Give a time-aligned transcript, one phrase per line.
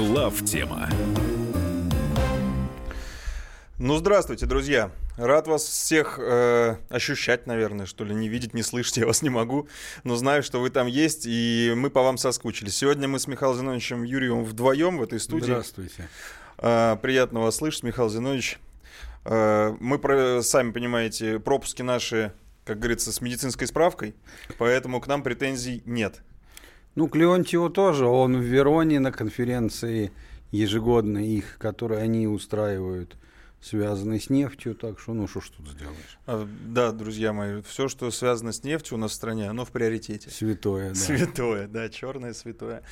[0.00, 0.88] Глав тема.
[3.78, 4.90] Ну, здравствуйте, друзья.
[5.18, 8.14] Рад вас всех э, ощущать, наверное, что ли.
[8.14, 9.68] Не видеть, не слышать я вас не могу.
[10.02, 12.76] Но знаю, что вы там есть, и мы по вам соскучились.
[12.76, 15.44] Сегодня мы с Михаилом Зиновичем Юрьевым вдвоем в этой студии.
[15.44, 16.08] Здравствуйте.
[16.56, 18.58] Э, приятно вас слышать, Михаил Зинович.
[19.26, 22.32] Э, мы, про, сами понимаете, пропуски наши,
[22.64, 24.14] как говорится, с медицинской справкой,
[24.56, 26.22] поэтому к нам претензий нет.
[26.94, 28.06] Ну, к Леонтьеву тоже.
[28.06, 30.12] Он в Вероне на конференции
[30.50, 33.16] ежегодной их, которые они устраивают
[33.60, 36.18] связанный с нефтью, так что ну что ж тут сделаешь.
[36.26, 39.70] А, да, друзья мои, все, что связано с нефтью у нас в стране, оно в
[39.70, 40.30] приоритете.
[40.30, 40.94] Святое, да.
[40.94, 42.82] Святое, да, черное святое.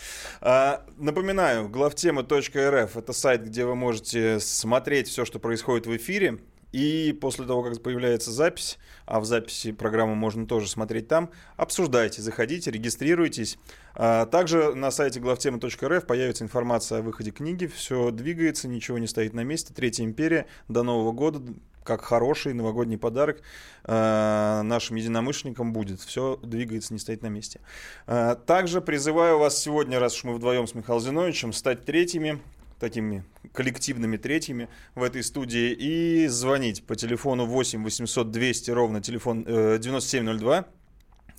[0.41, 6.39] А, напоминаю, главтема.рф это сайт, где вы можете смотреть все, что происходит в эфире.
[6.73, 12.21] И после того, как появляется запись, а в записи программы можно тоже смотреть там, обсуждайте,
[12.21, 13.59] заходите, регистрируйтесь.
[13.95, 17.67] А также на сайте главтема.рф появится информация о выходе книги.
[17.67, 19.73] Все двигается, ничего не стоит на месте.
[19.73, 21.43] Третья империя до Нового года
[21.89, 23.41] как хороший новогодний подарок
[23.85, 26.01] э, нашим единомышленникам будет.
[26.01, 27.61] Все двигается, не стоит на месте.
[28.07, 32.41] Э, также призываю вас сегодня, раз уж мы вдвоем с Михаилом Зиновичем, стать третьими
[32.79, 39.45] такими коллективными третьими в этой студии и звонить по телефону 8 800 200 ровно телефон
[39.47, 40.67] э, 9702.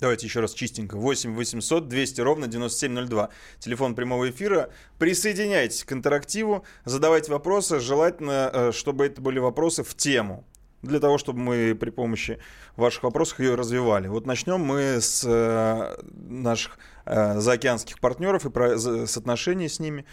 [0.00, 0.96] Давайте еще раз чистенько.
[0.96, 3.28] 8 800 200 ровно 9702.
[3.58, 4.70] Телефон прямого эфира.
[4.98, 7.80] Присоединяйтесь к интерактиву, задавайте вопросы.
[7.80, 10.44] Желательно, э, чтобы это были вопросы в тему.
[10.82, 12.38] Для того, чтобы мы при помощи
[12.76, 14.08] ваших вопросов ее развивали.
[14.08, 20.06] Вот начнем мы с э, наших э, заокеанских партнеров и с отношений с ними.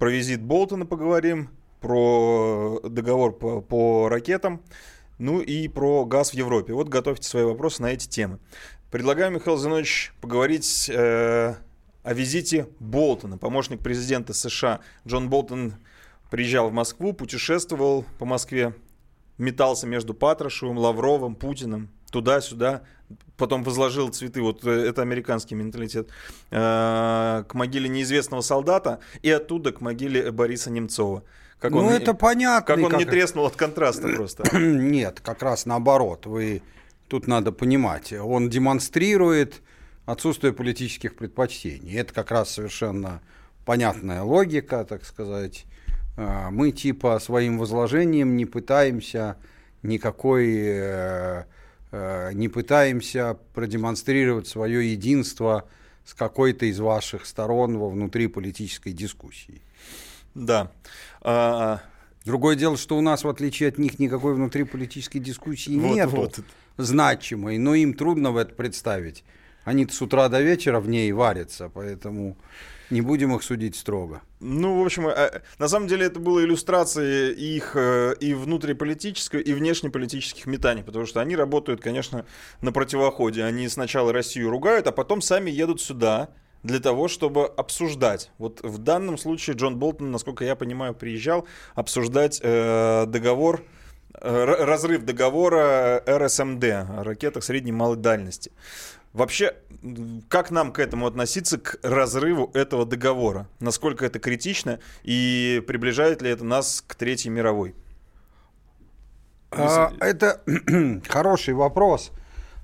[0.00, 1.50] Про визит Болтона поговорим,
[1.82, 4.62] про договор по, по ракетам,
[5.18, 6.72] ну и про газ в Европе.
[6.72, 8.38] Вот готовьте свои вопросы на эти темы.
[8.90, 11.54] Предлагаю, Михаил Зинович, поговорить э,
[12.02, 13.36] о визите Болтона.
[13.36, 15.74] Помощник президента США Джон Болтон
[16.30, 18.72] приезжал в Москву, путешествовал по Москве,
[19.36, 22.84] метался между Патрушевым, Лавровым, Путиным, туда-сюда,
[23.36, 26.08] потом возложил цветы, вот э, это американский менталитет,
[26.50, 31.24] э, к могиле неизвестного солдата и оттуда к могиле Бориса Немцова.
[31.58, 32.66] Как ну, он, это понятно.
[32.66, 33.00] Как он как...
[33.00, 34.56] не треснул от контраста просто.
[34.56, 36.26] Нет, как раз наоборот.
[36.26, 36.62] Вы
[37.08, 38.12] тут надо понимать.
[38.12, 39.62] Он демонстрирует
[40.06, 41.96] отсутствие политических предпочтений.
[41.96, 43.20] Это как раз совершенно
[43.64, 45.64] понятная логика, так сказать.
[46.16, 49.36] Э, мы типа своим возложением не пытаемся
[49.82, 51.46] никакой
[51.92, 55.68] не пытаемся продемонстрировать свое единство
[56.04, 59.62] с какой-то из ваших сторон во внутри политической дискуссии.
[60.34, 60.70] Да.
[61.20, 61.80] А...
[62.24, 66.40] Другое дело, что у нас, в отличие от них, никакой внутриполитической дискуссии вот, нет вот.
[66.76, 69.24] значимой, но им трудно в это представить.
[69.64, 72.36] Они с утра до вечера в ней варятся, поэтому
[72.90, 74.22] не будем их судить строго.
[74.40, 79.52] Ну, в общем, э, на самом деле это была иллюстрация их э, и внутриполитической, и
[79.52, 82.26] внешнеполитических метаний, потому что они работают, конечно,
[82.60, 83.44] на противоходе.
[83.44, 86.30] Они сначала Россию ругают, а потом сами едут сюда
[86.62, 88.30] для того, чтобы обсуждать.
[88.38, 93.62] Вот в данном случае Джон Болтон, насколько я понимаю, приезжал обсуждать э, договор,
[94.14, 98.52] э, разрыв договора РСМД о ракетах средней и малой дальности.
[99.12, 99.56] Вообще,
[100.28, 103.48] как нам к этому относиться, к разрыву этого договора?
[103.58, 107.74] Насколько это критично и приближает ли это нас к Третьей мировой?
[109.50, 110.42] А, это
[111.08, 112.12] хороший вопрос,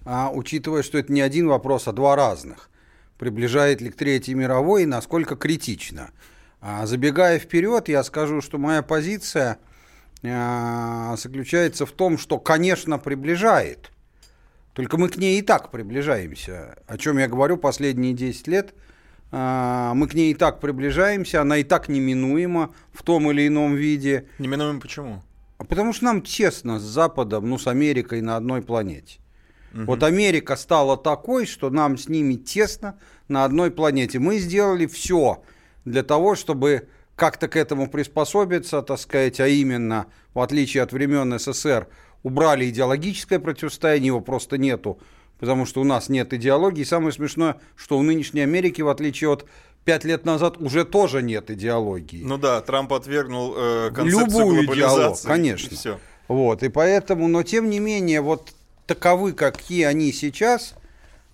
[0.04, 2.70] а, учитывая, что это не один вопрос, а два разных.
[3.18, 6.10] Приближает ли к Третьей мировой и насколько критично?
[6.60, 9.58] А, забегая вперед, я скажу, что моя позиция
[10.22, 13.90] а, заключается в том, что, конечно, приближает–
[14.76, 16.76] только мы к ней и так приближаемся.
[16.86, 18.74] О чем я говорю последние 10 лет.
[19.32, 23.74] А, мы к ней и так приближаемся, она и так неминуема в том или ином
[23.74, 24.28] виде.
[24.38, 25.22] Неминуема почему?
[25.56, 29.18] А потому что нам честно с Западом, ну, с Америкой на одной планете.
[29.72, 29.84] Угу.
[29.84, 32.98] Вот Америка стала такой, что нам с ними тесно
[33.28, 34.18] на одной планете.
[34.18, 35.42] Мы сделали все
[35.86, 41.38] для того, чтобы как-то к этому приспособиться, так сказать, а именно, в отличие от времен
[41.38, 41.88] СССР,
[42.26, 44.98] убрали идеологическое противостояние, его просто нету,
[45.38, 46.80] потому что у нас нет идеологии.
[46.80, 49.46] И самое смешное, что у нынешней Америки, в отличие от
[49.84, 52.24] пять лет назад, уже тоже нет идеологии.
[52.24, 55.28] Ну да, Трамп отвергнул э, концепцию Любую глобализации.
[55.28, 55.68] конечно.
[55.72, 56.00] И все.
[56.26, 58.52] Вот, и поэтому, но тем не менее, вот
[58.86, 60.74] таковы, какие они сейчас,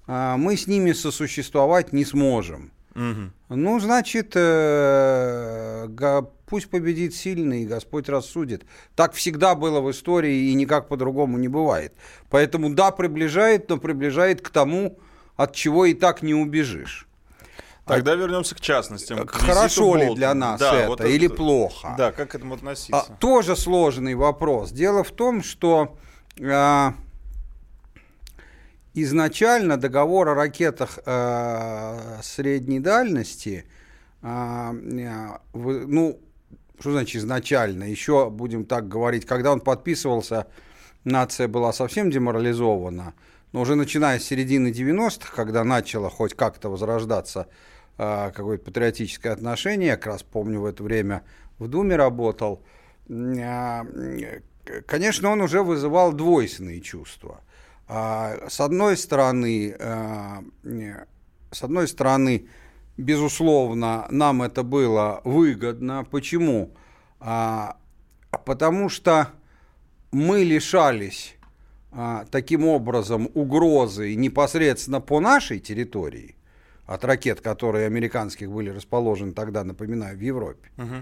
[0.06, 2.70] э, мы с ними сосуществовать не сможем.
[2.94, 3.56] Угу.
[3.56, 5.88] Ну, значит, э,
[6.46, 8.64] пусть победит сильный, и Господь рассудит.
[8.94, 11.94] Так всегда было в истории, и никак по-другому не бывает.
[12.28, 14.98] Поэтому да, приближает, но приближает к тому,
[15.36, 17.06] от чего и так не убежишь.
[17.86, 19.26] Тогда вернемся к частностям.
[19.26, 21.94] К Хорошо ли для нас да, это, вот это или плохо?
[21.98, 23.06] Да, как к этому относиться?
[23.08, 24.70] А, тоже сложный вопрос.
[24.70, 25.96] Дело в том, что
[26.40, 26.94] а,
[28.94, 33.64] изначально договор о ракетах а, средней дальности,
[34.22, 34.72] а,
[35.52, 36.20] в, ну,
[36.78, 37.84] что значит изначально?
[37.84, 40.48] Еще будем так говорить, когда он подписывался,
[41.04, 43.14] нация была совсем деморализована,
[43.52, 47.48] но уже начиная с середины 90-х, когда начало хоть как-то возрождаться
[47.98, 51.22] э, какое-то патриотическое отношение, я как раз помню в это время
[51.58, 52.62] в Думе работал,
[53.08, 54.40] э,
[54.86, 57.40] конечно, он уже вызывал двойственные чувства.
[57.92, 61.04] Э, с одной стороны, э,
[61.50, 62.46] с одной стороны,
[62.96, 66.06] безусловно, нам это было выгодно.
[66.10, 66.70] Почему?
[67.20, 67.76] А,
[68.44, 69.28] потому что
[70.10, 71.36] мы лишались
[71.92, 76.34] а, таким образом угрозы непосредственно по нашей территории
[76.86, 80.70] от ракет, которые американских были расположены тогда, напоминаю, в Европе.
[80.78, 80.96] Угу.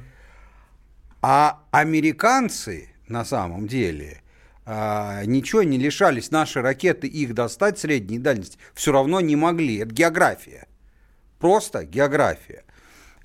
[1.23, 4.23] А американцы на самом деле
[4.73, 6.31] а, ничего не лишались.
[6.31, 9.79] Наши ракеты их достать средней дальности все равно не могли.
[9.79, 10.69] Это география.
[11.41, 12.63] Просто география.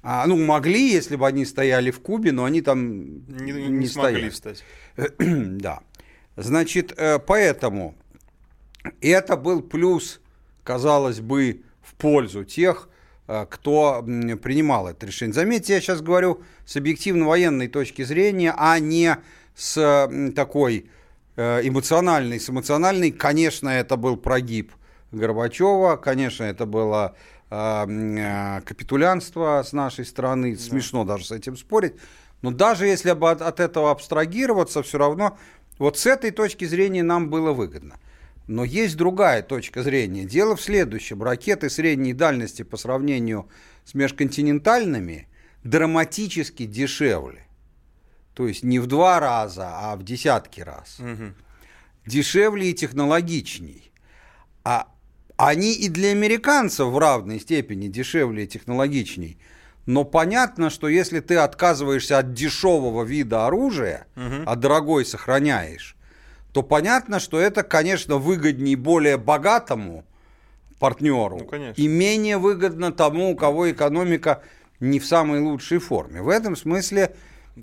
[0.02, 3.86] А, ну, могли, если бы они стояли в Кубе, но они там не, не, не
[3.86, 4.30] стояли.
[4.30, 4.64] встать.
[5.20, 5.82] да.
[6.36, 7.94] Значит, э, поэтому
[9.00, 10.22] это был плюс,
[10.64, 12.90] казалось бы, в пользу тех,
[13.28, 15.36] э, кто принимал это решение.
[15.36, 19.18] Заметьте, я сейчас говорю с объективно-военной точки зрения, а не
[19.54, 20.90] с такой
[21.36, 22.40] э, эмоциональной.
[22.40, 24.72] С эмоциональной, конечно, это был прогиб
[25.12, 27.16] Горбачева, конечно, это было
[27.48, 30.62] капитулянство с нашей стороны, да.
[30.62, 31.94] смешно даже с этим спорить.
[32.42, 35.38] Но даже если бы от, от этого абстрагироваться, все равно
[35.78, 37.98] вот с этой точки зрения нам было выгодно.
[38.48, 40.26] Но есть другая точка зрения.
[40.26, 41.24] Дело в следующем.
[41.24, 43.48] Ракеты средней дальности по сравнению
[43.86, 45.28] с межконтинентальными
[45.64, 47.45] драматически дешевле.
[48.36, 51.00] То есть не в два раза, а в десятки раз.
[51.00, 51.34] Угу.
[52.06, 53.92] Дешевле и технологичней.
[54.64, 54.88] А
[55.38, 59.40] они и для американцев в равной степени дешевле и технологичней–
[59.86, 64.44] но понятно, что если ты отказываешься от дешевого вида оружия, угу.
[64.46, 65.96] а дорогой сохраняешь,
[66.52, 70.06] то понятно, что это, конечно, выгоднее более богатому
[70.80, 74.42] партнеру ну, и менее выгодно тому, у кого экономика
[74.80, 76.22] не в самой лучшей форме.
[76.22, 77.16] В этом смысле,
[77.56, 77.62] э,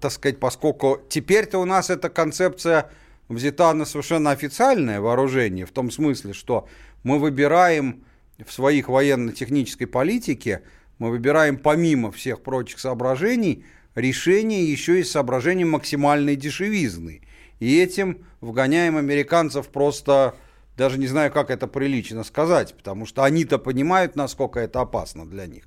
[0.00, 2.90] так сказать, поскольку теперь-то у нас эта концепция
[3.28, 6.68] взята на совершенно официальное вооружение, в том смысле, что
[7.02, 8.04] мы выбираем
[8.44, 10.62] в своих военно-технической политике
[10.98, 13.64] мы выбираем помимо всех прочих соображений
[13.94, 17.22] решение еще и с соображением максимальной дешевизны.
[17.60, 20.34] И этим вгоняем американцев просто,
[20.76, 25.46] даже не знаю, как это прилично сказать, потому что они-то понимают, насколько это опасно для
[25.46, 25.64] них.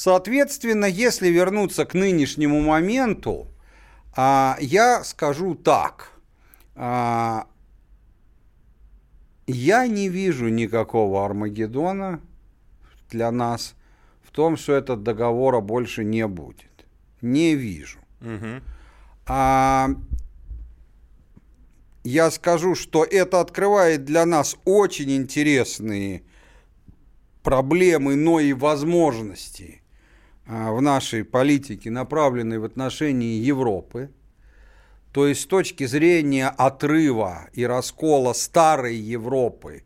[0.00, 3.48] Соответственно, если вернуться к нынешнему моменту,
[4.14, 6.12] а, я скажу так.
[6.76, 7.48] А,
[9.48, 12.20] я не вижу никакого Армагеддона
[13.10, 13.74] для нас
[14.22, 16.86] в том, что этот договора больше не будет.
[17.20, 17.98] Не вижу.
[18.20, 18.62] Угу.
[19.26, 19.88] А,
[22.04, 26.22] я скажу, что это открывает для нас очень интересные
[27.42, 29.82] проблемы, но и возможности
[30.48, 34.10] в нашей политике, направленной в отношении Европы.
[35.12, 39.84] То есть с точки зрения отрыва и раскола старой Европы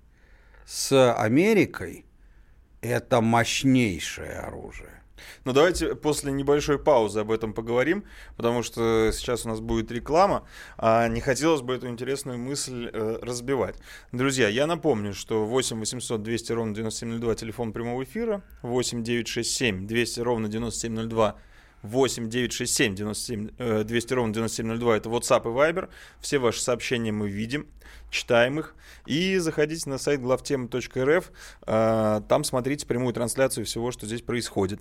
[0.65, 2.07] с Америкой–
[2.81, 5.02] это мощнейшее оружие.
[5.45, 8.05] Ну, давайте после небольшой паузы об этом поговорим,
[8.37, 10.47] потому что сейчас у нас будет реклама,
[10.79, 13.77] а не хотелось бы эту интересную мысль э, разбивать.
[14.13, 20.21] Друзья, я напомню, что 8 800 200 ровно 9702 телефон прямого эфира, 8 967 200
[20.21, 21.37] ровно 9702
[21.83, 25.89] 8 967 97, 200 ровно 9702 это WhatsApp и Viber.
[26.21, 27.67] Все ваши сообщения мы видим,
[28.11, 28.75] читаем их.
[29.07, 34.81] И заходите на сайт главтемы.рф, а, там смотрите прямую трансляцию всего, что здесь происходит.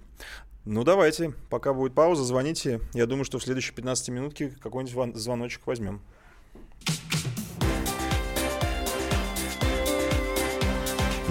[0.63, 2.81] Ну давайте, пока будет пауза, звоните.
[2.93, 6.01] Я думаю, что в следующие 15 минутки какой-нибудь звоночек возьмем.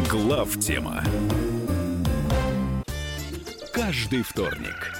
[0.09, 1.05] Глав тема.
[3.73, 5.00] Каждый вторник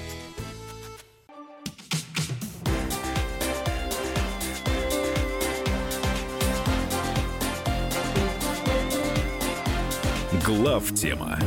[10.57, 11.39] Глав тема.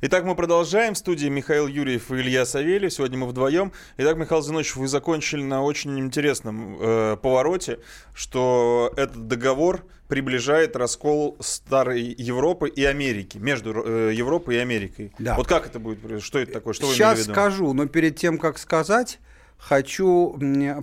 [0.00, 0.94] Итак, мы продолжаем.
[0.94, 2.90] В студии Михаил Юрьев и Илья Савельев.
[2.90, 3.72] Сегодня мы вдвоем.
[3.98, 7.80] Итак, Михаил Зинович, вы закончили на очень интересном э, повороте,
[8.14, 15.12] что этот договор приближает раскол старой Европы и Америки, между э, Европой и Америкой.
[15.18, 15.36] Да.
[15.36, 16.22] Вот как это будет?
[16.22, 16.72] Что это такое?
[16.72, 17.32] Что вы Сейчас имели в виду?
[17.34, 19.18] скажу, но перед тем, как сказать,
[19.58, 20.34] хочу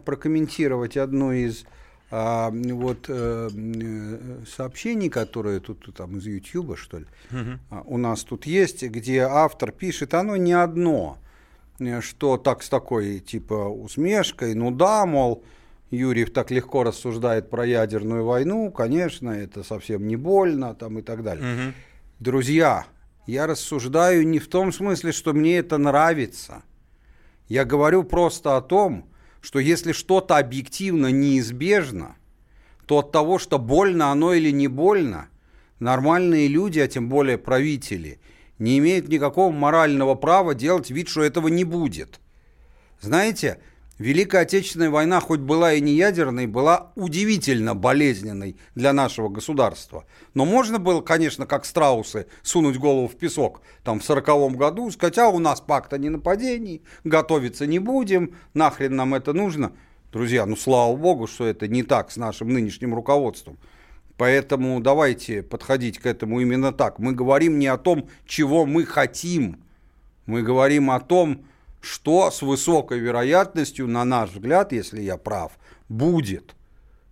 [0.05, 1.65] прокомментировать одну из
[2.09, 7.05] а, вот э, м, сообщений, которые тут там из Ютьюба, что ли,
[7.69, 11.17] а, у нас тут есть, где автор пишет, оно не одно,
[11.79, 15.43] э, что так с такой типа усмешкой, ну да, мол,
[15.91, 21.23] Юрьев так легко рассуждает про ядерную войну, конечно, это совсем не больно, там и так
[21.23, 21.45] далее.
[21.45, 21.73] Мгм.
[22.19, 22.85] Друзья,
[23.25, 26.63] я рассуждаю не в том смысле, что мне это нравится.
[27.49, 29.09] Я говорю просто о том,
[29.47, 32.17] что если что-то объективно неизбежно,
[32.85, 35.29] то от того, что больно оно или не больно,
[35.79, 38.19] нормальные люди, а тем более правители,
[38.59, 42.19] не имеют никакого морального права делать вид, что этого не будет.
[42.99, 43.61] Знаете,
[43.99, 50.05] Великая Отечественная война, хоть была и не ядерной, была удивительно болезненной для нашего государства.
[50.35, 55.17] Но можно было, конечно, как страусы, сунуть голову в песок там в сороковом году, сказать,
[55.17, 59.71] а у нас пакт о ненападении, готовиться не будем, нахрен нам это нужно.
[60.11, 63.57] Друзья, ну слава богу, что это не так с нашим нынешним руководством.
[64.15, 66.99] Поэтому давайте подходить к этому именно так.
[66.99, 69.63] Мы говорим не о том, чего мы хотим.
[70.27, 71.45] Мы говорим о том,
[71.87, 75.53] что с высокой вероятностью, на наш взгляд, если я прав,
[75.89, 76.55] будет.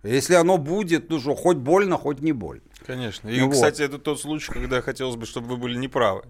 [0.02, 2.62] Если оно будет, ну что, хоть больно, хоть не больно.
[2.86, 3.28] Конечно.
[3.28, 3.54] И, Ну вот.
[3.54, 6.24] кстати, это тот случай, когда хотелось бы, чтобы вы были неправы.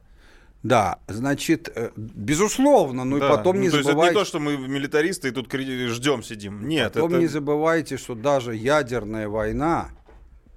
[0.62, 3.26] Да, значит, э, безусловно, ну Да.
[3.26, 4.12] и потом не то есть забывайте...
[4.12, 6.66] это не то, что мы милитаристы и тут ждем сидим.
[6.66, 7.20] Нет, Потом это...
[7.20, 9.90] не забывайте, что даже ядерная война,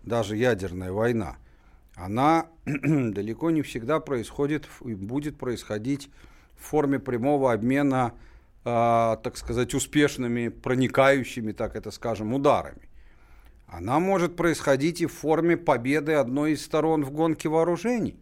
[0.04, 1.38] даже ядерная война,
[1.96, 6.10] она далеко не всегда происходит и будет происходить
[6.60, 8.14] в форме прямого обмена,
[8.66, 12.90] а, так сказать, успешными, проникающими, так это скажем, ударами.
[13.68, 18.16] Она может происходить и в форме победы одной из сторон в гонке вооружений.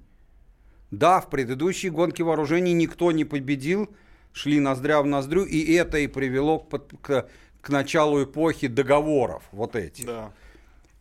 [0.92, 3.90] Да, в предыдущей гонке вооружений никто не победил,
[4.34, 7.28] шли ноздря в ноздрю, и это и привело к, к-
[7.62, 10.06] к началу эпохи договоров, вот эти.
[10.06, 10.32] Да.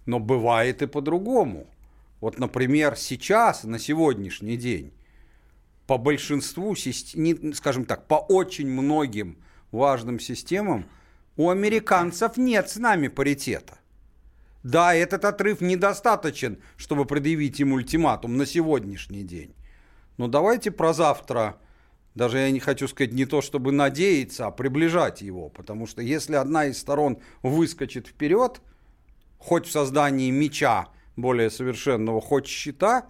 [0.06, 1.66] Но бывает и по-другому.
[2.20, 4.92] Вот, например, сейчас, на сегодняшний день,
[5.86, 6.74] по большинству,
[7.14, 9.38] не- скажем так, по очень многим
[9.70, 10.86] важным системам
[11.36, 13.78] у американцев нет с нами паритета.
[14.62, 19.54] Да, этот отрыв недостаточен, чтобы предъявить им ультиматум на сегодняшний день.
[20.16, 21.56] Но давайте про завтра,
[22.16, 25.50] даже я не хочу сказать не то, чтобы надеяться, а приближать его.
[25.50, 28.60] Потому что если одна из сторон выскочит вперед,
[29.38, 33.06] хоть в создании меча более совершенного, хоть щита,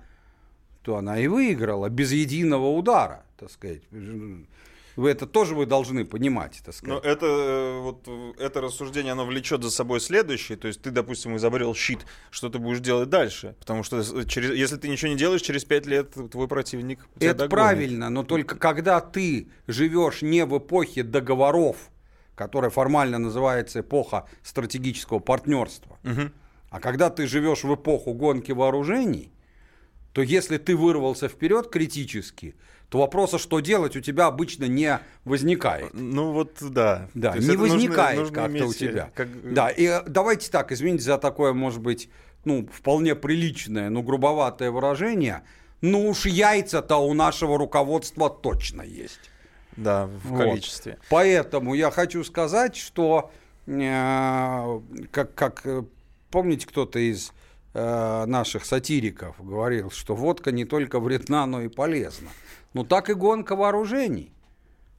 [0.87, 3.83] то она и выиграла без единого удара, так сказать.
[3.91, 7.05] Вы это тоже вы должны понимать, так Но сказать.
[7.05, 10.57] это, э, вот, это рассуждение, оно влечет за собой следующее.
[10.57, 13.57] То есть ты, допустим, изобрел щит, что ты будешь делать дальше?
[13.59, 17.39] Потому что через, если ты ничего не делаешь, через пять лет твой противник тебя Это
[17.41, 17.51] догонит.
[17.51, 21.77] правильно, но только когда ты живешь не в эпохе договоров,
[22.37, 26.33] которая формально называется эпоха стратегического партнерства, Мгм.
[26.71, 29.31] а когда ты живешь в эпоху гонки вооружений,
[30.17, 32.55] то если ты вырвался вперед критически,
[32.89, 35.91] то вопроса, что делать, у тебя обычно не возникает.
[35.93, 37.11] Ну вот, да.
[37.13, 39.11] Да, То не возникает как-то у э, тебя.
[39.15, 42.09] как- Да, и э, давайте так, извините за такое, может быть,
[42.47, 45.43] ну, вполне приличное, но грубоватое выражение.
[45.83, 49.21] Ну уж яйца-то у нашего руководства точно есть.
[49.77, 50.39] Да, в Вот.
[50.39, 50.97] количестве.
[51.11, 53.31] Поэтому я хочу сказать, что
[53.67, 54.81] э,
[55.11, 55.83] как, как э,
[56.31, 57.35] помните, кто-то из
[57.77, 62.31] э, наших сатириков говорил, что водка не только вредна, но и полезна.
[62.73, 64.33] Ну так и гонка вооружений.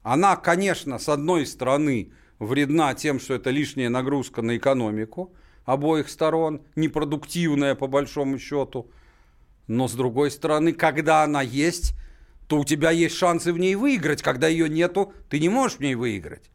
[0.04, 5.34] Она, конечно, с одной стороны вредна тем, что это лишняя нагрузка на экономику
[5.66, 8.90] обоих сторон, непродуктивная по большому счету.
[9.68, 11.94] Но с другой стороны, когда она есть,
[12.48, 14.22] то у тебя есть шансы в ней выиграть.
[14.22, 16.50] Когда ее нету, ты не можешь в ней выиграть.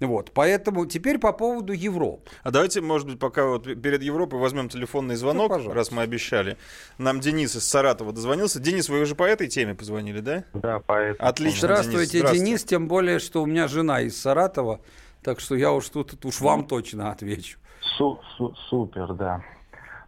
[0.00, 2.30] Вот, поэтому теперь по поводу Европы.
[2.42, 5.74] А давайте, может быть, пока вот перед Европой возьмем телефонный звонок, пожалуйста.
[5.74, 6.56] раз мы обещали.
[6.96, 8.60] Нам Денис из Саратова дозвонился.
[8.60, 10.44] Денис, вы уже по этой теме позвонили, да?
[10.54, 11.28] Да, поэтому.
[11.28, 11.68] Отлично.
[11.68, 12.66] Здравствуйте, Денис, Денис, здравствуйте.
[12.66, 14.80] тем более, что у меня жена из Саратова,
[15.22, 17.58] Так что я уж тут, тут уж вам точно отвечу.
[17.98, 19.42] Су -су Супер, да.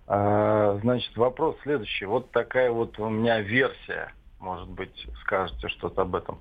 [0.06, 2.06] А, значит, вопрос следующий.
[2.06, 4.12] Вот такая вот у меня версия.
[4.40, 6.38] Может быть, скажете что-то об этом.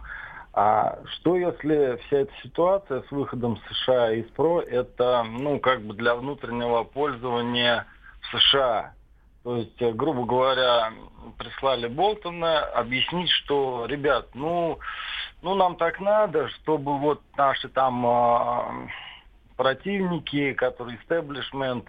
[0.54, 5.94] А что если вся эта ситуация с выходом США из ПРО, это, ну, как бы
[5.94, 7.86] для внутреннего пользования
[8.22, 8.94] в США?
[9.44, 10.92] То есть, э, грубо говоря,
[11.38, 14.78] прислали Болтона объяснить, что, ребят, ну,
[15.42, 18.88] ну нам так надо, чтобы вот наши там э,
[19.56, 21.86] противники, которые истеблишмент,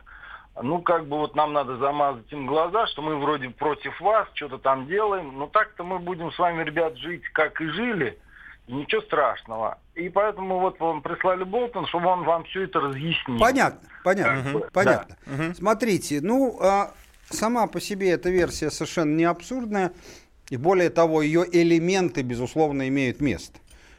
[0.63, 4.59] ну, как бы вот нам надо замазать им глаза, что мы вроде против вас, что-то
[4.59, 8.17] там делаем, но так-то мы будем с вами, ребят, жить, как и жили–
[8.67, 9.79] ничего страшного.
[9.95, 13.39] И поэтому вот вам прислали Болтон, чтобы он вам все это разъяснил.
[13.39, 14.67] Понятно, понятно, угу.
[14.73, 15.17] понятно.
[15.27, 15.45] Да.
[15.47, 15.55] Угу.
[15.55, 16.93] Смотрите, ну, а,
[17.31, 19.93] сама по себе эта версия совершенно не абсурдная.
[20.51, 23.59] И более того, ее элементы, безусловно, имеют место.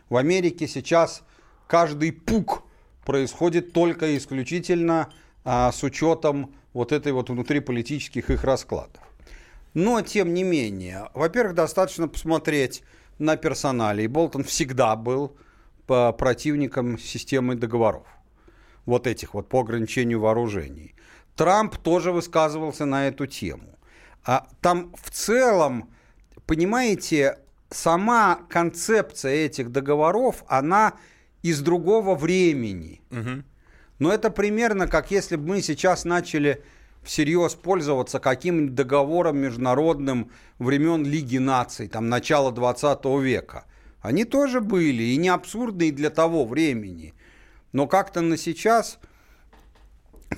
[0.10, 1.24] В Америке сейчас
[1.67, 2.63] каждый пук
[3.05, 5.10] происходит только исключительно
[5.43, 9.01] а, с учетом вот этой вот внутриполитических их раскладов.
[9.74, 12.84] Но, тем не менее, во-первых, достаточно посмотреть
[13.20, 14.03] на персонале.
[14.03, 15.36] И Болтон всегда был
[15.88, 18.08] по противником системы договоров.
[18.86, 20.96] Вот этих вот по ограничению вооружений.
[21.36, 23.77] Трамп тоже высказывался на эту тему.
[24.25, 25.89] А там в целом,
[26.46, 27.39] понимаете,
[27.70, 30.93] сама концепция этих договоров, она
[31.41, 33.01] из другого времени.
[33.12, 33.43] Угу.
[34.00, 36.63] Но это примерно как если бы мы сейчас начали
[37.03, 43.65] всерьез пользоваться каким-нибудь договором международным времен Лиги наций, там, начала 20 века.
[44.01, 47.13] Они тоже были, и не абсурдные для того времени.
[47.72, 49.00] Но как-то на сейчас,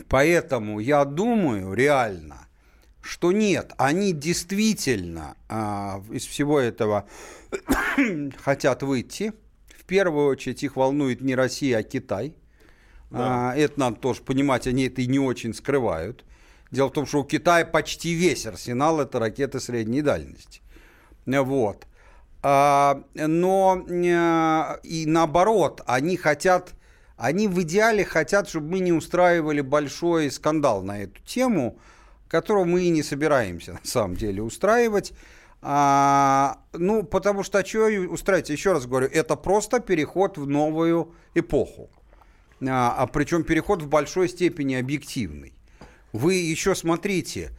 [0.07, 2.47] поэтому я думаю реально,
[3.01, 7.07] что нет, они действительно а, из всего этого
[8.37, 9.33] хотят выйти.
[9.67, 12.35] В первую очередь их волнует не Россия, а Китай.
[13.11, 13.51] Да.
[13.51, 16.25] А, это надо тоже понимать, они это и не очень скрывают.
[16.75, 20.61] Дело в том, что у Китая почти весь арсенал это ракеты средней дальности.
[21.25, 21.87] Вот.
[22.43, 26.73] А, но э, и наоборот, они хотят,
[27.15, 31.79] они в идеале хотят, чтобы мы не устраивали большой скандал на эту тему,
[32.27, 35.13] которого мы и не собираемся на самом деле устраивать.
[35.61, 38.49] А, ну, потому что а что устраивать?
[38.49, 41.89] Еще раз говорю, это просто переход в новую эпоху.
[42.67, 45.55] А, а причем переход в большой степени объективный.
[46.15, 47.51] Вы еще смотрите,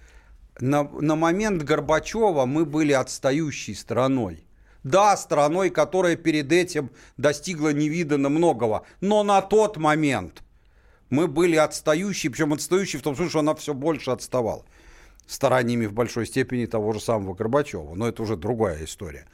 [0.61, 4.47] на, на момент Горбачева мы были отстающей страной.
[4.83, 10.42] Да, страной, которая перед этим достигла невиданно многого, но на тот момент
[11.11, 14.64] мы были отстающие, причем отстающие в том смысле, что она все больше отставала
[15.27, 17.95] стараниями в большой степени того же самого Горбачева.
[17.95, 19.27] Но это уже другая история.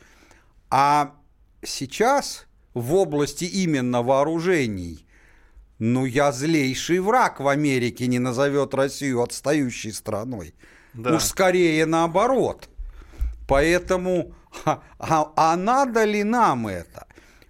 [0.68, 1.14] А
[1.62, 5.06] сейчас в области именно вооружений
[5.84, 10.54] ну, я злейший враг в Америке не назовет Россию отстающей страной.
[10.94, 11.16] Да.
[11.16, 12.68] Уж скорее наоборот.
[13.48, 14.32] Поэтому,
[14.64, 17.08] а, а, а надо ли нам это?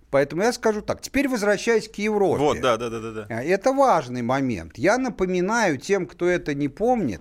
[0.09, 1.03] Поэтому я скажу так.
[1.03, 2.39] Теперь возвращаясь к Европе.
[2.43, 3.11] Вот, да, да, да, да.
[3.13, 3.27] да.
[3.29, 4.79] А, это важный момент.
[4.79, 7.21] Я напоминаю тем, кто это не помнит,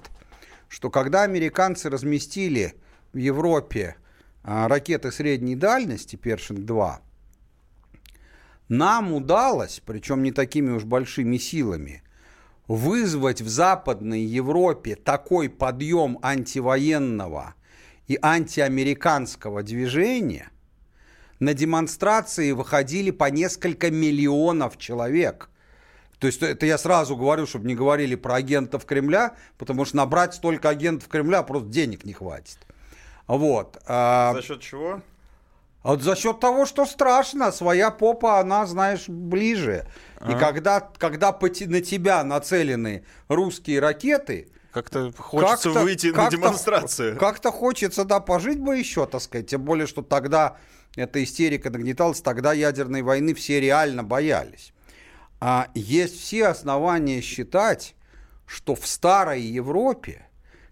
[0.69, 2.76] что когда американцы разместили
[3.12, 3.97] в Европе
[4.43, 7.00] а, ракеты средней дальности Першинг-2,
[8.72, 12.04] нам удалось, причем не такими уж большими силами,
[12.70, 17.54] вызвать в Западной Европе такой подъем антивоенного
[18.08, 20.52] и антиамериканского движения,
[21.40, 25.50] на демонстрации выходили по несколько миллионов человек.
[26.20, 30.34] То есть это я сразу говорю, чтобы не говорили про агентов Кремля, потому что набрать
[30.34, 32.60] столько агентов Кремля просто денег не хватит.
[33.28, 33.82] Вот.
[33.86, 35.02] А За счет чего?
[35.84, 39.88] А вот за счет того, что страшно, своя попа, она, знаешь, ближе.
[40.17, 40.32] А.
[40.32, 47.17] И когда, когда на тебя нацелены русские ракеты, как-то хочется как выйти как на демонстрацию.
[47.17, 49.48] Как-то хочется, да, пожить бы еще, так сказать.
[49.48, 50.58] Тем более, что тогда
[50.96, 54.74] эта истерика нагнеталась, тогда ядерной войны все реально боялись.
[55.39, 57.96] А есть все основания считать,
[58.46, 60.28] что в старой Европе,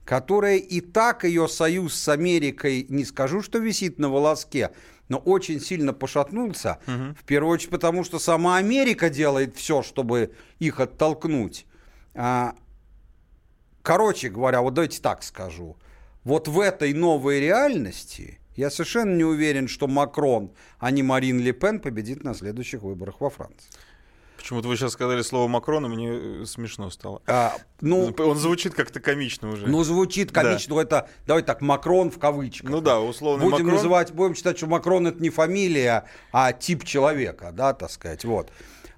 [0.06, 4.72] которая и так ее союз с Америкой, не скажу, что висит на волоске,
[5.10, 6.80] но очень сильно пошатнулся.
[6.88, 7.16] Угу.
[7.20, 11.66] В первую очередь потому, что сама Америка делает все, чтобы их оттолкнуть.
[12.14, 12.56] А,
[13.82, 15.76] короче говоря, вот давайте так скажу.
[16.24, 21.54] Вот в этой новой реальности я совершенно не уверен, что Макрон, а не Марин Ле
[21.54, 23.70] Пен победит на следующих выборах во Франции.
[24.40, 27.22] Почему-то вы сейчас сказали слово Макрон, и мне э, смешно стало.
[27.28, 29.68] А, ну, Он звучит как-то комично уже.
[29.68, 30.76] Ну, звучит комично.
[30.76, 30.82] Да.
[30.82, 32.70] Это, давай так, Макрон в кавычках.
[32.70, 33.76] Ну да, условно Будем Макрон.
[33.76, 38.50] называть, будем считать, что Макрон это не фамилия, а тип человека, да, так сказать, вот.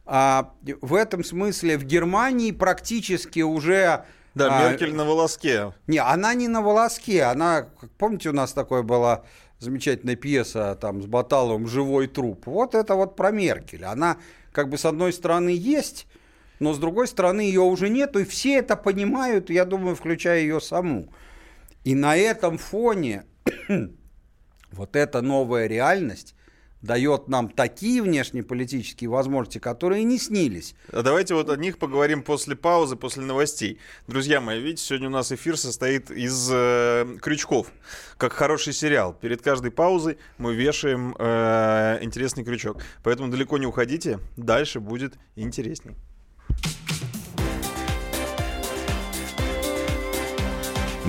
[0.05, 0.51] А,
[0.81, 4.05] в этом смысле в Германии практически уже...
[4.35, 5.73] Да, а, Меркель на волоске.
[5.87, 9.23] Не, она не на волоске, она, помните, у нас такое была
[9.61, 12.47] замечательная пьеса там с Баталовым «Живой труп».
[12.47, 13.85] Вот это вот про Меркель.
[13.85, 14.17] Она
[14.51, 16.07] как бы с одной стороны есть,
[16.59, 20.59] но с другой стороны ее уже нету, и все это понимают, я думаю, включая ее
[20.59, 21.13] саму.
[21.83, 23.23] И на этом фоне
[24.71, 26.35] вот эта новая реальность
[26.81, 30.75] дает нам такие внешнеполитические возможности, которые не снились.
[30.91, 33.79] А давайте вот о них поговорим после паузы, после новостей.
[34.07, 37.67] Друзья мои, видите, сегодня у нас эфир состоит из э, крючков,
[38.17, 39.13] как хороший сериал.
[39.13, 42.81] Перед каждой паузой мы вешаем э, интересный крючок.
[43.03, 45.95] Поэтому далеко не уходите, дальше будет интересней.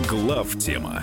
[0.09, 1.03] Глав тема.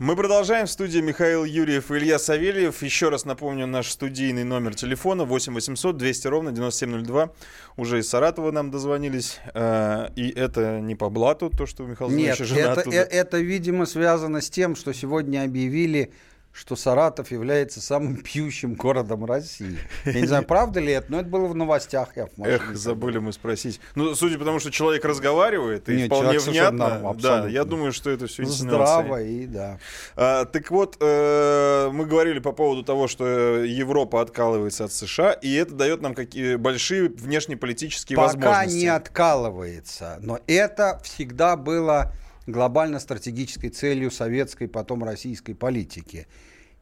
[0.00, 0.64] Мы продолжаем.
[0.66, 2.82] В студии Михаил Юрьев и Илья Савельев.
[2.82, 7.30] Еще раз напомню наш студийный номер телефона 8 800 200 ровно 9702.
[7.76, 9.38] Уже из Саратова нам дозвонились.
[9.52, 12.96] Э, И это не по блату, то, что Михаил Нет, Зинович жена это, оттуда.
[12.96, 16.14] э- это, видимо, связано с тем, что сегодня объявили,
[16.52, 19.78] что Саратов является самым пьющим городом России.
[20.04, 22.16] Я не знаю, правда ли это, но это было в новостях.
[22.16, 23.80] Я в машине Эх, забыли мы спросить.
[23.94, 26.98] Ну, судя по тому, что человек разговаривает, и Нет, вполне внятно.
[26.98, 29.78] норм, да, я думаю, что это все Здраво и да.
[30.16, 35.54] А, так вот, э, мы говорили по поводу того, что Европа откалывается от США, и
[35.54, 38.76] это дает нам какие большие внешнеполитические Пока возможности.
[38.76, 42.12] не откалывается, но это всегда было
[42.50, 46.26] глобально-стратегической целью советской, потом российской политики.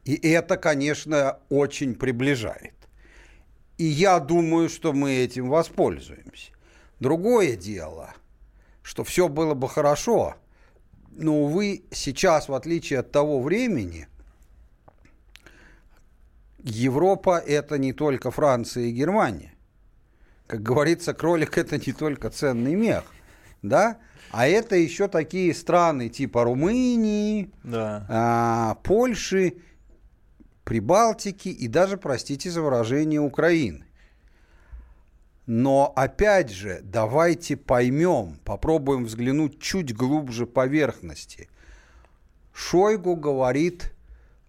[0.05, 2.73] И это, конечно, очень приближает.
[3.77, 6.51] И я думаю, что мы этим воспользуемся.
[6.99, 8.13] Другое дело,
[8.81, 10.35] что все было бы хорошо,
[11.11, 14.07] но, увы, сейчас, в отличие от того времени,
[16.59, 19.53] Европа– это не только Франция и Германия.
[20.47, 23.03] Как говорится, кролик– это не только ценный мех,
[23.61, 23.99] да?
[24.31, 28.05] А это еще такие страны типа Румынии, Да.
[28.09, 29.55] а, Польши,
[30.63, 33.85] Прибалтики и даже, простите за выражение, Украины.
[35.47, 41.49] Но опять же, давайте поймем, попробуем взглянуть чуть глубже поверхности.
[42.53, 43.91] Шойгу говорит,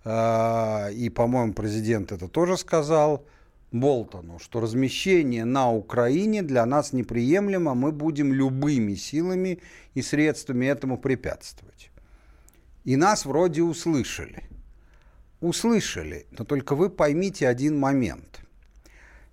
[0.04, 3.24] э, и, по-моему, президент это тоже сказал,
[3.72, 9.60] Болтону, что размещение на Украине для нас неприемлемо, мы будем любыми силами
[9.94, 11.90] и средствами этому препятствовать.
[12.84, 14.44] И нас вроде услышали.
[15.40, 18.40] Услышали, но только вы поймите один момент.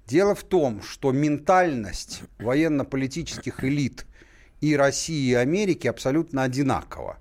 [0.05, 4.05] Дело в том, что ментальность военно-политических элит
[4.61, 7.17] и России, и Америки абсолютно одинакова.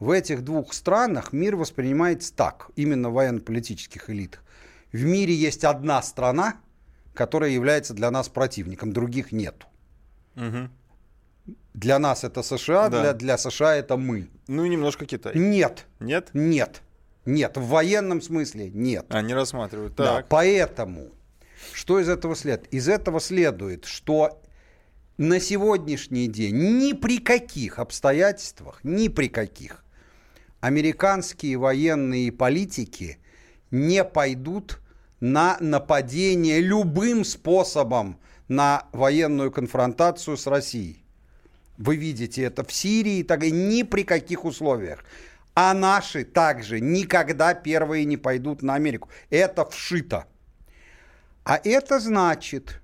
[0.00, 4.43] В этих двух странах мир воспринимается так, именно военно-политических элитах.
[4.94, 6.54] В мире есть одна страна,
[7.14, 9.66] которая является для нас противником, других нету.
[10.36, 10.70] Мгм.
[11.74, 13.00] Для нас это США, Да.
[13.02, 14.28] для, для США это мы.
[14.46, 15.32] Ну и немножко Китай.
[15.34, 16.30] Нет, Нет?
[16.32, 16.80] нет,
[17.26, 19.06] нет, в военном смысле нет.
[19.08, 19.96] А, не рассматривают.
[19.96, 20.28] Да, Так.
[20.28, 21.08] поэтому,
[21.72, 22.72] что из этого следует?
[22.72, 24.40] Из этого следует, что
[25.16, 29.84] на сегодняшний день ни при каких обстоятельствах, ни при каких
[30.60, 33.18] американские военные политики
[33.72, 34.78] не пойдут
[35.24, 41.02] на нападение любым способом на военную конфронтацию с Россией.
[41.78, 45.02] Вы видите это в Сирии, так и ни при каких условиях.
[45.54, 49.08] А наши также никогда первые не пойдут на Америку.
[49.30, 50.26] Это вшито.
[51.42, 52.82] А это значит,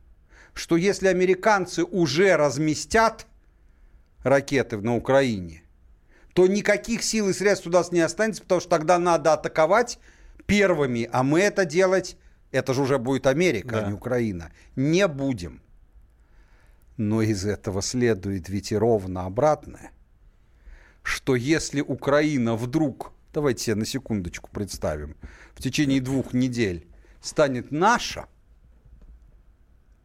[0.54, 3.26] что если американцы уже разместят
[4.22, 5.62] ракеты на Украине,
[6.32, 9.98] то никаких сил и средств у нас не останется, потому что тогда надо атаковать
[10.46, 12.16] первыми, а мы это делать,
[12.52, 13.86] это же уже будет Америка, Да.
[13.86, 15.60] а не Украина, не будем.
[16.96, 19.90] Но из этого следует ведь и ровно обратное,
[21.02, 25.16] что если Украина вдруг, давайте себе на секундочку представим,
[25.54, 26.86] в течение двух недель
[27.22, 28.26] станет наша,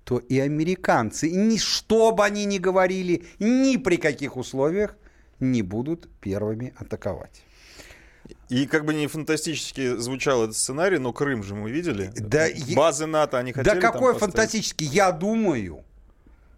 [0.05, 4.95] то и американцы, ни что бы они ни говорили, ни при каких условиях
[5.39, 7.43] не будут первыми атаковать.
[8.49, 12.11] И как бы не фантастически звучал этот сценарий, но Крым же мы видели.
[12.15, 14.87] Да е- Базы НАТО они хотели Да какой фантастический.
[14.87, 15.83] Я думаю,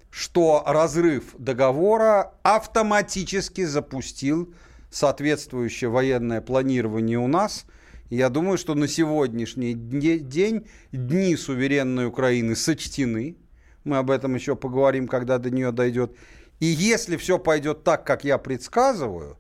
[0.10, 4.54] что разрыв договора автоматически запустил
[4.90, 7.66] соответствующее военное планирование у нас.
[8.10, 13.36] Я думаю, что на сегодняшний день дни суверенной Украины сочтены.
[13.84, 16.16] Мы об этом еще поговорим, когда до нее дойдет.
[16.60, 19.38] И если все пойдет так, как я предсказываю,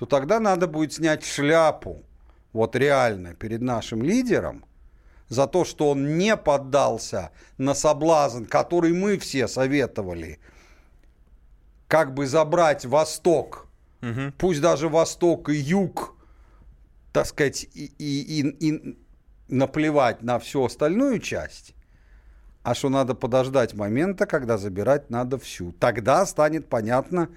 [0.00, 2.02] то тогда надо будет снять шляпу,
[2.54, 4.64] вот реально, перед нашим лидером,
[5.28, 10.38] за то, что он не поддался на соблазн, который мы все советовали,
[11.86, 13.68] как бы забрать Восток,
[14.00, 14.32] Мгм.
[14.38, 16.16] пусть даже Восток и Юг,
[17.12, 18.98] так сказать, и, и- и- и
[19.48, 21.74] наплевать на всю остальную часть,
[22.62, 25.72] а что надо подождать момента, когда забирать надо всю.
[25.72, 27.28] Тогда станет понятно,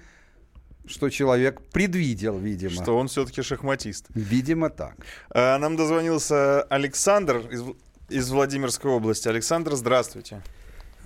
[0.86, 2.70] что человек предвидел, видимо.
[2.70, 4.06] Что он все-таки шахматист.
[4.14, 4.96] Видимо, так.
[5.30, 7.64] А, Нам дозвонился Александр из,
[8.08, 9.28] из Владимирской области.
[9.28, 10.42] Александр, здравствуйте.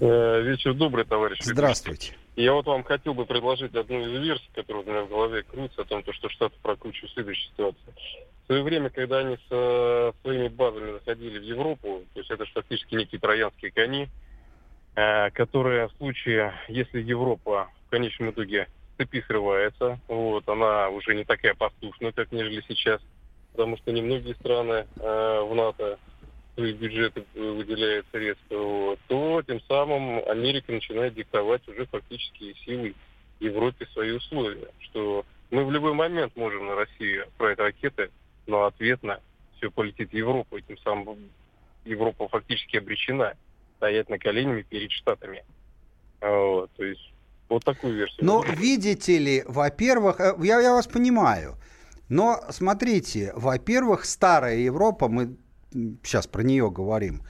[0.01, 1.38] Э, Вечер добрый, товарищ.
[1.43, 2.14] Здравствуйте.
[2.37, 5.83] Я вот вам хотел бы предложить одну из версий, которая у меня в голове крутится,
[5.83, 7.95] о том, то, что Штаты прокручивают следующую ситуацию.
[8.45, 12.47] В свое время, когда они с э, своими базами заходили в Европу, то есть это
[12.47, 14.09] ж фактически некие троянские кони,
[14.95, 21.25] э, которые в случае, если Европа в конечном итоге цепи срывается, вот, она уже не
[21.25, 23.01] такая послушная, как нежели сейчас,
[23.53, 25.99] потому что немногие страны э, в НАТО
[26.55, 32.97] свои бюджеты выделяют средства, вот, то тем самым Америка начинает диктовать уже фактически силой
[33.41, 38.11] Европе свои условия, что мы в любой момент можем на Россию отправить ракеты,
[38.47, 39.21] но ответно
[39.57, 41.31] все полетит в Европу, и тем самым
[41.85, 43.35] Европа фактически обречена
[43.77, 45.45] стоять на коленями перед Штатами.
[46.21, 47.13] Вот, то есть
[47.49, 48.25] вот такую версию.
[48.25, 51.57] Но видите ли, во-первых, э, я, я вас понимаю,
[52.09, 55.37] но смотрите, во-первых, старая Европа, мы
[56.03, 57.23] сейчас про нее говорим,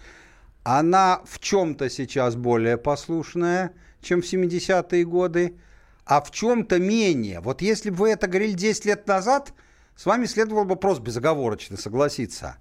[0.62, 5.56] она в чем-то сейчас более послушная, чем в 70-е годы,
[6.04, 7.40] а в чем-то менее.
[7.40, 9.52] Вот если бы вы это говорили 10 лет назад,
[9.96, 12.56] с вами следовало бы просто безоговорочно согласиться.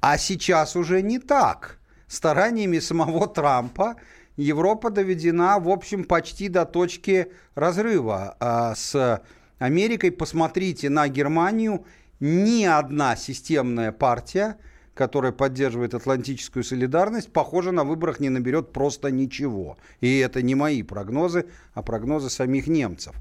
[0.00, 1.78] А сейчас уже не так.
[2.08, 3.96] Стараниями самого Трампа
[4.40, 9.22] Европа доведена, в общем, почти до точки разрыва а, с
[9.58, 10.10] Америкой.
[10.10, 11.84] Посмотрите на Германию.
[12.20, 14.56] Ни одна системная партия,
[14.94, 19.78] которая поддерживает атлантическую солидарность, похоже, на выборах не наберет просто ничего.
[20.00, 23.14] И это не мои прогнозы, а прогнозы самих немцев.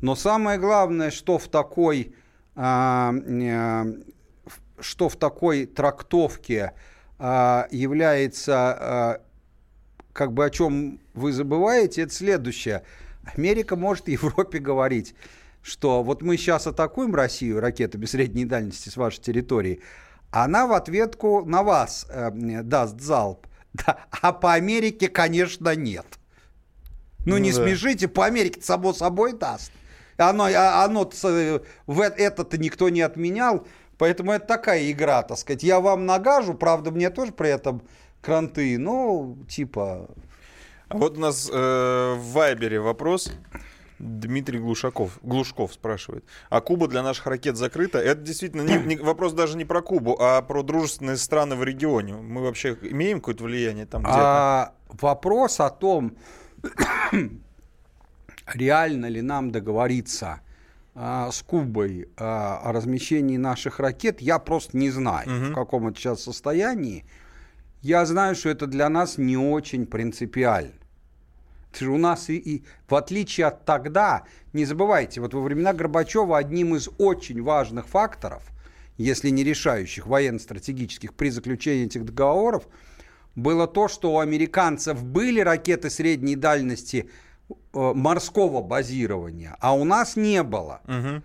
[0.00, 2.14] Но самое главное, что в такой
[2.54, 3.86] а, а,
[4.80, 6.72] что в такой трактовке
[7.18, 9.20] а, является, а,
[10.16, 12.82] как бы о чем вы забываете, это следующее.
[13.36, 15.14] Америка может Европе говорить,
[15.62, 19.80] что вот мы сейчас атакуем Россию ракетами средней дальности с вашей территории,
[20.30, 22.30] она в ответку на вас э,
[22.62, 23.46] даст залп.
[23.86, 26.06] Да, а по Америке, конечно, нет.
[27.26, 27.56] Ну, Ну не да.
[27.56, 29.70] смешите, по Америке само собой даст.
[30.16, 31.10] Оно, а- оно
[31.86, 33.66] в это-то никто не отменял,
[33.98, 35.62] поэтому это такая игра, так сказать.
[35.62, 37.82] Я вам нагажу, правда, мне тоже при этом
[38.30, 40.08] кранты, ну, типа...
[40.88, 43.32] А вот у нас э, в Вайбере вопрос.
[43.98, 46.24] Дмитрий Глушаков, Глушков спрашивает.
[46.50, 47.98] А Куба для наших ракет закрыта?
[47.98, 52.14] Это действительно не- не- вопрос даже не про Кубу, а про дружественные страны в регионе.
[52.14, 54.18] Мы вообще имеем какое-то влияние там где-то?
[54.18, 56.12] А вопрос о том,
[58.54, 60.40] реально ли нам договориться
[60.94, 65.50] а, с Кубой а, о размещении наших ракет, я просто не знаю, Мгм.
[65.52, 67.04] в каком это сейчас состоянии.
[67.86, 70.72] Я знаю, что это для нас не очень принципиально.
[71.70, 75.72] Это же у нас и, и в отличие от тогда, не забывайте, вот во времена
[75.72, 78.42] Горбачева одним из очень важных факторов,
[78.98, 82.66] если не решающих военно-стратегических при заключении этих договоров,
[83.36, 87.08] было то, что у американцев были ракеты средней дальности
[87.48, 90.80] э, морского базирования, а у нас не было.
[90.88, 91.22] Мгм.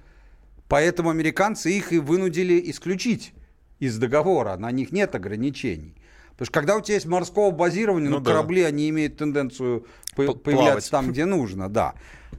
[0.67, 3.33] Поэтому американцы их и вынудили исключить
[3.79, 4.57] из договора.
[4.57, 5.95] На них нет ограничений.
[6.41, 8.31] Потому что когда у тебя есть морского базирования, ну, Ну да.
[8.31, 10.89] корабли, они имеют тенденцию по- появляться плавать.
[10.89, 11.93] там, где нужно, да.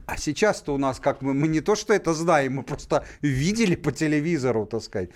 [0.07, 3.75] А сейчас-то у нас, как мы, мы не то что это знаем, мы просто видели
[3.75, 5.11] по телевизору, так сказать.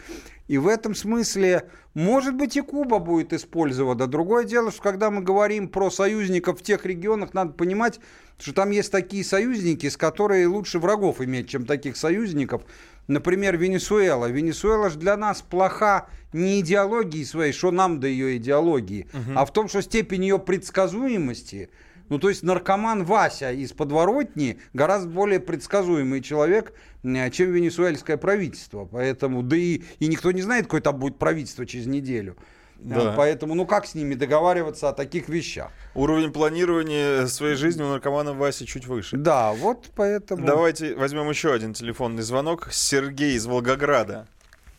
[0.47, 4.07] И в этом смысле, может быть, и Куба будет использована.
[4.07, 7.99] Другое дело, что когда мы говорим про союзников в тех регионах, надо понимать,
[8.39, 12.61] что там есть такие союзники, с которыми лучше врагов иметь, чем таких союзников.
[13.07, 14.25] Например, Венесуэла.
[14.25, 19.53] Венесуэла же для нас плоха не идеологией своей, что нам до ее идеологии, а в
[19.53, 21.69] том, что степень ее предсказуемости
[22.09, 28.85] Ну, то есть наркоман Вася из подворотни гораздо более предсказуемый человек, чем венесуэльское правительство.
[28.85, 32.37] Поэтому, да и, и никто не знает, какое там будет правительство через неделю.
[32.79, 33.13] Да.
[33.17, 35.71] Поэтому, ну как с ними договариваться о таких вещах?
[35.95, 39.17] Уровень планирования своей жизни у наркомана Васи чуть выше.
[39.17, 40.45] Да, вот поэтому...
[40.45, 42.69] Давайте возьмем еще один телефонный звонок.
[42.71, 44.27] Сергей из Волгограда.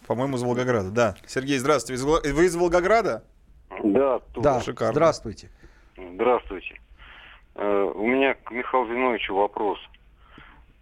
[0.06, 1.16] По-моему, из Волгограда, да.
[1.26, 2.02] Сергей, здравствуйте.
[2.04, 3.24] Вы из Волгограда?
[3.84, 4.42] Да, тут.
[4.42, 4.92] Да, шикарно.
[4.94, 5.50] здравствуйте.
[6.14, 6.80] Здравствуйте.
[7.56, 9.78] Э, У меня к Михаилу Зиновичу вопрос.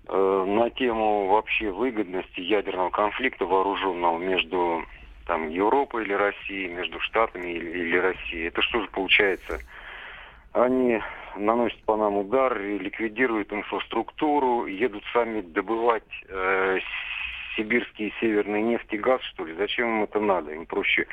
[0.09, 4.83] Э, На тему вообще выгодности ядерного конфликта вооруженного между
[5.27, 8.49] там, Европой или Россией, между Штатами или, или Россией.
[8.49, 9.61] Это что же получается?
[10.53, 11.01] Они
[11.37, 16.79] наносят по нам удар, ликвидируют инфраструктуру, едут сами добывать э,
[17.57, 19.55] сибирский и северный нефть и газ, что ли?
[19.55, 20.53] Зачем им это надо?
[20.53, 21.07] Им проще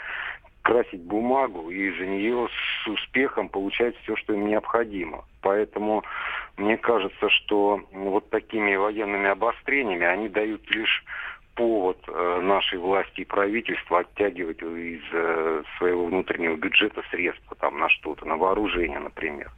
[0.61, 5.25] красить бумагу и за нее с успехом получать все, что им необходимо.
[5.41, 6.03] Поэтому
[6.55, 11.03] мне кажется, что вот такими военными обострениями они дают лишь
[11.55, 17.89] повод э, нашей власти и правительства оттягивать из э, своего внутреннего бюджета средства там на
[17.89, 19.51] что-то, на вооружение, например.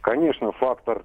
[0.00, 1.04] Конечно, фактор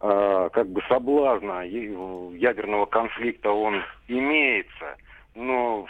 [0.00, 4.96] э, как бы соблазна ядерного конфликта он имеется,
[5.34, 5.86] но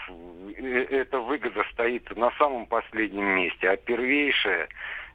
[0.57, 4.69] эта выгода стоит на самом последнем месте, а первейшее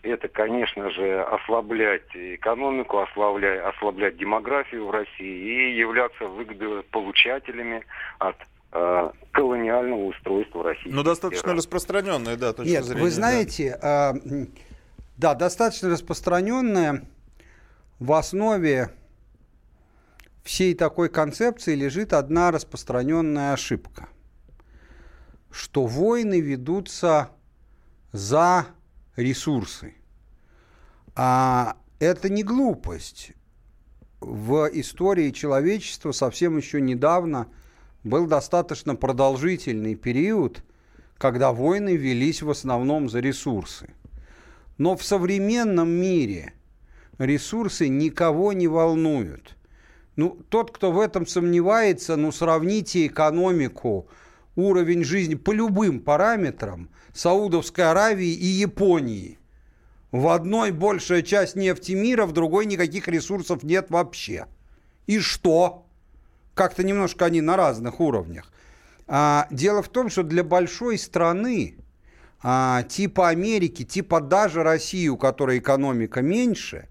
[0.06, 7.84] это, конечно же, ослаблять экономику, ослаблять, ослаблять демографию в России и являться выгодополучателями
[8.20, 8.36] от
[8.72, 10.90] э, колониального устройства России.
[10.90, 13.02] Ну, достаточно распространенная, да, точка Нет, зрения.
[13.02, 13.16] вы да.
[13.16, 14.50] знаете, а, м,
[15.18, 17.04] да, достаточно распространенная
[18.00, 18.90] в основе
[20.44, 24.10] всей такой концепции лежит одна распространенная ошибка,
[25.52, 27.32] что войны ведутся
[28.12, 28.68] за
[29.16, 29.94] ресурсы.
[31.16, 33.32] А это не глупость.
[34.20, 37.48] В истории человечества совсем еще недавно
[38.04, 40.64] был достаточно продолжительный период,
[41.18, 43.90] когда войны велись в основном за ресурсы.
[44.78, 46.54] Но в современном мире
[47.18, 49.56] ресурсы никого не волнуют.
[50.16, 54.08] Ну, тот, кто в этом сомневается, ну, сравните экономику,
[54.56, 59.40] уровень жизни по любым параметрам Саудовской Аравии и Японии.
[60.12, 64.48] В одной большая часть нефти мира, в другой никаких ресурсов нет вообще.
[65.08, 65.86] И что?
[66.54, 68.52] Как-то немножко они на разных уровнях.
[69.08, 71.76] А, дело в том, что для большой страны,
[72.42, 76.88] а, типа Америки, типа даже России, у которой экономика меньше,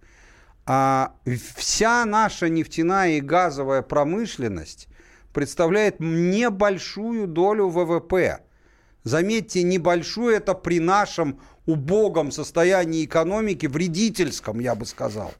[0.66, 1.14] а,
[1.57, 4.88] вся наша нефтяная и газовая промышленность
[5.35, 8.40] представляет небольшую долю ВВП.
[9.03, 15.35] Заметьте, небольшую это при нашем убогом состоянии экономики, вредительском, я бы сказал.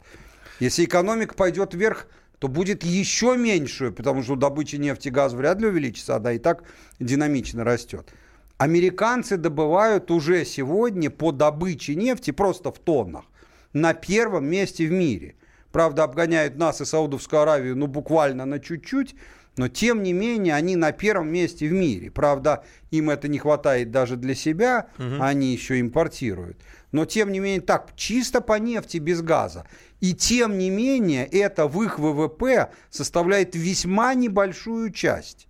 [0.61, 5.61] Если экономика пойдет вверх, то будет еще меньшую, потому что добыча нефти и газа вряд
[5.61, 6.65] ли увеличится, она и так
[7.01, 8.13] динамично растет.
[8.59, 13.25] Американцы добывают уже сегодня по добыче нефти просто в тоннах
[13.73, 15.37] на первом месте в мире.
[15.73, 19.17] Правда, обгоняют нас и Саудовскую Аравию, ну, буквально на чуть-чуть,
[19.57, 22.11] но тем не менее они на первом месте в мире.
[22.11, 26.59] Правда, им это не хватает даже для себя, они еще импортируют.
[26.93, 29.67] Но тем не менее так, чисто по нефти без газа.
[30.01, 35.49] И тем не менее это в их ВВП составляет весьма небольшую часть.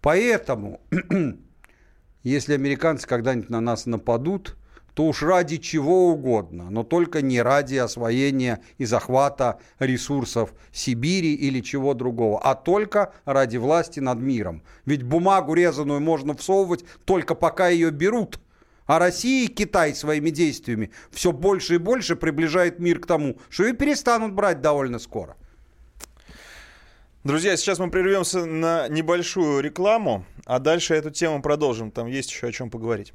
[0.00, 0.80] Поэтому,
[2.22, 4.56] если американцы когда-нибудь на нас нападут,
[5.00, 11.60] то уж ради чего угодно, но только не ради освоения и захвата ресурсов Сибири или
[11.62, 14.62] чего другого, а только ради власти над миром.
[14.84, 18.40] Ведь бумагу резаную можно всовывать только пока ее берут.
[18.84, 23.64] А Россия и Китай своими действиями все больше и больше приближает мир к тому, что
[23.64, 25.34] ее перестанут брать довольно скоро.
[27.24, 31.90] Друзья, сейчас мы прервемся на небольшую рекламу, а дальше эту тему продолжим.
[31.90, 33.14] Там есть еще о чем поговорить.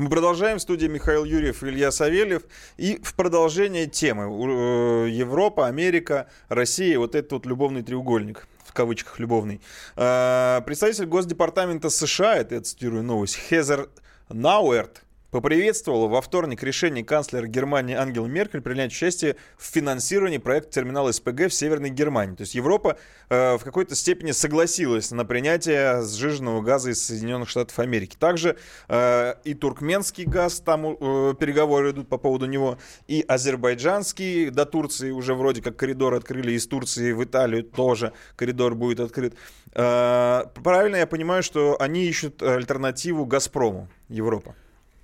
[0.00, 0.56] Мы продолжаем.
[0.56, 2.44] В студии Михаил Юрьев Илья Савельев.
[2.78, 9.18] И в продолжение темы э, Европа, Америка, Россия, вот этот вот любовный треугольник в кавычках
[9.18, 9.60] любовный.
[9.96, 13.90] Э, Представитель Госдепартамента США, это я цитирую новость, Хезер
[14.30, 21.12] Науэрт, поприветствовала во вторник решение канцлера Германии Ангела Меркель принять участие в финансировании проекта терминала
[21.12, 22.34] СПГ в Северной Германии.
[22.34, 27.78] То есть Европа э, в какой-то степени согласилась на принятие сжиженного газа из Соединенных Штатов
[27.78, 28.16] Америки.
[28.18, 28.56] Также
[28.88, 35.10] э, и туркменский газ, там э, переговоры идут по поводу него, и азербайджанский до Турции
[35.10, 39.34] уже вроде как коридор открыли, из Турции в Италию тоже коридор будет открыт.
[39.74, 44.54] Э, правильно я понимаю, что они ищут альтернативу Газпрому, Европа?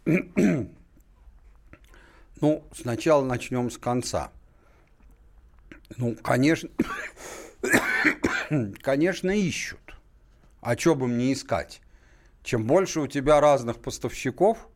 [2.43, 4.31] Ну, сначала начнем с конца.
[5.97, 6.69] Ну, конечно,
[8.83, 9.97] конечно, ищут.
[10.61, 11.81] А что бы мне искать?
[12.43, 14.69] Чем больше у тебя разных поставщиков,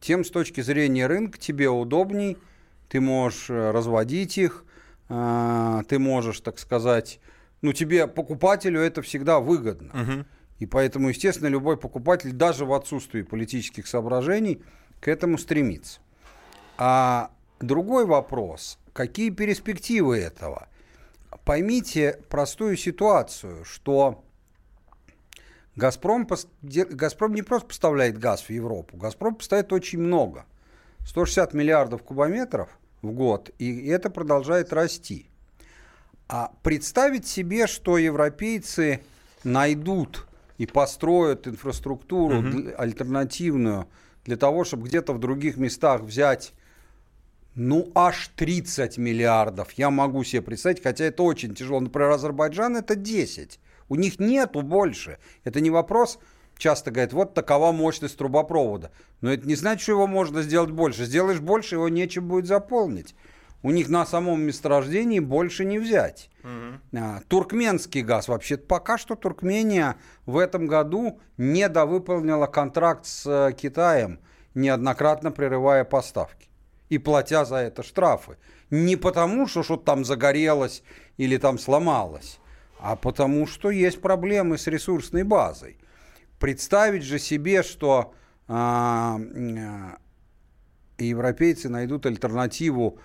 [0.00, 2.38] тем с точки зрения рынка тебе удобней.
[2.88, 4.64] Ты можешь э, разводить их,
[5.10, 7.20] э, ты можешь, так сказать,
[7.60, 9.90] ну, тебе, покупателю, это всегда выгодно.
[9.92, 10.24] Угу.
[10.58, 14.62] И поэтому, естественно, любой покупатель, даже в отсутствии политических соображений,
[15.00, 16.00] к этому стремится.
[16.78, 17.30] А
[17.60, 20.68] другой вопрос, какие перспективы этого?
[21.44, 24.24] Поймите простую ситуацию, что
[25.76, 26.26] Газпром,
[26.62, 30.46] Газпром не просто поставляет газ в Европу, Газпром поставляет очень много.
[31.06, 32.70] 160 миллиардов кубометров
[33.02, 35.26] в год, и это продолжает расти.
[36.28, 39.02] А представить себе, что европейцы
[39.42, 40.26] найдут
[40.58, 42.50] и построят инфраструктуру Мгм.
[42.50, 43.86] для- альтернативную
[44.24, 46.52] для того, чтобы где-то в других местах взять,
[47.54, 49.72] ну, аж 30 миллиардов.
[49.72, 51.80] Я могу себе представить, хотя это очень тяжело.
[51.80, 53.60] Например, Азербайджан это 10.
[53.88, 55.18] У них нету больше.
[55.44, 56.18] Это не вопрос,
[56.56, 58.90] часто говорят, вот такова мощность трубопровода.
[59.20, 61.04] Но это не значит, что его можно сделать больше.
[61.04, 63.14] Сделаешь больше, его нечем будет заполнить.
[63.64, 66.28] У них на самом месторождении больше не взять.
[66.94, 68.28] А, Туркменский газ.
[68.28, 69.96] Вообще пока что Туркмения
[70.26, 74.20] в этом году недовыполнила контракт с э, Китаем,
[74.54, 76.50] неоднократно прерывая поставки
[76.90, 78.36] и платя за это штрафы.
[78.68, 80.82] Не потому, что что-то там загорелось
[81.16, 82.40] или там сломалось,
[82.78, 85.78] а потому, что есть проблемы с ресурсной базой.
[86.38, 88.12] Представить же себе, что
[88.46, 89.96] м, а,
[90.98, 92.98] европейцы найдут альтернативу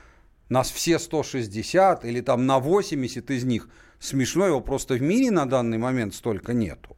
[0.50, 3.70] нас все 160 или там на 80 из них,
[4.00, 6.98] смешно, его просто в мире на данный момент столько нету.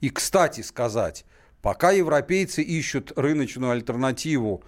[0.00, 1.24] И, кстати сказать,
[1.62, 4.62] пока европейцы ищут рыночную альтернативу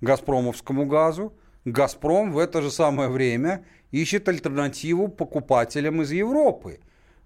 [0.00, 1.32] газпромовскому газу,
[1.64, 6.80] Газпром в это же самое время ищет альтернативу покупателям из Европы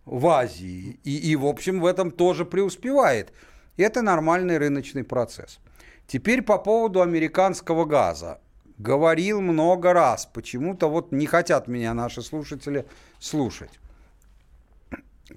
[0.05, 1.01] в Азии.
[1.03, 3.33] И, и, в общем, в этом тоже преуспевает.
[3.77, 5.59] Это нормальный рыночный процесс.
[6.07, 8.41] Теперь по поводу американского газа
[8.79, 10.27] говорил много раз.
[10.27, 12.87] Почему-то вот не хотят меня наши слушатели
[13.19, 13.79] слушать.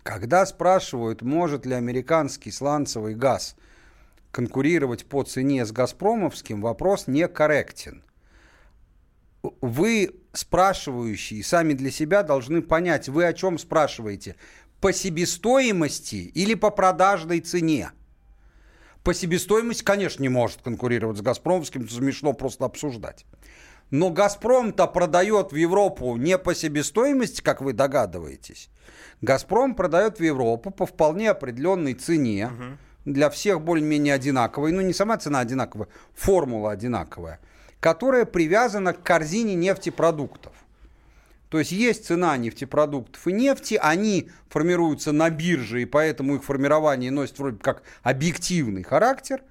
[0.04, 3.56] Когда спрашивают, может ли американский сланцевый газ
[4.32, 8.04] конкурировать по цене с газпромовским, вопрос некорректен.
[9.60, 14.36] Вы, спрашивающие, сами для себя должны понять, вы о чем спрашиваете.
[14.80, 17.92] По себестоимости или по продажной цене?
[19.04, 23.26] По себестоимости, конечно, не может конкурировать с Газпромовским, смешно просто обсуждать.
[23.90, 28.70] Но Газпром-то продает в Европу не по себестоимости, как вы догадываетесь.
[29.22, 32.50] Газпром продает в Европу по вполне определенной цене,
[33.06, 37.40] для всех более-менее одинаковой, ну не сама цена одинаковая, формула одинаковая,
[37.80, 40.54] которая привязана к корзине нефтепродуктов.
[41.52, 47.12] То есть есть цена нефтепродуктов и нефти, они формируются на бирже, и поэтому их формирование
[47.12, 49.44] носит вроде как объективный характер.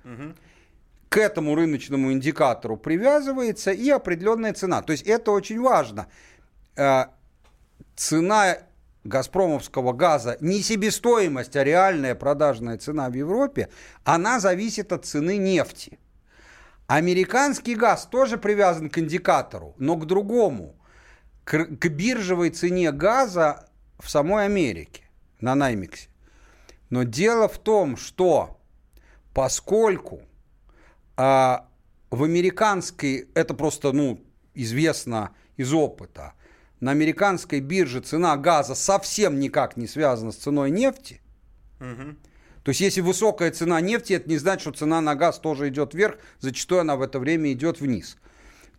[1.10, 4.80] К этому рыночному индикатору привязывается и определенная цена.
[4.80, 6.06] То есть это очень важно.
[6.74, 7.06] Э,
[7.96, 8.56] Цена
[9.04, 13.68] газпромовского газа, не себестоимость, а реальная продажная цена в Европе,
[14.04, 15.98] она зависит от цены нефти.
[16.86, 20.79] Американский газ тоже привязан к индикатору, но к другому,
[21.44, 23.68] к, к биржевой цене газа
[23.98, 25.04] в самой Америке,
[25.40, 26.08] на Наймиксе.
[26.90, 28.60] Но дело в том, что
[29.32, 30.22] поскольку
[31.16, 31.68] а,
[32.10, 34.20] в американской, это просто ну,
[34.54, 36.34] известно из опыта,
[36.80, 41.20] на американской бирже цена газа совсем никак не связана с ценой нефти.
[42.62, 45.94] То есть, если высокая цена нефти, это не значит, что цена на газ тоже идет
[45.94, 48.16] вверх, зачастую она в это время идет вниз.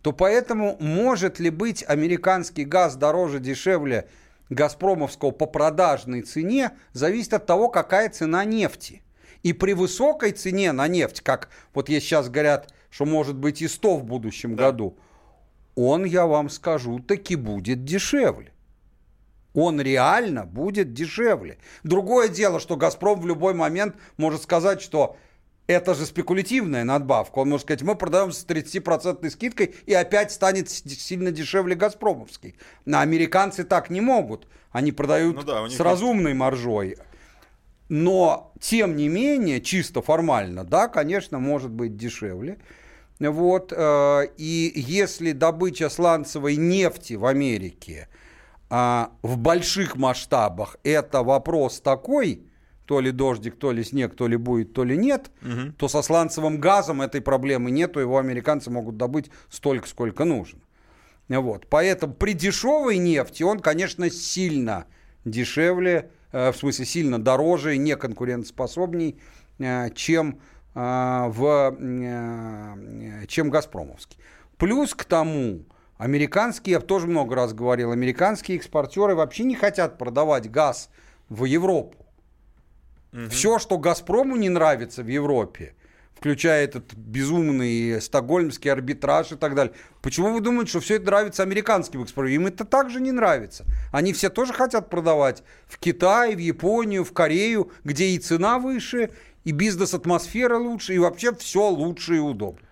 [0.02, 4.08] То поэтому может ли быть американский газ дороже, дешевле
[4.50, 9.02] газпромовского по продажной цене, зависит от того, какая цена нефти.
[9.42, 13.68] И при высокой цене на нефть, как вот есть сейчас говорят, что может быть и
[13.68, 14.96] 100 в будущем году,
[15.74, 18.52] он, я вам скажу, таки будет дешевле.
[19.54, 21.58] Он реально будет дешевле.
[21.82, 25.16] Другое дело, что «Газпром» в любой момент может сказать, что
[25.66, 27.38] это же спекулятивная надбавка.
[27.38, 32.56] Он может сказать, мы продаем с 30% скидкой и опять станет сильно дешевле «Газпромовский».
[32.84, 34.48] Но американцы так не могут.
[34.70, 36.96] Они продают Ну да, с есть- разумной маржой.
[37.88, 42.58] Но, тем не менее, чисто формально, да, конечно, может быть дешевле.
[43.20, 48.08] Вот, э, и если добыча сланцевой нефти в Америке
[48.70, 52.46] а, в больших масштабах это вопрос такой,
[52.86, 55.30] то ли дождик, то ли снег, то ли будет, то ли нет,
[55.78, 60.60] то со сланцевым газом этой проблемы нету, его американцы могут добыть столько, сколько нужно.
[61.28, 61.66] Вот.
[61.68, 64.86] Поэтому при дешевой нефти он, конечно, сильно
[65.24, 69.20] дешевле, э, в смысле сильно дороже и неконкурентоспособней,
[69.58, 70.40] э, чем,
[70.74, 71.76] э, в,
[73.28, 74.18] чем Газпромовский.
[74.56, 75.64] Плюс к тому,
[75.96, 80.90] американские, я тоже много раз говорил, американские экспортеры вообще не хотят продавать газ
[81.28, 82.01] в Европу.
[83.28, 85.74] Все, что Газпрому не нравится в Европе,
[86.14, 89.74] включая этот безумный стокгольмский арбитраж и так далее.
[90.00, 92.42] Почему вы думаете, что все это нравится американским экспортерам?
[92.42, 93.66] Им это также не нравится.
[93.92, 99.10] Они все тоже хотят продавать в Китай, в Японию, в Корею, где и цена выше,
[99.44, 102.66] и бизнес-атмосфера лучше, и вообще все лучше и удобно.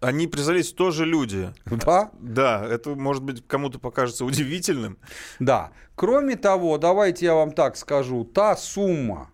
[0.00, 1.52] Они признались тоже люди.
[1.66, 2.10] Да?
[2.18, 4.96] Да, это может быть кому-то покажется удивительным.
[5.38, 5.72] Да.
[5.94, 9.28] Кроме того, давайте я вам так скажу, та сумма,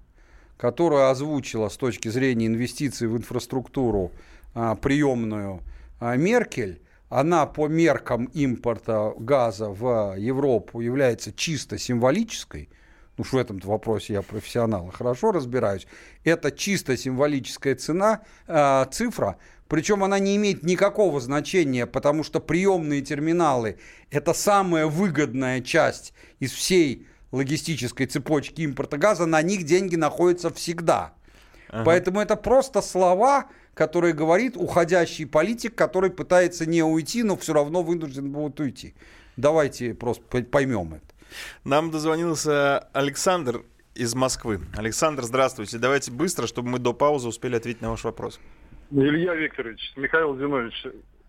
[0.56, 4.12] которую озвучила с точки зрения инвестиций в инфраструктуру
[4.54, 5.60] а, приемную
[6.00, 12.68] а, Меркель, она по меркам импорта газа в Европу является чисто символической.
[13.16, 15.86] Ну, что в этом вопросе я профессионал, хорошо разбираюсь.
[16.24, 19.36] Это чисто символическая цена, а, цифра,
[19.68, 23.78] причем она не имеет никакого значения, потому что приемные терминалы–
[24.10, 27.06] это самая выгодная часть из всей
[27.36, 31.12] логистической цепочки импорта газа, на них деньги находятся всегда.
[31.84, 37.82] Поэтому это просто слова, которые говорит уходящий политик, который пытается не уйти, но все равно
[37.82, 38.94] вынужден будет уйти.
[39.36, 41.04] Давайте просто поймем это.
[41.64, 43.62] Нам дозвонился Александр
[43.94, 44.60] из Москвы.
[44.76, 45.78] Александр, здравствуйте.
[45.78, 48.40] Давайте быстро, чтобы мы до паузы успели ответить на ваш вопрос.
[48.90, 50.86] Илья Викторович, Михаил Зинович,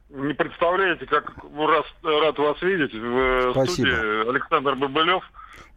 [0.09, 3.73] не представляете, как раз, рад вас видеть в э, Спасибо.
[3.73, 5.23] студии Александр Бабылев.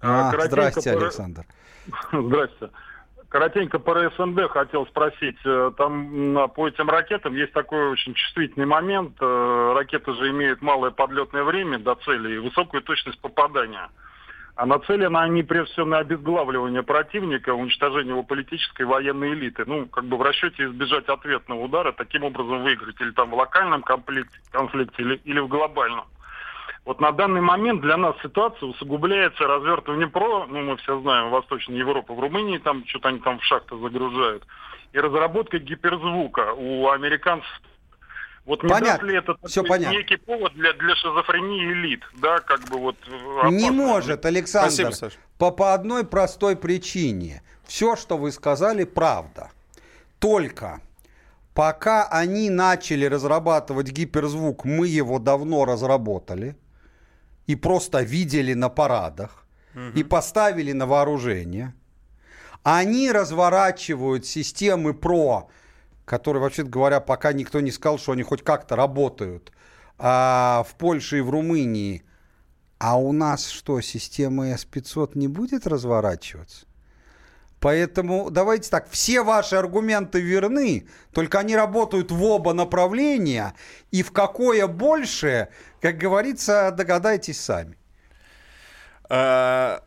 [0.01, 1.45] А, Коротенько здрасте, про- Александр.
[2.12, 2.70] Здрасте.
[3.28, 5.39] Коротенько по СНД хотел спросить.
[5.45, 9.16] Э, Там по этим ракетам есть такой очень чувствительный момент.
[9.20, 13.89] Э, Ракеты же имеют малое подлетное время до цели и высокую точность попадания.
[14.57, 19.62] А нацелены они прежде всего на обезглавливание противника, уничтожение его политической и военной элиты.
[19.64, 23.83] Ну, как бы в расчете избежать ответного удара, таким образом выиграть или там в локальном
[23.83, 26.05] конфликте, конфликте или, или в глобальном.
[26.85, 31.76] Вот на данный момент для нас ситуация усугубляется развертыванием ПРО, ну мы все знаем, Восточная
[31.76, 34.47] Европа, в Румынии там что-то они там в шахты загружают,
[34.93, 37.49] и разработкой гиперзвука у американцев.
[38.47, 38.93] Вот не Понятно.
[38.93, 39.97] даст ли это такой понятно.
[39.97, 42.97] некий повод для, для шизофрении элит, да, как бы вот...
[43.07, 43.72] э, Не опасно.
[43.72, 44.70] может, Александр.
[44.70, 45.18] Спасибо, Саш.
[45.39, 47.43] По, по одной простой причине.
[47.64, 49.51] Все, что вы сказали, правда.
[50.18, 50.81] Только
[51.55, 56.57] пока они начали разрабатывать гиперзвук, мы его давно разработали
[57.51, 59.44] и просто видели на парадах
[59.96, 61.74] и поставили на вооружение.
[62.62, 65.48] Они разворачивают системы ПРО,
[66.05, 69.53] которые, вообще говоря, пока никто не сказал, что они хоть как-то работают,
[69.98, 72.05] а, в Польше и в Румынии.
[72.78, 76.66] А у нас что, система С-500 не будет разворачиваться?
[77.61, 83.54] Поэтому давайте так, все ваши аргументы верны, только они работают в оба направления,
[83.90, 85.48] и в какое больше,
[85.82, 87.76] как говорится, догадайтесь сами.
[89.11, 89.82] А,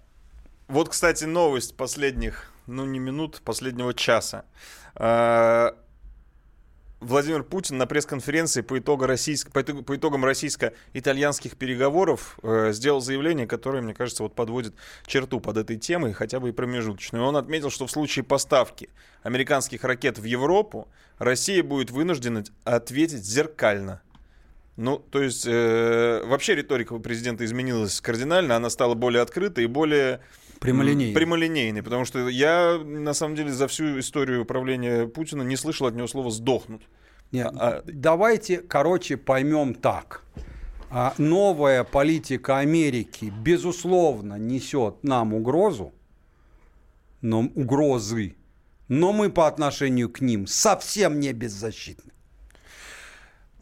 [0.67, 4.45] Вот, кстати, новость последних, ну не минут, последнего часа.
[4.95, 5.75] А,
[7.03, 13.01] Владимир Путин на пресс-конференции по, итогу российск- по итогу- по итогам российско-итальянских переговоров э, сделал
[13.01, 14.73] заявление, которое, мне кажется, вот подводит
[15.05, 17.25] черту под этой темой, хотя бы и промежуточную.
[17.25, 18.89] Он отметил, что в случае поставки
[19.21, 20.87] американских ракет в Европу
[21.17, 24.01] Россия будет вынуждена ответить зеркально.
[24.75, 30.21] Ну, то есть, э, вообще риторика президента изменилась кардинально, она стала более открытой и более
[30.63, 31.09] Прямолинейной.
[31.11, 35.87] м, прямолинейной, потому что я, на самом деле, за всю историю правления Путина не слышал
[35.87, 36.81] от него слова «сдохнуть».
[37.31, 40.23] Нет, А- давайте, короче, поймем так.
[40.89, 45.91] А, Новая политика Америки, безусловно, несет нам угрозу,
[47.21, 48.35] но угрозы,
[48.87, 52.11] но мы по отношению к ним совсем не беззащитны.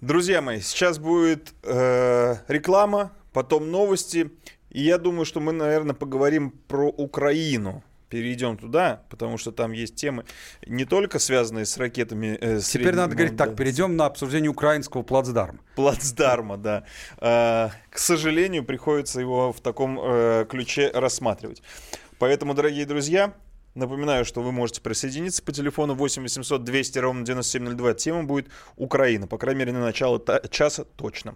[0.01, 4.29] Друзья мои, сейчас будет э, реклама, потом новости.
[4.71, 7.83] И я думаю, что мы, наверное, поговорим про Украину.
[8.09, 10.25] Перейдем туда, потому что там есть темы
[10.67, 12.37] не только связанные с ракетами.
[12.41, 15.59] Э, Теперь среднего- надо говорить да, так, перейдем на обсуждение украинского плацдарма.
[15.75, 16.83] Плацдарма, да.
[17.19, 21.63] Э, к сожалению, приходится его в таком э, ключе рассматривать.
[22.19, 23.33] Поэтому, дорогие друзья,
[23.75, 27.93] напоминаю, что вы можете присоединиться по телефону 8 800 200 ровно 9702.
[27.93, 31.35] Тема будет Украина, по крайней мере, на начало часа точно.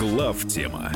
[0.00, 0.92] Глав тема.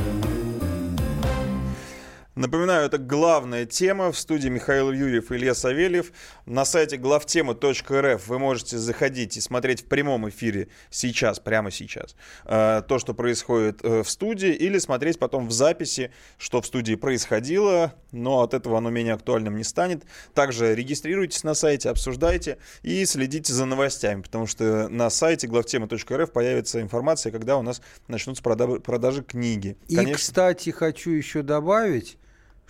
[2.34, 4.10] Напоминаю, это главная тема.
[4.10, 6.12] В студии Михаил Юрьев и Илья Савельев.
[6.46, 12.16] На сайте главтема.рф вы можете заходить и смотреть в прямом эфире сейчас, прямо сейчас,
[12.46, 16.94] э, то, что происходит э, в студии, или смотреть потом в записи, что в студии
[16.94, 20.04] происходило, но от этого оно менее актуальным не станет.
[20.32, 26.80] Также регистрируйтесь на сайте, обсуждайте и следите за новостями, потому что на сайте главтема.рф появится
[26.80, 29.76] информация, когда у нас начнутся прода- продажи книги.
[29.88, 32.16] И, кстати, хочу еще добавить,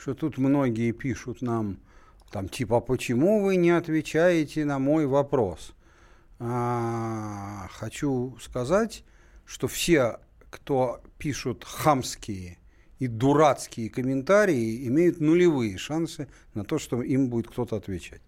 [0.03, 1.79] что тут многие пишут нам,
[2.33, 5.75] там, типа, «А почему вы не отвечаете на мой вопрос?
[6.41, 9.05] А, хочу сказать,
[9.45, 10.19] что все,
[10.51, 12.59] кто пишут хамские
[12.99, 18.23] и дурацкие комментарии, имеют нулевые шансы на то, что им будет кто-то отвечать.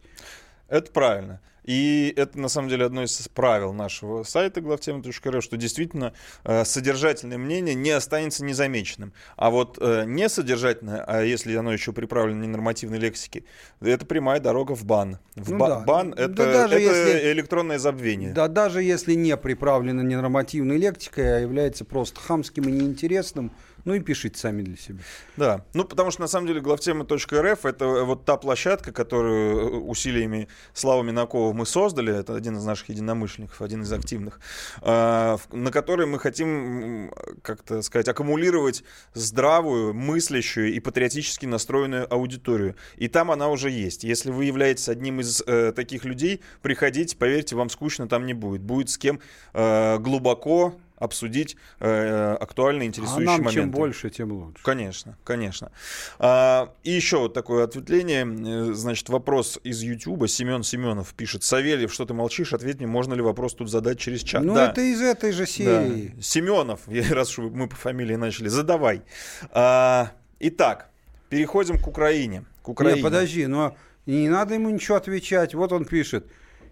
[0.68, 1.40] Это правильно.
[1.64, 6.12] И это, на самом деле, одно из правил нашего сайта главтема.ру, что действительно
[6.44, 9.12] э, содержательное мнение не останется незамеченным.
[9.36, 13.44] А вот э, несодержательное, а если оно еще приправлено ненормативной лексикой,
[13.80, 15.18] это прямая дорога в бан.
[15.36, 15.80] В Ну ба- да.
[15.80, 18.32] Бан Да это, даже это если- электронное забвение.
[18.32, 23.52] Да, даже если не приправлено ненормативной лексикой, а является просто хамским и неинтересным,
[23.84, 25.00] ну и пишите сами для себя.
[25.36, 30.48] Да, ну потому что на самом деле главтема.рф это вот та площадка, которую э, усилиями
[30.72, 34.40] Славы Минакова мы создали, это один из наших единомышленников, один из активных,
[34.80, 37.12] а, на которой мы хотим,
[37.42, 42.76] как-то сказать, аккумулировать здравую, мыслящую и патриотически настроенную аудиторию.
[42.96, 44.04] И там она уже есть.
[44.04, 48.62] Если вы являетесь одним из э, таких людей, приходите, поверьте, вам скучно там не будет.
[48.62, 49.20] Будет с кем
[49.52, 53.54] э, глубоко обсудить э, актуальные А интересующие нам моменты.
[53.60, 54.62] чем больше, тем лучше.
[54.62, 55.72] Конечно, конечно.
[56.18, 58.24] А, и еще вот такое ответвление.
[58.70, 60.28] Э, Значит, вопрос из Ютуба.
[60.28, 61.42] Семен Семенов пишет.
[61.42, 62.52] Савельев, что ты молчишь?
[62.52, 64.42] Ответь мне, можно ли вопрос тут задать через чат?
[64.44, 64.70] Ну, Да.
[64.70, 65.46] это из этой же Да.
[65.46, 66.14] серии.
[66.20, 69.02] Семенов, я- раз уж мы по фамилии начали, задавай.
[69.50, 70.90] А, итак,
[71.28, 72.44] переходим к Украине.
[72.62, 72.96] К Украине.
[72.98, 73.76] Не, подожди, но
[74.06, 75.54] не надо ему ничего отвечать.
[75.54, 76.26] Вот он пишет,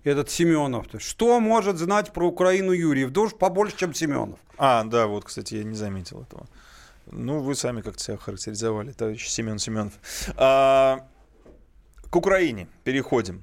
[0.04, 0.86] этот Семенов.
[0.98, 3.10] Что может знать про Украину Юрьев?
[3.10, 4.38] Да уж побольше, чем Семенов.
[4.58, 6.46] А, да, вот, кстати, я не заметил этого.
[7.10, 9.92] Ну, вы сами как-то себя характеризовали, товарищ Семен Семенов.
[10.36, 11.06] А,
[12.10, 13.42] к Украине переходим.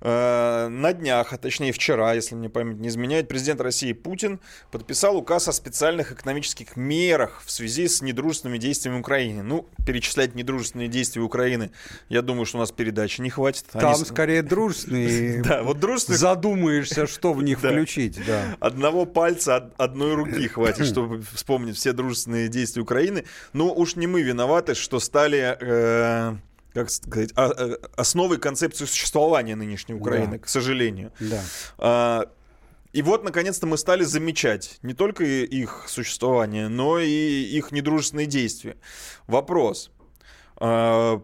[0.00, 4.40] А, на днях, а точнее вчера, если мне память не изменяет, президент России Путин
[4.70, 9.42] подписал указ о специальных экономических мерах в связи с недружественными действиями Украины.
[9.42, 11.70] Ну, перечислять недружественные действия Украины,
[12.08, 13.66] я думаю, что у нас передачи не хватит.
[13.72, 15.42] Там Они скорее дружественные.
[15.46, 18.18] Да, вот дружественных Задумаешься, что в них включить.
[18.60, 23.24] Одного пальца од- одной руки хватит, чтобы вспомнить все дружественные действия Украины.
[23.52, 26.36] Но уж не мы виноваты, что стали, э,
[26.76, 30.38] как сказать, а- э, основой концепции существования нынешней Украины, Да.
[30.38, 31.10] к сожалению.
[31.20, 31.42] Да.
[31.78, 32.30] А,
[32.92, 37.08] И вот, наконец-то, мы стали замечать не только их существование, но и
[37.58, 38.76] их недружественные действия.
[39.26, 39.90] Вопрос.
[40.58, 41.20] а,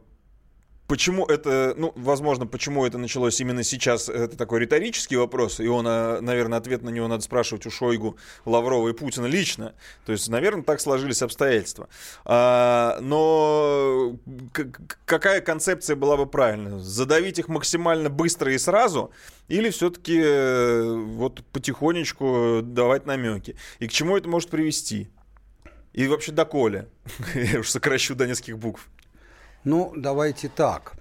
[0.93, 5.87] Почему это, ну, возможно, почему это началось именно сейчас, это такой риторический вопрос, и он,
[5.89, 9.75] а, наверное, ответ на него надо спрашивать у Шойгу, Лаврова и Путина лично.
[10.05, 11.89] То есть, наверное, так сложились обстоятельства.
[12.27, 14.19] А, но
[15.07, 16.79] какая концепция была бы правильна?
[16.79, 19.13] Задавить их максимально быстро и сразу,
[19.49, 20.21] или все-таки
[21.17, 23.57] вот потихонечку давать намеки?
[23.79, 25.09] И к чему это может привести?
[25.95, 26.91] И вообще доколе?
[27.35, 28.91] Я уж сокращу до нескольких букв.
[29.65, 30.95] Ну, давайте так.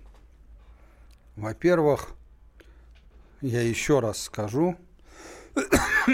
[1.35, 2.13] Во-первых,
[3.41, 4.75] я еще раз скажу,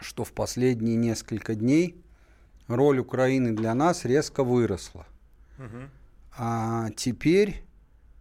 [0.00, 2.02] что в последние несколько дней
[2.68, 5.06] роль Украины для нас резко выросла.
[6.38, 7.64] А теперь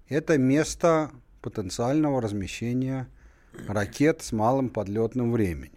[0.09, 3.07] это место потенциального размещения
[3.67, 5.71] ракет с малым подлетным временем.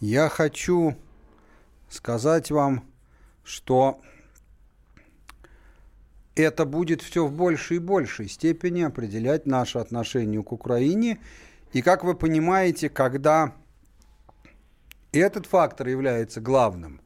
[0.00, 0.96] Я хочу
[1.88, 2.84] сказать вам,
[3.42, 4.02] что
[6.34, 11.18] это будет все в большей и большей степени определять наше отношение к Украине.
[11.72, 13.54] И как вы понимаете, когда
[15.12, 17.00] этот фактор является главным,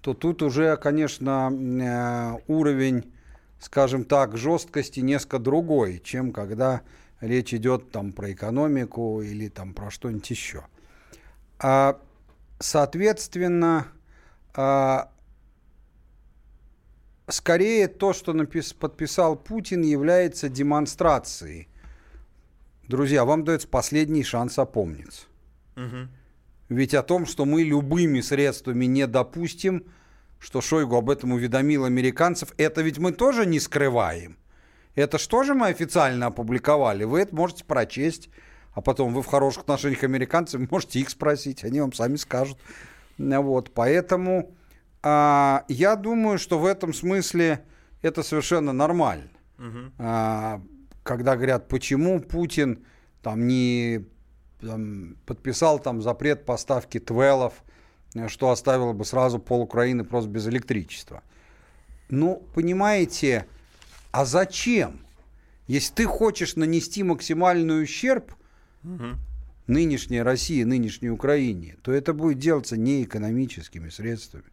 [0.00, 3.12] то тут уже, конечно, э, уровень,
[3.58, 6.82] скажем так, жесткости несколько другой, чем когда
[7.20, 10.64] речь идет там про экономику или там про что-нибудь еще.
[11.58, 11.98] А,
[12.60, 13.88] соответственно,
[14.54, 15.10] а,
[17.28, 21.68] скорее то, что напис, подписал Путин, является демонстрацией.
[22.88, 25.26] Друзья, вам дается последний шанс опомниться.
[25.76, 26.08] Угу.
[26.68, 29.84] Ведь о том, что мы любыми средствами не допустим,
[30.38, 34.36] что Шойгу об этом уведомил американцев, это ведь мы тоже не скрываем.
[34.94, 37.04] Это что же мы официально опубликовали?
[37.04, 38.30] Вы это можете прочесть,
[38.72, 42.58] а потом вы в хороших отношениях американцев можете их спросить, они вам сами скажут.
[43.18, 44.54] Вот, поэтому
[45.08, 47.64] а, я думаю, что в этом смысле
[48.02, 49.30] это совершенно нормально.
[49.56, 49.92] Угу.
[49.98, 50.60] А,
[51.04, 52.84] когда говорят, почему Путин
[53.22, 54.04] там не
[54.60, 57.54] там, подписал там запрет поставки твелов,
[58.26, 61.22] что оставило бы сразу пол Украины просто без электричества.
[62.08, 63.46] Ну, понимаете,
[64.10, 64.98] а зачем?
[65.68, 68.32] Если ты хочешь нанести максимальный ущерб
[68.82, 69.18] Угу.
[69.68, 74.44] нынешней России, нынешней Украине, то это будет делаться не экономическими средствами.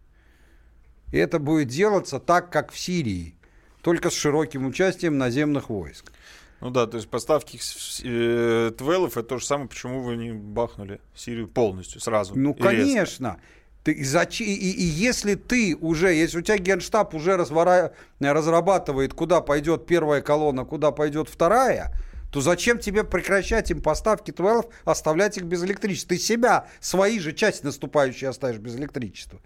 [1.14, 3.36] И это будет делаться так, как в Сирии,
[3.84, 6.12] только с широким участием наземных войск.
[6.60, 7.60] Ну да, то есть поставки
[8.04, 12.34] э, твелов это то же самое, почему вы не бахнули Сирию полностью сразу.
[12.36, 13.38] Ну, и конечно.
[13.84, 19.42] Ты, зачем, и, и если ты уже, если у тебя генштаб уже развора, разрабатывает, куда
[19.42, 21.94] пойдет первая колонна, куда пойдет вторая,
[22.32, 26.16] то зачем тебе прекращать им поставки твелов, оставлять их без электричества?
[26.16, 29.40] Ты себя, свои же части наступающие оставишь без электричества.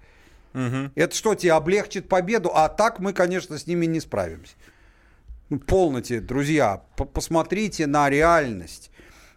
[0.53, 0.91] Мгм.
[0.95, 2.51] Это что, тебе облегчит победу?
[2.53, 4.53] А так мы, конечно, с ними не справимся.
[5.49, 8.91] Ну, полноте, друзья, по- посмотрите на реальность.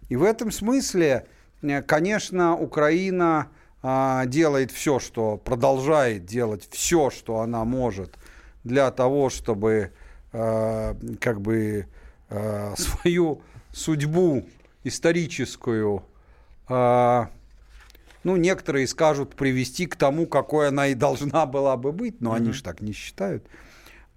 [0.09, 1.27] И в этом смысле,
[1.63, 3.49] э, конечно, Украина
[3.83, 8.17] а, делает все, что продолжает делать все, что она может
[8.65, 9.93] для того, чтобы
[10.33, 11.87] а, как бы
[12.29, 13.43] а, свою
[13.73, 14.47] судьбу
[14.85, 16.05] историческую,
[16.69, 17.31] а,
[18.25, 22.53] ну, некоторые скажут, привести к тому, какой она и должна была бы быть, но они
[22.53, 23.47] же так не считают.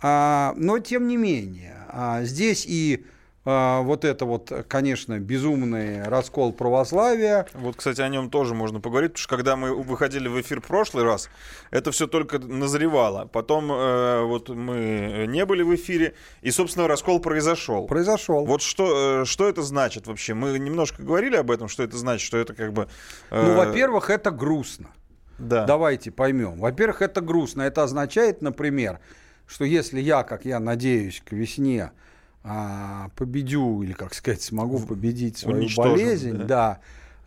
[0.02, 3.06] А, но тем не менее, а, здесь и
[3.46, 7.46] вот это вот, конечно, безумный раскол православия.
[7.54, 10.68] Вот, кстати, о нем тоже можно поговорить, потому что когда мы выходили в эфир в
[10.68, 11.30] прошлый раз,
[11.70, 13.26] это все только назревало.
[13.26, 17.86] Потом э, вот мы не были в эфире, и, собственно, раскол произошел.
[17.86, 18.46] Произошел.
[18.46, 20.34] Вот что, э, что это значит вообще?
[20.34, 22.88] Мы немножко говорили об этом, что это значит, что это как бы...
[23.30, 24.88] э, Ну, во-первых, это грустно.
[25.38, 25.66] Да.
[25.66, 26.60] Давайте поймем.
[26.60, 27.64] Во-первых, это грустно.
[27.64, 29.00] Это означает, например,
[29.48, 31.92] что если я, как я надеюсь, к весне
[32.44, 36.46] а, победю, или, как сказать, смогу победить свою Уничтожим, болезнь, да.
[36.46, 36.80] да,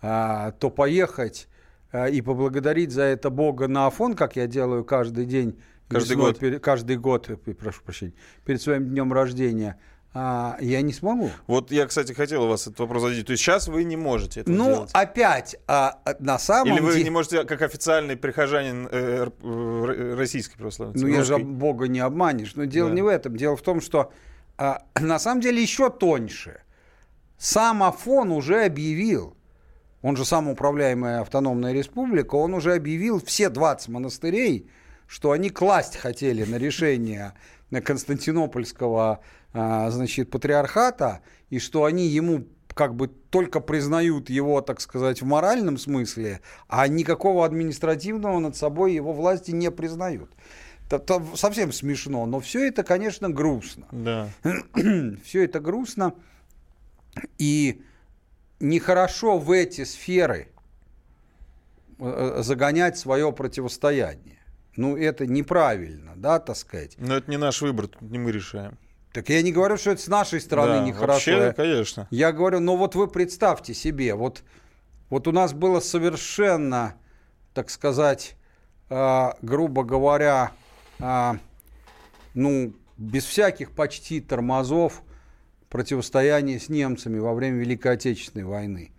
[0.02, 1.48] а, то поехать
[1.92, 5.58] а, и поблагодарить за это Бога на Афон, как я делаю каждый день,
[5.88, 6.38] Каждый весной год.
[6.38, 8.12] пере- каждый год, э, прошу прощения,
[8.44, 9.78] перед своим днем рождения,
[10.12, 11.30] а, я не смогу.
[11.46, 13.24] Вот я, кстати, хотел у вас этот вопрос задать.
[13.26, 14.90] То есть сейчас вы не можете это Ну, делать?
[14.94, 17.04] опять, а, а, на самом Или вы деле...
[17.04, 21.38] не можете, как официальный прихожанин э, э, российской православной Ну, я же?
[21.38, 22.54] Бога не обманешь.
[22.54, 22.94] Но дело Да.
[22.94, 23.36] не в этом.
[23.36, 24.10] Дело в том, что
[25.00, 26.60] на самом деле еще тоньше.
[27.38, 29.36] Сам Афон уже объявил,
[30.02, 34.70] он же самоуправляемая автономная республика, он уже объявил все 20 монастырей,
[35.06, 37.34] что они класть хотели на решение
[37.70, 39.20] Константинопольского
[39.52, 42.46] а, значит, патриархата, и что они ему
[42.76, 48.92] как бы только признают его, так сказать, в моральном смысле, а никакого административного над собой
[48.92, 50.30] его власти не признают.
[50.90, 53.86] Это совсем смешно, но все это, конечно, грустно.
[53.90, 54.28] Да.
[55.24, 56.14] все это грустно.
[57.38, 57.82] И
[58.60, 60.48] нехорошо в эти сферы
[61.98, 64.38] э, загонять свое противостояние.
[64.76, 66.94] Ну, это неправильно, да, так сказать.
[66.98, 68.78] Но это не наш выбор, тут не мы решаем.
[69.12, 71.32] Так я не говорю, что это с нашей стороны Да, нехорошо.
[71.32, 72.06] вообще, конечно.
[72.10, 74.44] Я говорю, ну вот вы представьте себе, вот,
[75.08, 76.96] вот у нас было совершенно,
[77.54, 78.36] так сказать,
[78.90, 80.52] а, грубо говоря,
[80.98, 81.38] а,
[82.34, 85.02] ну, без всяких почти тормозов
[85.68, 88.92] противостояние с немцами во время Великой Отечественной войны.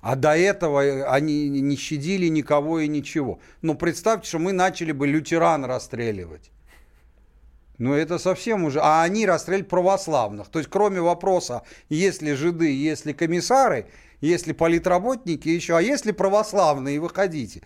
[0.00, 3.38] А до этого они не щадили никого и ничего.
[3.60, 6.50] Но представьте, что мы начали бы лютеран расстреливать.
[7.76, 8.80] Ну, это совсем уже...
[8.80, 10.48] А они расстреляли православных.
[10.48, 13.86] То есть, кроме вопроса, есть ли жиды, есть ли комиссары,
[14.20, 17.62] есть ли политработники еще, а есть ли православные, выходите.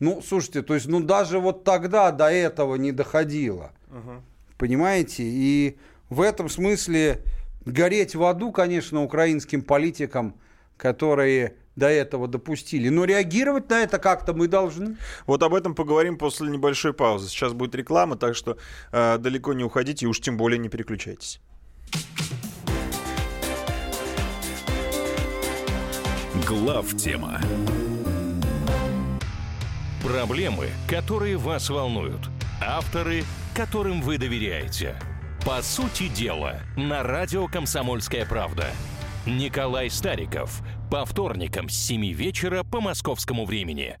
[0.00, 3.72] Ну, слушайте, то есть, ну, даже вот тогда до этого не доходило.
[3.88, 4.22] Мгм.
[4.56, 5.24] Понимаете?
[5.24, 5.78] И
[6.08, 7.22] в этом смысле
[7.64, 10.34] гореть в аду, конечно, украинским политикам,
[10.76, 12.88] которые до этого допустили.
[12.88, 14.96] Но реагировать на это как-то мы должны.
[15.26, 17.28] Вот об этом поговорим после небольшой паузы.
[17.28, 18.58] Сейчас будет реклама, так что
[18.90, 21.40] э, далеко не уходите и уж тем более не переключайтесь.
[26.46, 27.40] Глав тема.
[30.02, 32.30] Проблемы, которые вас волнуют.
[32.60, 33.24] Авторы,
[33.54, 34.96] которым вы доверяете.
[35.44, 38.66] По сути дела, на радио «Комсомольская правда».
[39.26, 40.62] Николай Стариков.
[40.90, 43.98] По вторникам с 7 вечера по московскому времени.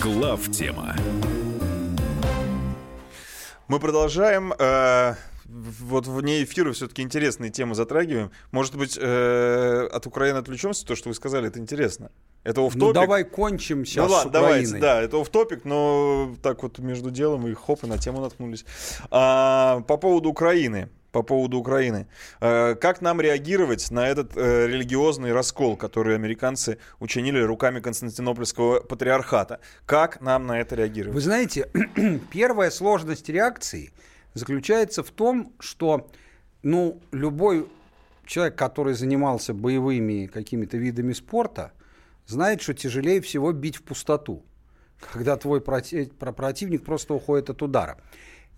[0.00, 0.94] Глав тема.
[3.68, 4.52] Мы продолжаем.
[4.56, 5.14] э,
[5.48, 8.30] вот вне эфира все-таки интересные темы затрагиваем.
[8.50, 10.86] Может быть, э, от Украины отвлечемся?
[10.86, 12.10] То, что вы сказали, это интересно.
[12.44, 16.62] Это оф Ну, давай кончим сейчас Ну ладно, давайте, да, это оф топик но так
[16.62, 18.64] вот между делом и хоп, и на тему наткнулись.
[19.10, 20.88] А, по поводу Украины.
[21.12, 22.06] По поводу Украины.
[22.40, 29.60] Э, Как нам реагировать на этот э, религиозный раскол, который американцы учинили руками Константинопольского патриархата?
[29.86, 31.14] Как нам на это реагировать?
[31.14, 31.70] Вы знаете,
[32.30, 33.92] первая сложность реакции
[34.36, 36.10] заключается в том, что
[36.62, 37.68] ну, любой
[38.26, 41.72] человек, который занимался боевыми какими-то видами спорта,
[42.26, 44.44] знает, что тяжелее всего бить в пустоту,
[45.12, 47.98] когда твой проти- про- противник просто уходит от удара.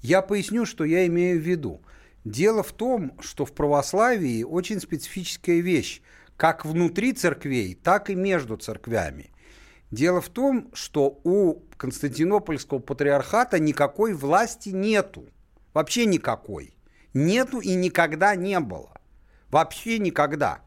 [0.01, 1.81] Я поясню, что я имею в виду.
[2.25, 6.03] Дело в том, что в православии очень специфическая вещь,
[6.37, 9.31] как внутри церквей, так и между церквями.
[9.91, 15.29] Дело в том, что у Константинопольского патриархата никакой власти нету.
[15.79, 16.75] Вообще никакой.
[17.15, 19.01] Нету и никогда не было.
[19.49, 20.63] Вообще никогда.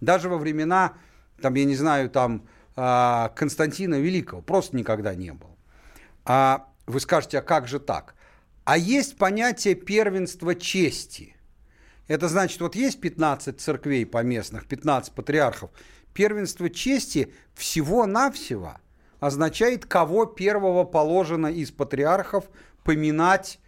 [0.00, 0.94] Даже во времена,
[1.40, 4.42] там, я не знаю, там, а, Константина Великого.
[4.42, 5.56] Просто никогда не было.
[6.24, 8.16] А вы скажете, а как же так?
[8.64, 11.36] А есть понятие первенства чести.
[12.08, 15.70] Это значит, вот есть 15 церквей поместных, 15 патриархов.
[16.12, 18.78] Первенство чести всего-навсего
[19.20, 22.46] означает, кого первого положено из патриархов
[22.82, 23.60] поминать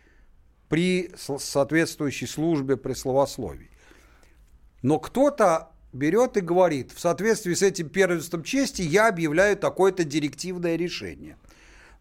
[0.69, 3.71] при соответствующей службе при словословии.
[4.83, 10.77] Но кто-то берет и говорит, в соответствии с этим первенством чести я объявляю такое-то директивное
[10.77, 11.37] решение.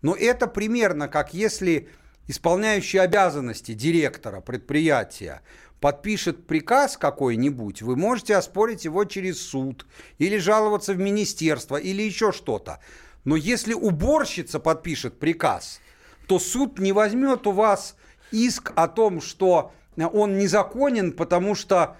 [0.01, 1.89] Но это примерно как если
[2.27, 5.41] исполняющий обязанности директора предприятия
[5.79, 9.85] подпишет приказ какой-нибудь, вы можете оспорить его через суд
[10.17, 12.79] или жаловаться в министерство или еще что-то.
[13.23, 15.79] Но если уборщица подпишет приказ,
[16.27, 17.95] то суд не возьмет у вас
[18.31, 21.97] иск о том, что он незаконен, потому что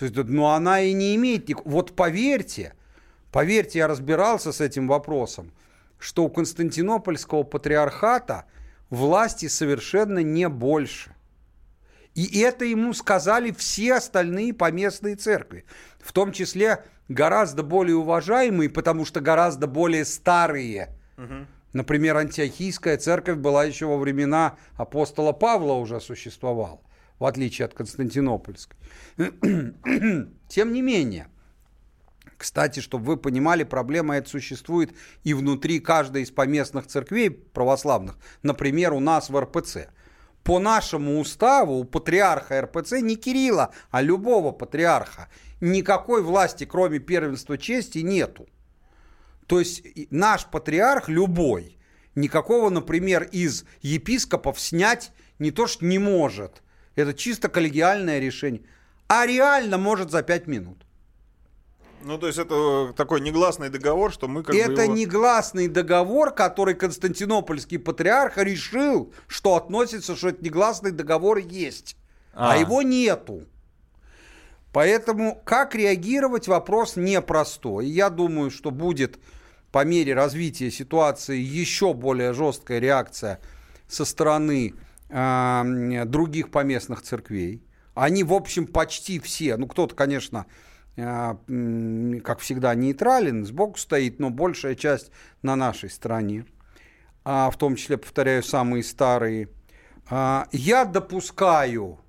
[0.00, 1.48] ну, она и не имеет...
[1.64, 2.74] Вот поверьте,
[3.30, 5.52] поверьте, я разбирался с этим вопросом,
[5.98, 8.46] что у Константинопольского патриархата
[8.90, 11.14] власти совершенно не больше.
[12.14, 15.64] И это ему сказали все остальные поместные церкви,
[16.00, 20.90] в том числе гораздо более уважаемые, потому что гораздо более старые.
[21.74, 26.80] Например, Антиохийская церковь была еще во времена апостола Павла уже существовала,
[27.18, 28.78] в отличие от Константинопольской.
[30.48, 31.26] Тем не менее,
[32.38, 34.94] кстати, чтобы вы понимали, проблема эта существует
[35.24, 38.18] и внутри каждой из поместных церквей православных.
[38.42, 39.88] Например, у нас в РПЦ.
[40.44, 45.28] По нашему уставу у патриарха РПЦ не Кирилла, а любого патриарха
[45.60, 48.46] никакой власти, кроме первенства чести, нету.
[49.46, 51.76] То есть наш патриарх любой
[52.14, 56.62] никакого, например, из епископов снять не то что не может.
[56.94, 58.62] Это чисто коллегиальное решение.
[59.08, 60.78] А реально может за пять минут.
[62.02, 66.32] Ну, то есть это такой негласный договор, что мы как бы Это его- негласный договор,
[66.34, 71.96] который Константинопольский патриарх решил, что относится, что это негласный договор есть.
[72.34, 72.56] А, А.
[72.58, 73.44] его нету.
[74.74, 77.86] Поэтому как реагировать, вопрос непростой.
[77.86, 79.20] Я думаю, что будет
[79.70, 83.38] по мере развития ситуации еще более жесткая реакция
[83.86, 84.74] со стороны
[85.10, 85.64] а,
[86.06, 87.62] других поместных церквей.
[87.94, 90.46] Они, в общем, почти все, ну кто-то, конечно,
[90.96, 95.12] м, как всегда, нейтрален, сбоку стоит, но большая часть
[95.42, 96.46] на нашей стороне.
[97.24, 99.48] А в том числе, повторяю, самые старые.
[100.10, 102.00] А, Я допускаю,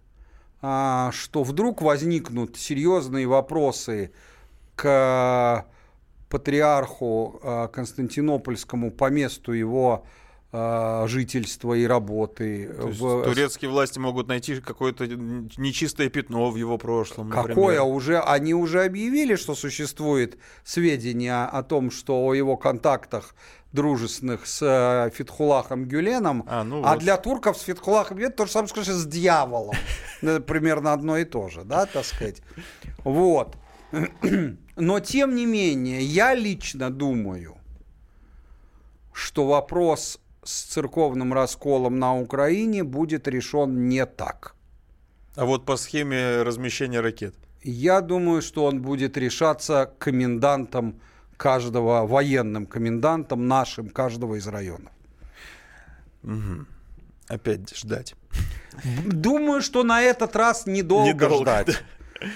[1.12, 4.12] что вдруг возникнут серьезные вопросы
[4.76, 5.66] к
[6.30, 10.25] патриарху а, Константинопольскому по месту его а,
[11.08, 12.70] жительства и работы.
[12.74, 17.30] То есть в- турецкие власти могут найти какое-то нечистое пятно в его прошлом.
[17.30, 17.56] например.
[17.56, 18.20] Какое уже?
[18.20, 23.36] Они уже объявили, что существует сведения о том, что о его контактах
[23.76, 27.00] дружественных с э, Фетхулахом Гюленом, а, ну вот.
[27.00, 29.76] для турков с Фетхулахом Гюленом то же самое, что с дьяволом.
[30.22, 32.42] Ну, Примерно одно и то же, да, так сказать.
[33.04, 33.56] Вот.
[34.76, 37.58] Но, тем не менее, я лично думаю,
[39.14, 44.56] что вопрос с церковным расколом на Украине будет решен не так.
[45.36, 47.36] А вот по схеме размещения ракет.
[47.62, 51.02] Я думаю, что он будет решаться комендантом
[51.36, 54.92] каждого, военным комендантом нашим каждого из районов.
[56.22, 56.68] Мгм.
[57.28, 58.16] Опять ждать.
[59.06, 61.84] Думаю, что на этот раз недолго, Недолго, ждать.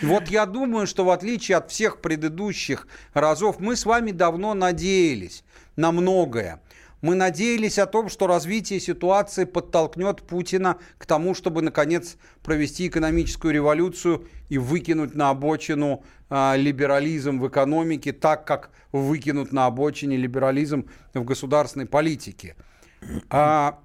[0.02, 5.44] Вот я думаю, что в отличие от всех предыдущих разов, мы с вами давно надеялись
[5.76, 6.62] на многое.
[7.02, 13.54] Мы надеялись о том, что развитие ситуации подтолкнет Путина к тому, чтобы, наконец, провести экономическую
[13.54, 20.90] революцию и выкинуть на обочину а, либерализм в экономике, так как выкинут на обочине либерализм
[21.14, 22.56] в государственной политике.
[23.30, 23.80] А,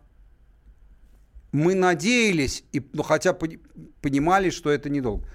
[1.53, 3.61] мы надеялись, и, ну, хотя пони-
[4.01, 5.29] понимали, что это недолго.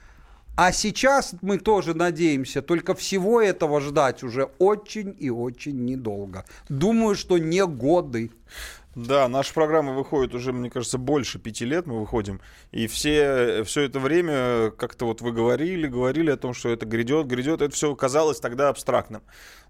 [0.61, 6.43] А сейчас мы тоже надеемся, только всего этого ждать уже очень и очень недолго.
[6.67, 8.31] Думаю, что не годы.
[8.93, 12.41] Да, наша программа выходит уже, мне кажется, больше пяти лет мы выходим.
[12.71, 17.27] И все, все это время как-то вот вы говорили, говорили о том, что это грядет,
[17.27, 17.61] грядет.
[17.61, 19.21] Это все казалось тогда абстрактным.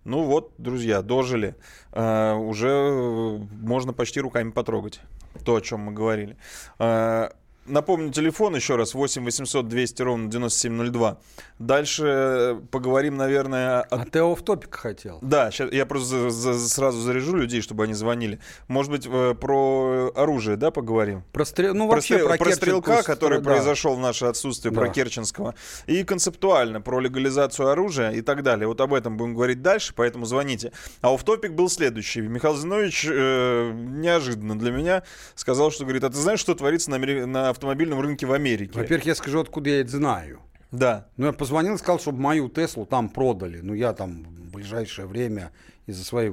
[0.05, 1.55] Ну вот, друзья, дожили.
[1.91, 5.01] Э, уже можно почти руками потрогать
[5.45, 6.35] то, о чем мы говорили.
[6.79, 7.29] Э,
[7.69, 11.17] Напомню, телефон еще раз 8 800 200 ровно 9702.
[11.59, 15.19] Дальше э, поговорим, наверное, о А ты оф топик хотел?
[15.21, 18.39] да, щас я просто за- за- сразу заряжу людей, чтобы они звонили.
[18.67, 21.23] Может быть, э, про оружие, да, поговорим?
[21.31, 23.43] Про стрел- ну, вообще стрел- про про стрелка, который да.
[23.51, 24.93] произошел в наше отсутствие, про Да.
[24.93, 25.53] Керченского.
[25.87, 28.67] И концептуально про легализацию оружия и так далее.
[28.67, 30.71] Вот об этом будем говорить дальше, поэтому звоните.
[31.01, 32.21] А офф-топик был следующий.
[32.21, 35.03] Михаил Зинович э, неожиданно для меня
[35.35, 38.79] сказал, что говорит, а ты знаешь, что творится на, на автомобильном рынке в Америке?
[38.79, 40.39] Во-первых, я скажу, откуда я это знаю.
[40.71, 41.07] Да.
[41.17, 43.59] Ну, я позвонил и сказал, чтобы мою Теслу там продали.
[43.61, 45.51] Ну, я там в ближайшее время
[45.87, 46.31] из-за своей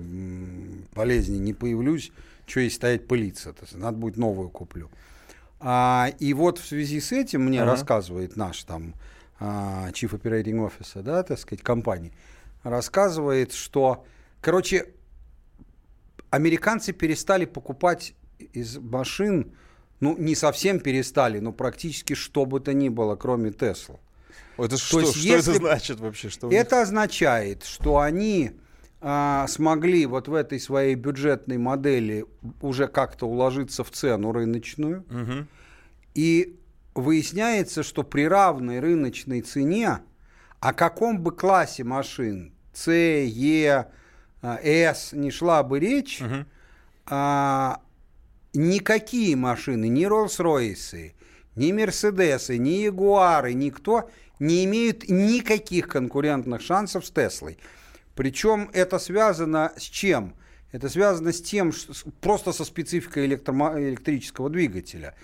[0.95, 2.13] болезни не появлюсь.
[2.47, 3.53] Что есть стоять пылиться?
[3.53, 4.91] То есть надо будет новую куплю.
[5.59, 7.73] А, и вот в связи с этим мне Ага.
[7.73, 8.95] рассказывает наш там
[9.41, 12.13] а, Chief Operating Officer, да, так сказать, компании,
[12.63, 14.05] рассказывает, что,
[14.41, 14.87] короче,
[16.31, 18.15] американцы перестали покупать
[18.53, 19.53] из машин,
[20.01, 23.97] ну, не совсем перестали, но практически что бы то ни было, кроме Тесла.
[24.59, 26.29] Это То что, есть что это если- значит вообще?
[26.31, 26.51] Что?
[26.51, 28.53] Это означает, что они
[29.03, 32.25] а, смогли вот в этой своей бюджетной модели
[32.63, 35.05] уже как-то уложиться в цену рыночную.
[35.11, 35.49] Мгм.
[36.15, 36.59] И
[36.95, 39.99] выясняется, что при равной рыночной цене,
[40.61, 43.87] о каком бы классе машин, С, Е,
[44.41, 46.23] а, С, не шла бы речь,
[47.05, 47.81] а,
[48.57, 51.13] никакие машины, ни Роллс-Ройсы,
[51.55, 57.59] ни Мерседесы, ни Ягуары, никто не имеют никаких конкурентных шансов с Теслой.
[58.15, 60.35] Причем это связано с чем?
[60.73, 65.15] Это связано с тем, что просто со спецификой электрического двигателя.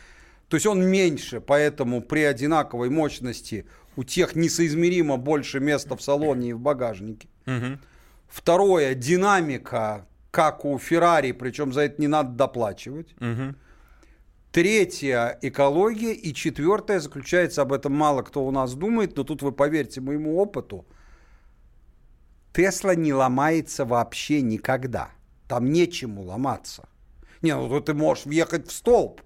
[0.49, 3.66] То есть он меньше, поэтому при одинаковой мощности
[3.97, 7.28] у тех несоизмеримо больше места в салоне и в багажнике.
[7.47, 7.80] Мгм.
[8.28, 13.14] Второе, динамика, как у Феррари, причем за это не надо доплачивать.
[13.20, 13.55] Мгм.
[14.51, 16.12] Третье– экология.
[16.12, 20.39] И четвертое заключается, об этом мало кто у нас думает, но тут вы поверьте моему
[20.39, 20.85] опыту,
[22.53, 25.11] Тесла не ломается вообще никогда.
[25.49, 26.89] Там нечему ломаться.
[27.43, 29.20] Не, ну ты можешь въехать в столб.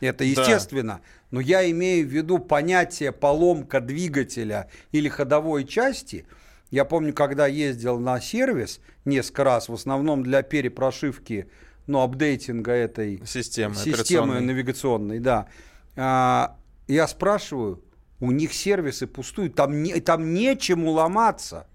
[0.00, 1.00] Это естественно.
[1.30, 6.26] Но я имею в виду понятие поломка двигателя или ходовой части.
[6.74, 11.48] Я помню, когда ездил на сервис несколько раз, в основном для перепрошивки,
[11.86, 15.46] ну, апдейтинга этой Системы системы навигационной, да.
[15.94, 16.56] А,
[16.88, 17.80] я спрашиваю,
[18.18, 21.68] у них сервисы пустуют, там, не, там нечему ломаться.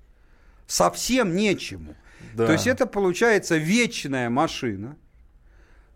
[0.68, 1.96] Совсем нечему.
[2.34, 2.48] Да.
[2.48, 4.98] То есть это получается вечная машина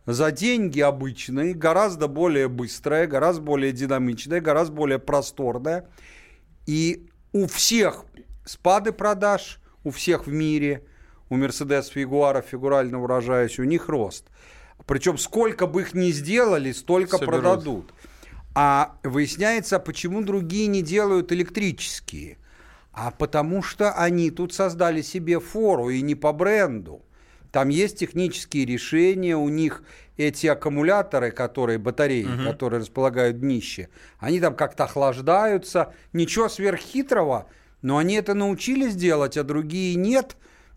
[0.06, 5.90] за деньги обычные, гораздо более быстрая, гораздо более динамичная, гораздо более просторная.
[6.66, 8.06] И у всех
[8.46, 10.84] спады продаж, у всех в мире,
[11.30, 14.26] у Мерседес, Ягуара, фигурально выражаясь, у них рост.
[14.86, 17.34] Причем сколько бы их ни сделали, столько Соберут.
[17.42, 17.94] продадут.
[18.56, 22.38] А выясняется, почему другие не делают электрические.
[22.92, 27.02] А потому что они тут создали себе фору и не по бренду.
[27.52, 29.84] Там есть технические решения, у них
[30.18, 32.46] эти аккумуляторы, которые, батареи, Мгм.
[32.52, 33.90] которые располагают днище,
[34.20, 35.94] они там как-то охлаждаются.
[36.14, 37.48] Ничего сверххитрого,
[37.84, 40.36] но они это научились делать, а другие нет.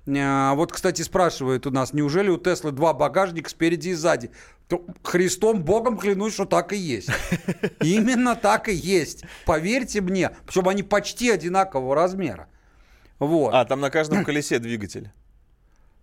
[0.09, 4.31] А, Вот, кстати, спрашивают у нас, неужели у Теслы два багажника спереди и сзади?
[4.69, 7.09] То Христом Богом клянусь, что так и есть.
[7.81, 9.25] Именно так и есть.
[9.47, 10.31] Поверьте мне.
[10.47, 12.49] Причем они почти одинакового размера.
[13.19, 13.55] Вот.
[13.55, 15.11] А, там на каждом колесе двигатель.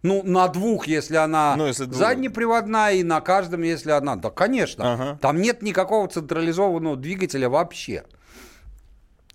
[0.01, 1.95] Ну, на двух, если она Ну, если двух.
[1.97, 4.17] заднеприводная, и на каждом, если одна.
[4.17, 4.93] Да, конечно.
[4.93, 5.17] Ага.
[5.21, 8.03] Там нет никакого централизованного двигателя вообще.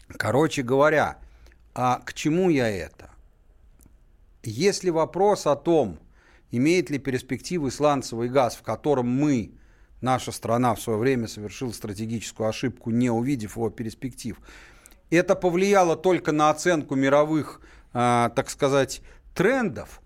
[0.08, 1.18] Короче говоря,
[1.80, 3.08] а к чему я это?
[4.42, 6.00] Если вопрос о том,
[6.50, 9.52] имеет ли перспективы сланцевый газ, в котором мы,
[10.00, 14.40] наша страна в свое время совершила стратегическую ошибку, не увидев его перспектив,
[15.10, 17.60] это повлияло только на оценку мировых,
[17.92, 19.00] а, так сказать,
[19.38, 20.00] трендов,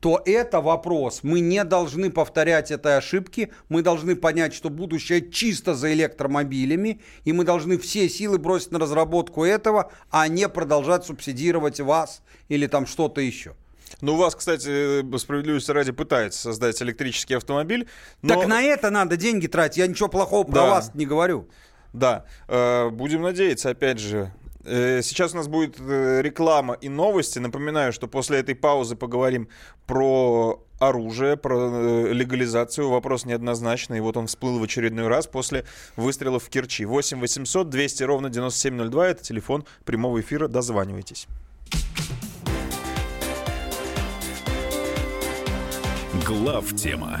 [0.00, 1.20] то это вопрос.
[1.22, 3.50] Мы не должны повторять этой ошибки.
[3.70, 8.78] Мы должны понять, что будущее чисто за электромобилями, и мы должны все силы бросить на
[8.78, 13.54] разработку этого, а не продолжать субсидировать вас или там что-то еще.
[14.02, 17.88] Ну, у вас, кстати, э, справедливости ради пытается создать электрический автомобиль.
[18.22, 19.78] но- Так на это надо деньги тратить.
[19.78, 20.66] Я ничего плохого про Да.
[20.70, 21.48] вас не говорю.
[21.94, 24.30] Да, э, будем надеяться, опять же.
[24.64, 27.38] Э, Сейчас у нас будет э, реклама и новости.
[27.38, 29.48] Напоминаю, что после этой паузы поговорим
[29.86, 32.88] про оружие, про э, легализацию.
[32.88, 33.98] Вопрос неоднозначный.
[33.98, 35.64] И вот он всплыл в очередной раз после
[35.96, 36.84] выстрелов в Керчи.
[36.84, 39.08] 8 800 200 ровно 9702.
[39.08, 40.48] Это телефон прямого эфира.
[40.48, 41.26] Дозванивайтесь.
[46.26, 47.20] Глав тема.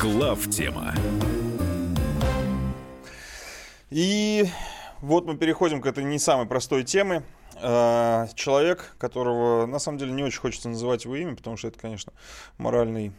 [0.00, 0.94] Глав тема.
[3.90, 4.46] И
[5.02, 7.22] вот мы переходим к этой не самой простой теме.
[7.60, 11.78] Э, Человек, которого на самом деле не очень хочется называть его имя, потому что это,
[11.78, 12.14] конечно,
[12.56, 13.12] моральный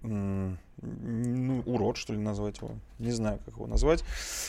[0.00, 2.70] ну, урод, что ли, назвать его.
[2.98, 4.02] Не знаю, как его назвать.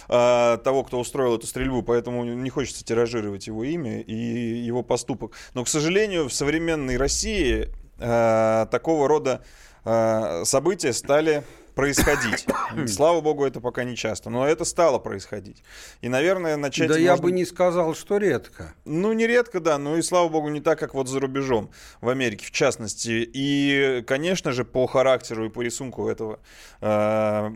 [0.08, 5.34] Э, Того, кто устроил эту стрельбу, поэтому не хочется тиражировать его имя и его поступок.
[5.56, 9.44] Но, к сожалению, в современной России э, такого рода
[9.84, 11.44] события стали
[11.80, 12.46] происходить.
[12.88, 15.64] Слава богу, это пока не часто, но это стало происходить.
[16.02, 18.74] И, наверное, начать да я можно- бы не сказал, что редко.
[18.84, 21.72] ну, не редко, да, но и, слава богу, не так, как вот за рубежом,
[22.02, 23.30] в Америке, в частности.
[23.34, 26.40] И, конечно же, по характеру и по рисунку этого,
[26.82, 27.50] э,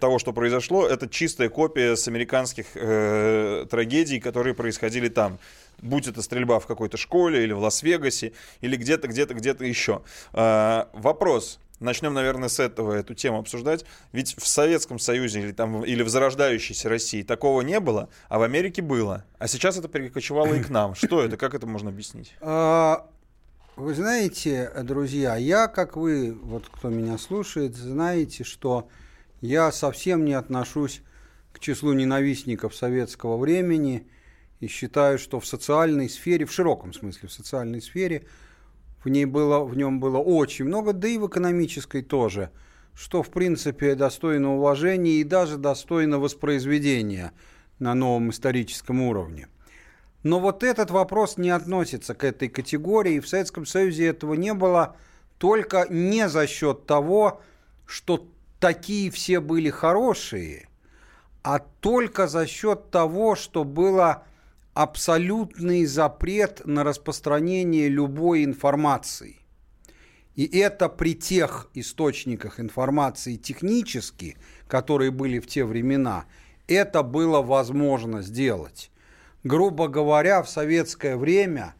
[0.00, 5.38] того, что произошло, это чистая копия с американских э, трагедий, которые происходили там.
[5.80, 10.02] Будь это стрельба в какой-то школе или в Лас-Вегасе, или где-то, где-то, где-то еще.
[10.32, 11.58] Э, вопрос.
[11.80, 13.86] Начнем, наверное, с этого эту тему обсуждать.
[14.12, 18.42] Ведь в Советском Союзе или, там, или в зарождающейся России такого не было, а в
[18.42, 19.24] Америке было.
[19.38, 20.94] А сейчас это перекочевало и к нам.
[20.94, 21.38] Что это?
[21.38, 22.34] Как это можно объяснить?
[22.42, 23.08] А,
[23.76, 28.88] Вы знаете, друзья, я, как вы, вот кто меня слушает, знаете, что
[29.40, 31.00] я совсем не отношусь
[31.54, 34.06] к числу ненавистников советского времени
[34.60, 38.26] и считаю, что в социальной сфере, в широком смысле в социальной сфере,
[39.02, 42.50] в, ней было, в нем было очень много, да и в экономической тоже,
[42.94, 47.32] что, в принципе, достойно уважения и даже достойно воспроизведения
[47.78, 49.48] на новом историческом уровне.
[50.22, 53.14] Но вот этот вопрос не относится к этой категории.
[53.14, 54.96] И в Советском Союзе этого не было
[55.38, 57.40] только не за счет того,
[57.86, 58.28] что
[58.58, 60.68] такие все были хорошие,
[61.42, 64.24] а только за счет того, что было
[64.74, 69.36] абсолютный запрет на распространение любой информации.
[70.36, 74.36] И это при тех источниках информации технически,
[74.68, 76.24] которые были в те времена,
[76.68, 78.90] это было возможно сделать.
[79.42, 81.74] Грубо говоря, в советское время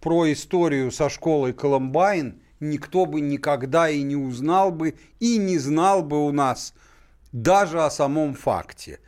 [0.00, 6.02] про историю со школой Колумбайн никто бы никогда и не узнал бы, и не знал
[6.02, 6.74] бы у нас
[7.32, 9.00] даже о самом факте.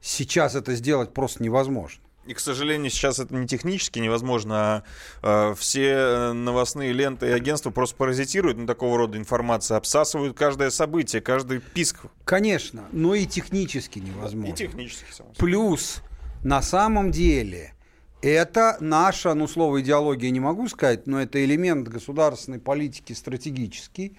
[0.00, 2.02] Сейчас это сделать просто невозможно.
[2.24, 4.84] И, к сожалению, сейчас это не технически невозможно.
[5.22, 10.70] А, э, все новостные ленты и агентства просто паразитируют на такого рода информации, обсасывают каждое
[10.70, 12.02] событие, каждый писк.
[12.24, 14.52] Конечно, но и технически невозможно.
[14.52, 15.30] И технически, само.
[15.36, 16.02] Плюс,
[16.44, 17.74] на самом деле,
[18.20, 24.16] это наша, ну, слово идеология не могу сказать, но это элемент государственной политики стратегический,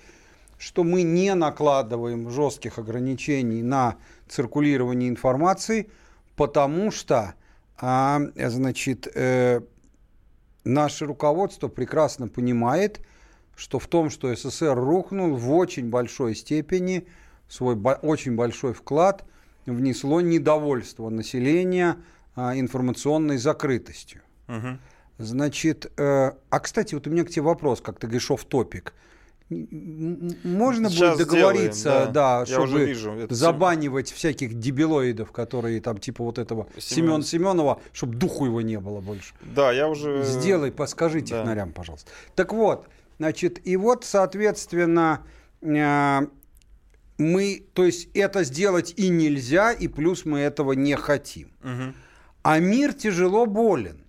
[0.57, 3.95] что мы не накладываем жестких ограничений на
[4.27, 5.89] циркулирование информации,
[6.35, 7.35] потому что
[7.77, 9.61] а, значит, э,
[10.63, 13.01] наше руководство прекрасно понимает,
[13.55, 17.07] что в том, что СССР рухнул, в очень большой степени
[17.47, 19.25] свой бо- очень большой вклад
[19.65, 21.97] внесло недовольство населения
[22.35, 24.21] а, информационной закрытостью.
[24.47, 24.79] Мгм.
[25.19, 28.93] Значит, э, а кстати, вот у меня к тебе вопрос, как ты говоришь, в топик.
[29.49, 32.45] Можно Сейчас будет договориться, сделаем, да, да.
[32.45, 33.27] Чтобы вижу.
[33.29, 39.01] Забанивать всяких дебилоидов, которые там типа вот этого Семен- Семенова, чтобы духу его не было
[39.01, 39.33] больше.
[39.41, 40.23] Да, я уже...
[40.23, 41.25] Сделай, подскажи да.
[41.25, 42.09] технарям, пожалуйста.
[42.35, 42.87] Так вот,
[43.19, 45.21] значит, и вот, соответственно,
[45.61, 46.21] э,
[47.17, 51.51] мы, то есть это сделать и нельзя, и плюс мы этого не хотим.
[51.61, 51.95] Мгм.
[52.43, 54.03] А мир тяжело болен.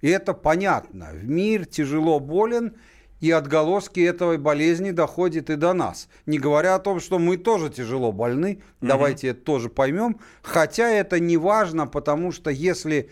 [0.00, 1.10] И это понятно.
[1.12, 2.74] В мир тяжело болен,
[3.22, 6.08] и отголоски этой болезни доходят и до нас.
[6.26, 10.18] Не говоря о том, что мы тоже тяжело больны, давайте это тоже поймем.
[10.42, 13.10] Хотя это не важно, потому что если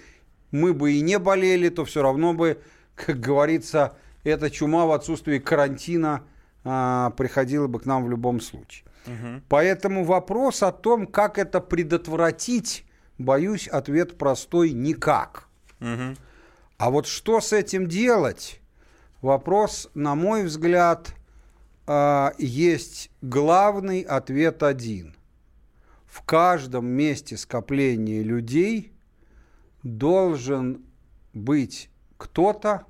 [0.50, 2.60] мы бы и не болели, то все равно бы,
[2.96, 6.24] как говорится, эта чума в отсутствии карантина
[6.64, 8.86] а, приходила бы к нам в любом случае.
[9.06, 9.44] Мгм.
[9.48, 12.84] Поэтому вопрос о том, как это предотвратить,
[13.18, 15.46] боюсь, ответ простой– никак.
[15.78, 16.16] Мгм.
[16.78, 18.59] А вот что с этим делать?
[19.20, 21.14] Вопрос, на мой взгляд,
[21.86, 25.14] а, есть главный ответ один.
[26.06, 28.92] В каждом месте скопления людей
[29.82, 30.82] должен
[31.34, 32.86] быть кто-то,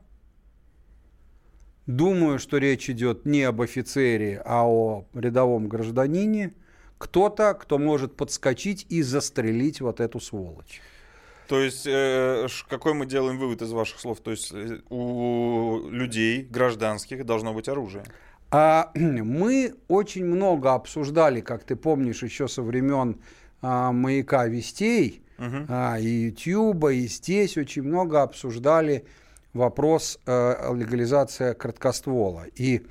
[1.87, 6.55] думаю, что речь идет не об офицере, а о рядовом гражданине,
[6.99, 10.81] кто-то, кто может подскочить и застрелить вот эту сволочь.
[11.51, 14.21] То есть, э, какой мы делаем вывод из ваших слов?
[14.21, 18.05] То есть, э, у людей, гражданских, должно быть оружие.
[18.53, 23.17] А, мы очень много обсуждали, как ты помнишь, еще со времен
[23.63, 25.67] а, маяка вестей, Мгм.
[25.69, 29.05] а, и Ютьюба, и здесь очень много обсуждали
[29.53, 32.45] вопрос э, легализации краткоствола.
[32.55, 32.87] И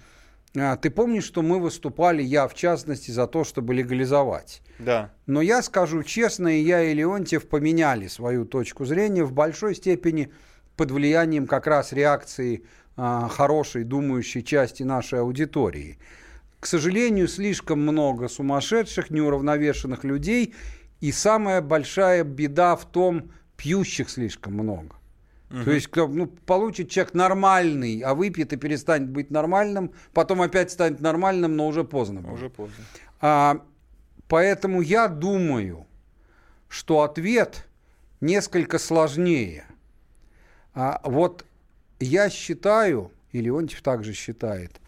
[0.54, 4.62] ты помнишь, что мы выступали, я в частности, за то, чтобы легализовать.
[4.80, 5.14] Да.
[5.28, 10.32] Но я скажу честно, и я и Леонтьев поменяли свою точку зрения в большой степени
[10.76, 12.64] под влиянием как раз реакции
[12.96, 16.00] а, хорошей, думающей части нашей аудитории.
[16.60, 20.56] К сожалению, слишком много сумасшедших, неуравновешенных людей,
[21.00, 24.96] и самая большая беда в том, пьющих слишком много.
[25.50, 30.72] То есть, кто, ну, получит человек нормальный, а выпьет и перестанет быть нормальным, потом опять
[30.72, 32.22] станет нормальным, но уже поздно.
[32.22, 32.34] будет.
[32.34, 32.84] Уже поздно.
[33.20, 33.66] А,
[34.28, 35.88] поэтому я думаю,
[36.68, 37.66] что ответ
[38.22, 39.66] несколько сложнее.
[40.76, 41.44] А, вот
[42.00, 44.80] я считаю, и Леонтьев также считает,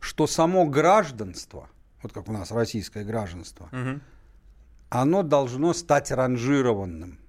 [0.00, 1.68] что само гражданство,
[2.02, 4.02] вот как у нас российское гражданство, Мгм.
[4.88, 7.20] оно должно стать ранжированным.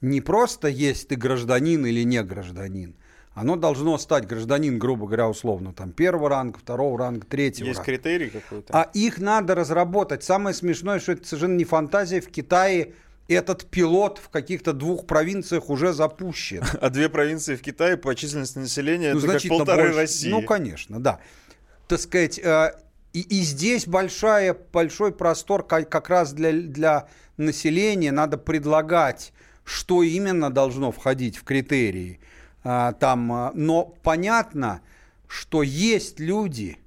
[0.00, 2.94] Не просто есть ты гражданин или не гражданин.
[3.34, 7.92] Оно должно стать гражданин, грубо говоря, условно, там первого ранга, второго ранга, третьего Есть ранга.
[7.92, 8.72] критерий какой-то?
[8.72, 10.24] А их надо разработать.
[10.24, 12.20] Самое смешное, что это совершенно не фантазия.
[12.20, 12.94] В Китае
[13.28, 16.64] этот пилот в каких-то двух провинциях уже запущен.
[16.80, 19.96] А две провинции в Китае по численности населения Ну, это как полторы больше.
[19.98, 20.30] России.
[20.30, 21.20] Ну, конечно, да.
[21.86, 22.72] Так сказать, э,
[23.12, 28.10] и, и здесь большая, большой простор ка- как раз для, для населения.
[28.10, 29.32] Надо предлагать,
[29.68, 32.20] что именно должно входить в критерии.
[32.64, 34.80] А, там, а, но понятно,
[35.26, 36.78] что есть люди,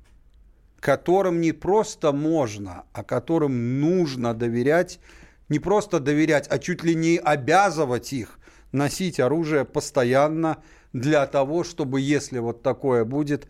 [0.80, 5.00] которым не просто можно, а которым нужно доверять,
[5.48, 8.40] не просто доверять, а чуть ли не обязывать их
[8.72, 10.58] носить оружие постоянно
[10.92, 13.48] для того, чтобы, если вот такое будет,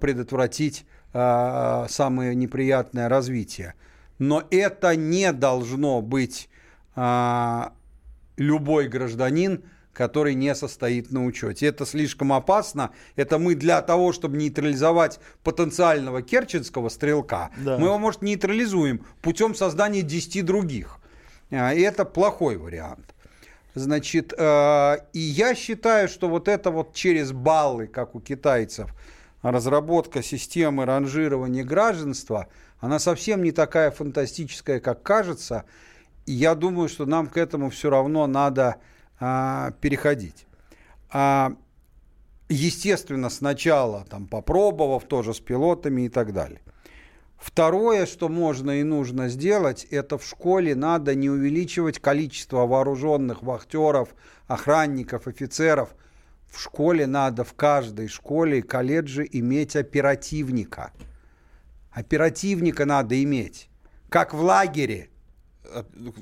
[0.00, 3.74] предотвратить а, самое неприятное развитие.
[4.18, 6.48] Но это не должно быть
[6.96, 7.74] а,
[8.40, 9.62] любой гражданин,
[9.92, 11.66] который не состоит на учете.
[11.66, 12.90] Это слишком опасно.
[13.16, 17.76] Это мы для того, чтобы нейтрализовать потенциального керченского стрелка, Да.
[17.76, 20.98] мы его, может, нейтрализуем путем создания 10 других.
[21.50, 23.14] А, И это плохой вариант.
[23.74, 28.90] Значит, э, и я считаю, что вот это вот через баллы, как у китайцев,
[29.42, 32.46] разработка системы ранжирования гражданства,
[32.80, 35.64] она совсем не такая фантастическая, как кажется.
[36.26, 38.76] Я думаю, что нам к этому все равно надо
[39.18, 40.46] а, переходить.
[41.10, 41.52] А,
[42.48, 46.60] естественно, сначала там попробовав тоже с пилотами и так далее.
[47.36, 54.14] Второе, что можно и нужно сделать, это в школе надо не увеличивать количество вооруженных вахтеров,
[54.46, 55.94] охранников, офицеров.
[56.50, 60.92] В школе надо, в каждой школе и колледже иметь оперативника.
[61.90, 63.68] Оперативника надо иметь.
[64.08, 65.09] Как в лагере.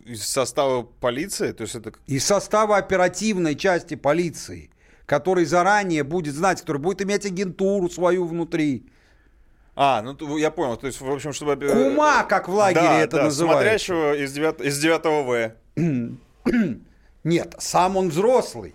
[0.05, 1.53] Из состава полиции?
[1.53, 1.93] То есть это...
[2.07, 4.71] Из состава оперативной части полиции,
[5.07, 8.87] который заранее будет знать, который будет иметь агентуру свою внутри.
[9.75, 10.77] А, ну я понял.
[10.77, 11.53] То есть, в общем, чтобы...
[11.65, 13.87] э, Кума, как в лагере да, это да, называется.
[13.87, 15.05] Смотрящего из, 9, из 9
[15.77, 16.77] В.
[17.25, 18.75] Нет, сам он взрослый.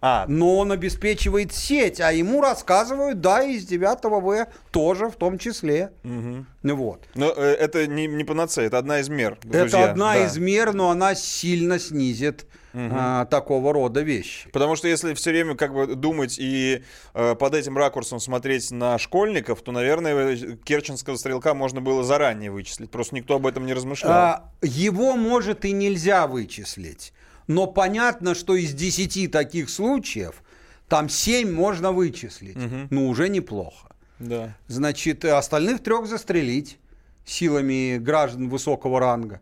[0.00, 5.38] А, Но он обеспечивает сеть, а ему рассказывают, да, из 9 В тоже в том
[5.38, 5.92] числе.
[6.02, 7.04] Ну вот.
[7.14, 9.38] Но э, это не, не панацея, это одна из мер.
[9.44, 10.24] Это друзья, одна да.
[10.26, 12.46] из мер, но она сильно снизит
[12.76, 14.50] а, такого рода вещи.
[14.52, 16.82] Потому что если все время как бы думать и
[17.14, 22.90] э, под этим ракурсом смотреть на школьников, то, наверное, керченского стрелка можно было заранее вычислить.
[22.90, 24.12] Просто никто об этом не размышлял.
[24.12, 27.14] А, его, может, и нельзя вычислить.
[27.46, 30.42] Но понятно, что из 10 таких случаев
[30.88, 32.56] там 7 можно вычислить.
[32.90, 33.94] Ну, уже неплохо.
[34.18, 34.56] Да.
[34.68, 36.78] Значит, остальных трех застрелить
[37.24, 39.40] силами граждан высокого ранга.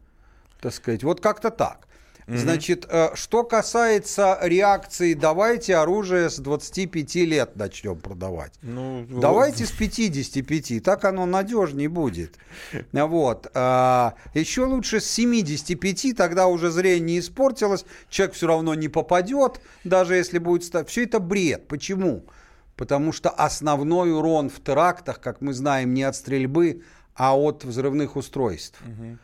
[0.60, 1.86] Так сказать, вот как-то так.
[2.26, 8.52] Значит, э, что касается реакции, давайте оружие с 25 лет начнем продавать.
[8.62, 12.36] Ну, Давайте с 55, так оно надежнее будет.
[12.92, 13.50] Вот.
[13.54, 20.14] А, Еще лучше с 75, тогда уже зрение испортилось, человек все равно не попадет, даже
[20.14, 20.88] если будет.
[20.88, 21.68] Все это бред.
[21.68, 22.24] Почему?
[22.76, 26.82] Потому что основной урон в терактах, как мы знаем, не от стрельбы,
[27.16, 28.80] а от взрывных устройств.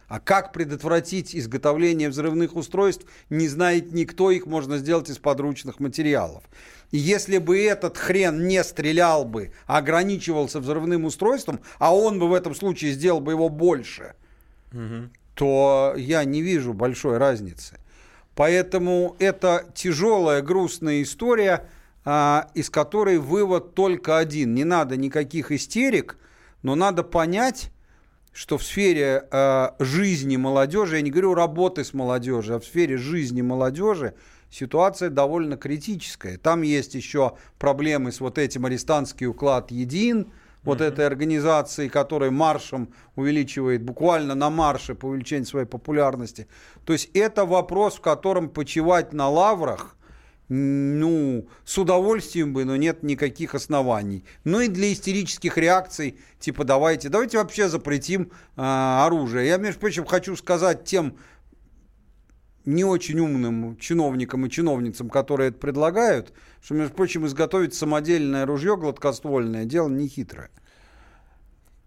[0.09, 6.45] А как предотвратить изготовление взрывных устройств, не знает никто, их можно сделать из подручных материалов.
[6.91, 12.29] И если бы этот хрен не стрелял бы, а ограничивался взрывным устройством, а он бы
[12.29, 14.15] в этом случае сделал бы его больше,
[15.35, 17.77] то я не вижу большой разницы.
[18.35, 21.69] Поэтому это тяжелая, грустная история,
[22.05, 24.55] а, из которой вывод только один.
[24.55, 26.17] Не надо никаких истерик,
[26.63, 27.71] но надо понять,
[28.33, 32.97] что в сфере э, жизни молодежи, я не говорю работы с молодежью, а в сфере
[32.97, 34.15] жизни молодежи
[34.51, 36.39] ситуация довольно критическая.
[36.39, 40.33] Там есть еще проблемы с вот этим арестантский уклад един,
[40.63, 46.49] вот этой организации, которая маршем увеличивает, буквально на марше по увеличению своей популярности.
[46.85, 49.97] То есть это вопрос, в котором почивать на лаврах,
[50.53, 54.25] ну, с удовольствием бы, но нет никаких оснований.
[54.43, 59.47] Ну и для истерических реакций, типа давайте, давайте вообще запретим а, оружие.
[59.47, 61.17] Я, между прочим, хочу сказать тем
[62.65, 68.77] не очень умным чиновникам и чиновницам, которые это предлагают, что, между прочим, изготовить самодельное ружье
[68.77, 70.51] гладкоствольное дело не хитрое.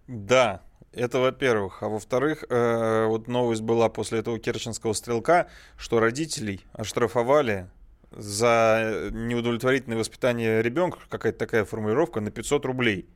[0.07, 0.61] Да,
[0.93, 1.83] это во-первых.
[1.83, 7.67] А во-вторых, э, вот новость была после этого керченского стрелка, что родителей оштрафовали
[8.15, 13.07] за неудовлетворительное воспитание ребенка, какая-то такая формулировка, на 500 рублей.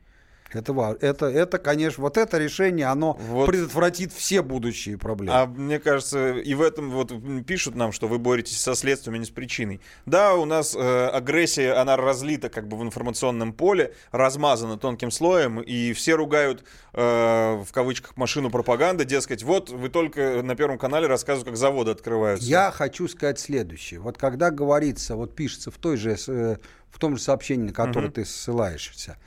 [0.53, 3.47] Это, это, это, конечно, вот это решение, оно Вот.
[3.47, 5.35] предотвратит все будущие проблемы.
[5.37, 7.11] А мне кажется, и в этом вот
[7.45, 9.81] пишут нам, что вы боретесь со следствием, а не с причиной.
[10.05, 15.59] Да, у нас э, агрессия, она разлита как бы в информационном поле, размазана тонким слоем,
[15.59, 16.63] и все ругают
[16.93, 21.91] э, в кавычках машину пропаганды, дескать, вот вы только на Первом канале рассказывают, как заводы
[21.91, 22.47] открываются.
[22.47, 23.99] Я хочу сказать следующее.
[23.99, 26.55] Вот когда говорится, вот пишется в, той же, э,
[26.89, 28.13] в том же сообщении, на которое Мгм.
[28.13, 29.17] ты ссылаешься,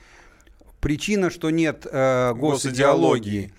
[0.81, 2.41] причина, что нет э, Госидеологии.
[2.41, 3.53] госидеологии.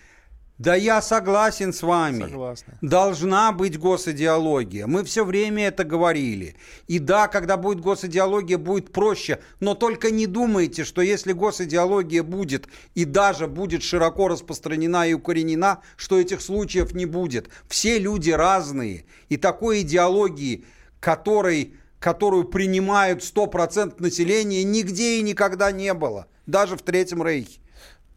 [0.58, 2.22] Да я согласен с вами.
[2.22, 2.78] Согласна.
[2.82, 4.86] Должна быть госидеология.
[4.86, 6.54] Мы все время это говорили.
[6.86, 9.40] И да, когда будет госидеология, будет проще.
[9.58, 15.80] Но только не думайте, что если госидеология будет и даже будет широко распространена и укоренена,
[15.96, 17.48] что этих случаев не будет.
[17.66, 19.04] Все люди разные.
[19.30, 20.64] И такой идеологии,
[21.00, 26.28] которой, которую принимают 100% населения, нигде и никогда не было.
[26.46, 27.60] Даже в Третьем Рейхе.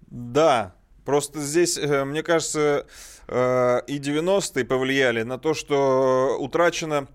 [0.08, 2.86] Да, просто здесь, э, мне кажется,
[3.28, 7.08] э, и 90-е повлияли на то, что утрачено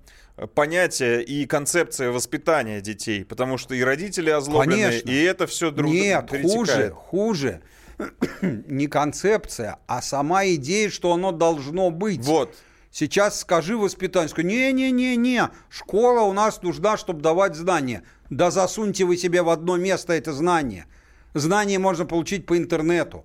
[0.54, 5.10] понятие и концепция воспитания детей, потому что и родители озлоблены, Конечно.
[5.10, 6.52] и это все друг Нет, перетекает.
[6.52, 7.62] хуже, хуже.
[8.40, 12.24] Не концепция, а сама идея, что оно должно быть.
[12.24, 12.56] Вот.
[12.90, 18.02] Сейчас скажи воспитаннику, не-не-не-не, школа у нас нужна, чтобы давать знания.
[18.30, 20.86] Да засуньте вы себе в одно место это знание.
[21.34, 23.24] Знание можно получить по интернету.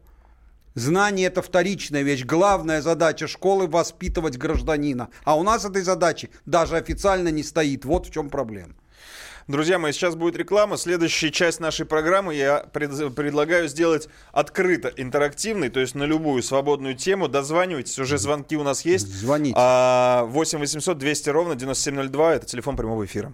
[0.75, 2.25] Знание– это вторичная вещь.
[2.25, 5.07] Главная задача школы– воспитывать гражданина.
[5.23, 7.85] А у нас этой задачи даже официально не стоит.
[7.85, 8.73] Вот в чем проблема.
[9.47, 10.75] Друзья мои, сейчас будет реклама.
[10.75, 16.95] Следующая часть нашей программы я пред- предлагаю сделать открыто интерактивной, то есть на любую свободную
[16.95, 17.27] тему.
[17.27, 19.07] Дозванивайтесь, уже звонки у нас есть.
[19.07, 19.55] Звоните.
[19.57, 23.33] А, 8 800 200 ровно 9702, это телефон прямого эфира.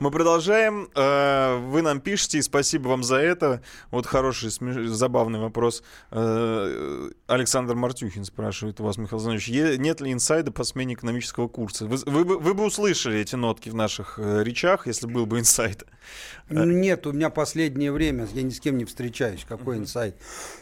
[0.00, 0.88] Мы продолжаем.
[0.94, 3.60] Э, Вы нам пишете, и спасибо вам за это.
[3.90, 5.82] Вот хороший, смеш- забавный вопрос.
[6.10, 11.84] Э, Александр Мартюхин спрашивает у вас, Михаил Занович, нет ли инсайда по смене экономического курса?
[11.84, 15.38] Вы, вы бы- вы бы услышали эти нотки в наших э, речах, если был бы
[15.38, 15.84] инсайд.
[16.48, 20.16] Нет, у меня последнее время, я ни с кем не встречаюсь, какой инсайт.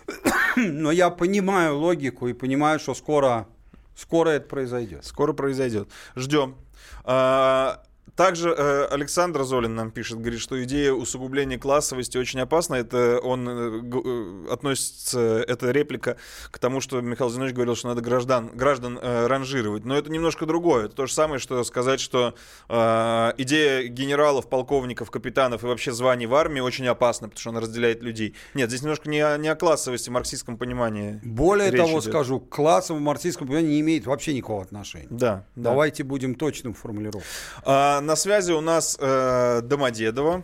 [0.57, 3.47] Но я понимаю логику и понимаю, что скоро,
[3.95, 5.05] скоро это произойдет.
[5.05, 5.89] Скоро произойдет.
[6.17, 6.57] Ждем.
[7.05, 7.85] А,
[8.19, 12.75] Также э, Александр Золин нам пишет, говорит, что идея усугубления классовости очень опасна.
[12.75, 16.17] Это он э, э, относится, эта реплика
[16.51, 19.85] к тому, что Михаил Зинович говорил, что надо граждан, граждан э, ранжировать.
[19.85, 20.87] Но это немножко другое.
[20.87, 22.35] Это то же самое, что сказать, что
[22.69, 27.61] э, идея генералов, полковников, капитанов и вообще званий в армии очень опасна, потому что она
[27.61, 28.35] разделяет людей.
[28.53, 31.21] Нет, здесь немножко не о, не о классовости, марксистском понимании.
[31.23, 32.11] Более того, идет.
[32.11, 35.07] скажу, к классовому марксистскому пониманию не имеет вообще никакого отношения.
[35.09, 35.71] Да, да.
[35.71, 37.25] Давайте будем точным в формулировке.
[37.63, 40.43] А, на связи у нас э, Домодедово.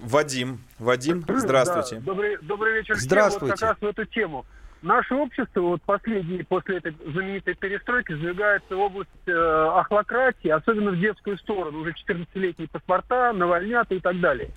[0.00, 0.58] Вадим.
[0.80, 1.96] Вадим, здравствуйте.
[1.96, 3.06] Да, добрый, добрый вечер всем.
[3.06, 3.52] Здравствуйте.
[3.52, 4.44] Вот как раз в эту тему.
[4.82, 10.98] Наше общество, вот последние, после этой знаменитой перестройки, сдвигается в область э, охлократии, особенно в
[10.98, 11.80] детскую сторону.
[11.80, 14.50] Уже 14-летние паспорта, навальнята и так далее.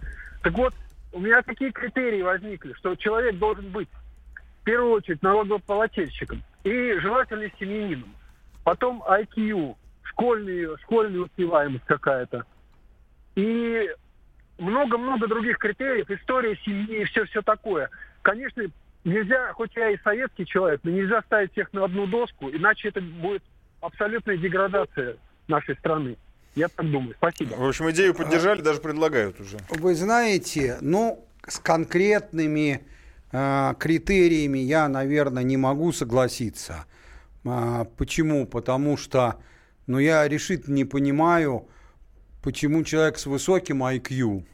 [0.43, 0.73] Так вот,
[1.13, 3.89] у меня какие критерии возникли, что человек должен быть
[4.61, 8.15] в первую очередь налогоплательщиком и желательно семьянином.
[8.63, 9.75] Потом IQ,
[10.21, 12.45] школьный, школьная успеваемость какая-то.
[13.35, 13.89] И
[14.59, 17.89] много-много других критериев, история семьи и все-все такое.
[18.21, 18.63] Конечно,
[19.03, 23.01] нельзя, хоть я и советский человек, но нельзя ставить всех на одну доску, иначе это
[23.01, 23.41] будет
[23.79, 25.17] абсолютная деградация
[25.47, 26.17] нашей страны.
[26.53, 27.15] Я так думаю.
[27.17, 27.55] Спасибо.
[27.55, 29.57] В общем, идею поддержали, даже предлагают уже.
[29.69, 32.81] Вы знаете, ну, с конкретными
[33.31, 36.85] э, критериями я, наверное, не могу согласиться.
[37.45, 38.45] А, почему?
[38.45, 39.37] Потому что,
[39.87, 41.67] ну, я решительно не понимаю,
[42.41, 44.45] почему человек с высоким IQ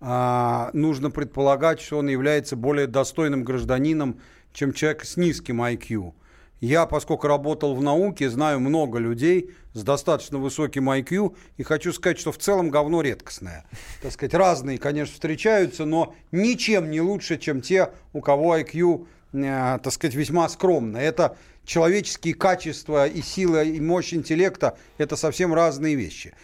[0.00, 4.20] а, нужно предполагать, что он является более достойным гражданином,
[4.52, 6.12] чем человек с низким IQ.
[6.60, 12.20] Я, поскольку работал в науке, знаю много людей с достаточно высоким IQ, и хочу сказать,
[12.20, 13.64] что в целом говно редкостное.
[14.00, 19.78] Так сказать, разные, конечно, встречаются, но ничем не лучше, чем те, у кого IQ, э,
[19.82, 20.98] так сказать, весьма скромно.
[20.98, 26.34] Это человеческие качества и сила, и мощь интеллекта– это совсем разные вещи.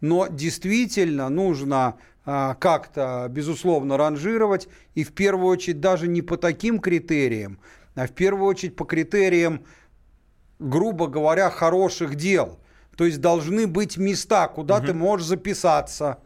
[0.00, 6.78] Но действительно нужно а, как-то, безусловно, ранжировать, и в первую очередь даже не по таким
[6.78, 7.58] критериям,
[7.94, 9.64] а в первую очередь по критериям,
[10.58, 12.58] грубо говоря, хороших дел.
[12.96, 16.18] То есть должны быть места, куда ты можешь записаться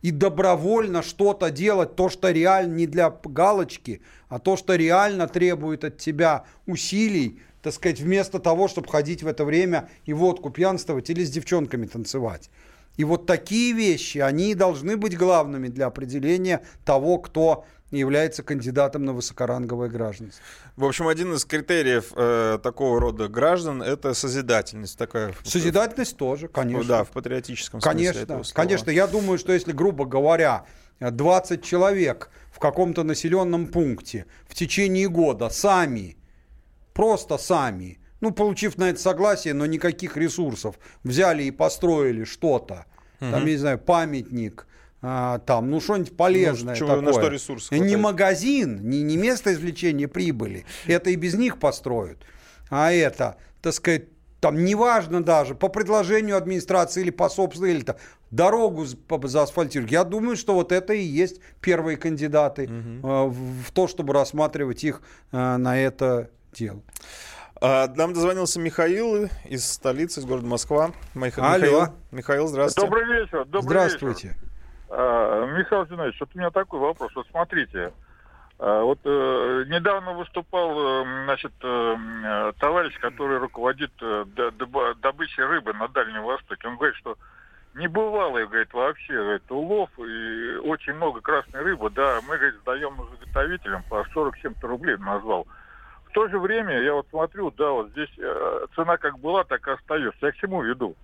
[0.00, 5.84] и добровольно что-то делать, то, что реально не для галочки, а то, что реально требует
[5.84, 11.10] от тебя усилий, так сказать, вместо того, чтобы ходить в это время и водку пьянствовать
[11.10, 12.48] или с девчонками танцевать.
[12.96, 19.12] И вот такие вещи, они должны быть главными для определения того, кто является кандидатом на
[19.12, 20.42] высокоранговое гражданство.
[20.76, 25.34] В общем, один из критериев э, такого рода граждан это созидательность такая.
[25.44, 26.84] Созидательность тоже, конечно.
[26.84, 28.44] Да, в патриотическом смысле Конечно, слова.
[28.54, 28.90] конечно.
[28.90, 30.64] Я думаю, что если, грубо говоря,
[31.00, 36.17] 20 человек в каком-то населенном пункте в течение года сами,
[36.98, 37.98] просто сами.
[38.20, 42.84] Ну, получив на это согласие, но никаких ресурсов, взяли и построили что-то,
[43.20, 43.38] там, Мгм.
[43.46, 44.66] я не знаю, памятник,
[45.00, 47.12] а, там, ну, что-нибудь полезное чего- на такое.
[47.12, 52.18] что ресурсов Не магазин, не, не место извлечения прибыли, это и без них построят,
[52.70, 54.02] а это, так сказать,
[54.40, 57.96] там неважно даже, по предложению администрации или по собственной, или там,
[58.32, 59.92] дорогу з- по- заасфальтируют.
[59.92, 62.68] Я думаю, что вот это и есть первые кандидаты э,
[63.02, 65.02] в, в то, чтобы рассматривать их
[65.32, 66.82] э, на это дело.
[67.60, 70.90] А, Нам дозвонился Михаил из столицы, из города Москва.
[71.14, 71.56] Миха- Алло.
[71.56, 72.88] Михаил, Михаил, здравствуйте.
[72.88, 73.44] Добрый вечер.
[73.46, 74.28] Добрый Здравствуйте.
[74.28, 74.40] вечер.
[74.90, 77.10] А, Михаил Зинович, вот у меня такой вопрос.
[77.14, 77.92] Вот смотрите,
[78.60, 84.24] а, вот э, недавно выступал, э, значит, э, товарищ, который руководит э,
[85.02, 86.68] добычей рыбы на Дальнем Востоке.
[86.68, 87.16] Он говорит, что
[87.74, 91.90] небывалый, говорит, вообще говорит, улов и очень много красной рыбы.
[91.90, 95.46] Да, мы, говорит, сдаем заготовителям по 47 рублей он назвал.
[96.08, 99.66] В то же время, я вот смотрю, да, вот здесь э, цена как была, так
[99.68, 100.26] и остается.
[100.26, 100.96] Я к чему веду?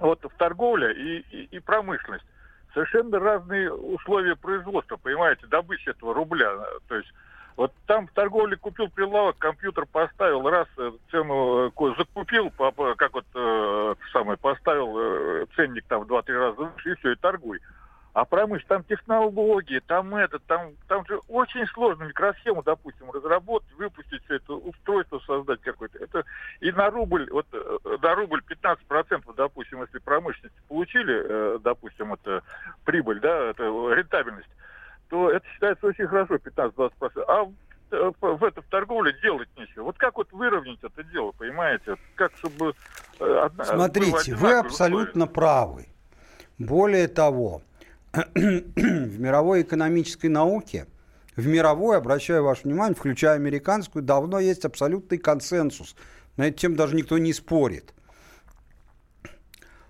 [0.00, 2.24] вот в торговля и, и, и промышленность.
[2.72, 6.50] Совершенно разные условия производства, понимаете, добычи этого рубля.
[6.88, 7.08] То есть
[7.56, 12.50] вот там в торговле купил прилавок, компьютер поставил, раз э, цену э, закупил,
[12.96, 13.26] как вот
[14.12, 17.60] самое, поставил ценник там в 2-3 раза выше, и все, и торгуй.
[18.14, 24.22] А промышленность, там технологии, там это, там, там же очень сложно микросхему, допустим, разработать, выпустить
[24.24, 25.98] все это устройство, создать какое-то.
[25.98, 26.24] Это
[26.60, 32.42] и на рубль, вот э, на рубль 15%, допустим, если промышленности получили, э, допустим, это
[32.84, 34.48] прибыль, да, это рентабельность,
[35.08, 37.24] то это считается очень хорошо, 15-20%.
[37.26, 37.52] А в,
[37.90, 39.82] э, это, в торговле делать нечего.
[39.86, 41.96] Вот как вот выровнять это дело, понимаете?
[42.14, 42.74] Как чтобы...
[43.18, 45.86] одна- Смотрите, вы абсолютно правы.
[46.60, 47.62] Более того,
[48.14, 50.86] в мировой экономической науке,
[51.36, 55.96] в мировой, обращаю ваше внимание, включая американскую, давно есть абсолютный консенсус.
[56.36, 57.92] На тему даже никто не спорит.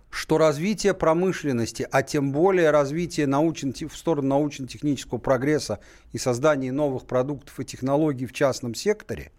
[0.09, 5.81] Что развитие промышленности, а тем более развитие научно, в сторону научно-технического прогресса
[6.13, 9.33] и создания новых продуктов и технологий в частном секторе,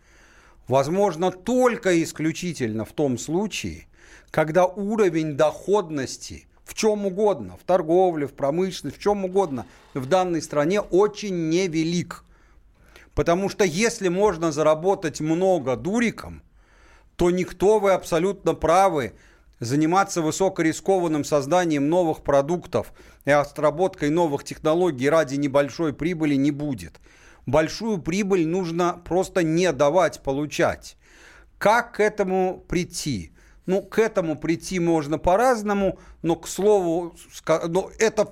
[0.68, 3.88] возможно только исключительно в том случае,
[4.32, 10.42] когда уровень доходности в чем угодно, в торговле, в промышленности, в чем угодно, в данной
[10.42, 12.26] стране очень невелик.
[13.14, 16.42] Потому что если можно заработать много дуриком,
[17.16, 19.14] то никто, вы абсолютно правы,
[19.60, 22.92] заниматься высокорискованным созданием новых продуктов
[23.24, 27.00] и отработкой новых технологий ради небольшой прибыли не будет.
[27.46, 30.98] Большую прибыль нужно просто не давать получать.
[31.58, 33.32] Как к этому прийти?
[33.66, 37.16] Ну, к этому прийти можно по-разному, но, к слову,
[37.68, 38.30] но это...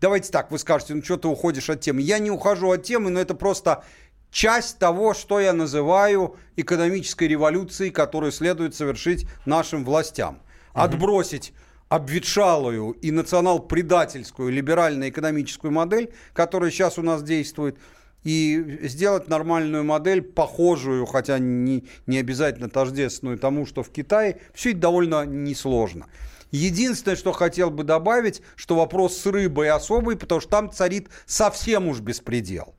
[0.00, 2.00] Давайте так, вы скажете, ну что ты уходишь от темы.
[2.00, 3.84] Я не ухожу от темы, но это просто
[4.32, 10.42] часть того, что я называю экономической революцией, которую следует совершить нашим властям.
[10.72, 11.52] Отбросить
[11.92, 17.76] обветшалую и национал-предательскую либерально-экономическую модель, которая сейчас у нас действует,
[18.24, 24.70] и сделать нормальную модель, похожую, хотя не, не обязательно тождественную тому, что в Китае, все
[24.70, 26.06] это довольно несложно.
[26.52, 31.88] Единственное, что хотел бы добавить, что вопрос с рыбой особый, потому что там царит совсем
[31.88, 32.74] уж беспредел.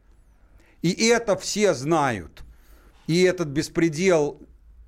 [0.84, 2.44] И это все знают.
[3.08, 4.40] И этот беспредел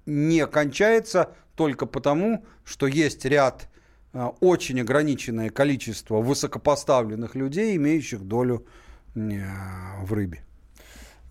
[0.06, 3.69] не кончается только потому, что есть ряд
[4.14, 8.68] э, очень ограниченное количество высокопоставленных людей, имеющих долю
[9.15, 9.41] э,
[10.03, 10.45] в рыбе.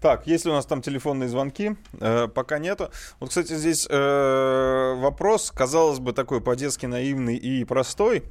[0.04, 1.76] Так, есть ли у нас там телефонные звонки?
[1.98, 2.90] Э, пока нету.
[3.20, 8.22] Вот, кстати, здесь э, вопрос, казалось бы, такой по-детски наивный и простой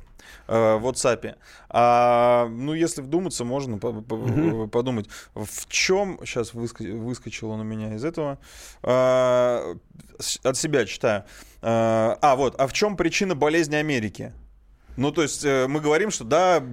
[0.47, 1.33] э, в WhatsApp.
[1.69, 4.69] А, ну, если вдуматься, можно по- по- Мгм.
[4.69, 6.19] подумать, в чем...
[6.23, 8.37] Сейчас выскочил он у меня из этого.
[8.83, 9.75] А,
[10.43, 11.23] от себя читаю.
[11.63, 12.53] А, а, вот.
[12.61, 14.31] А в чем причина болезни Америки?
[14.95, 16.63] Ну, то есть э, мы говорим, что да,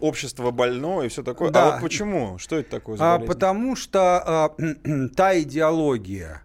[0.00, 1.50] общество больное и все такое.
[1.50, 1.68] Да.
[1.68, 2.38] А вот почему?
[2.38, 4.54] Что это такое за А, потому что а,
[5.16, 6.42] та идеология,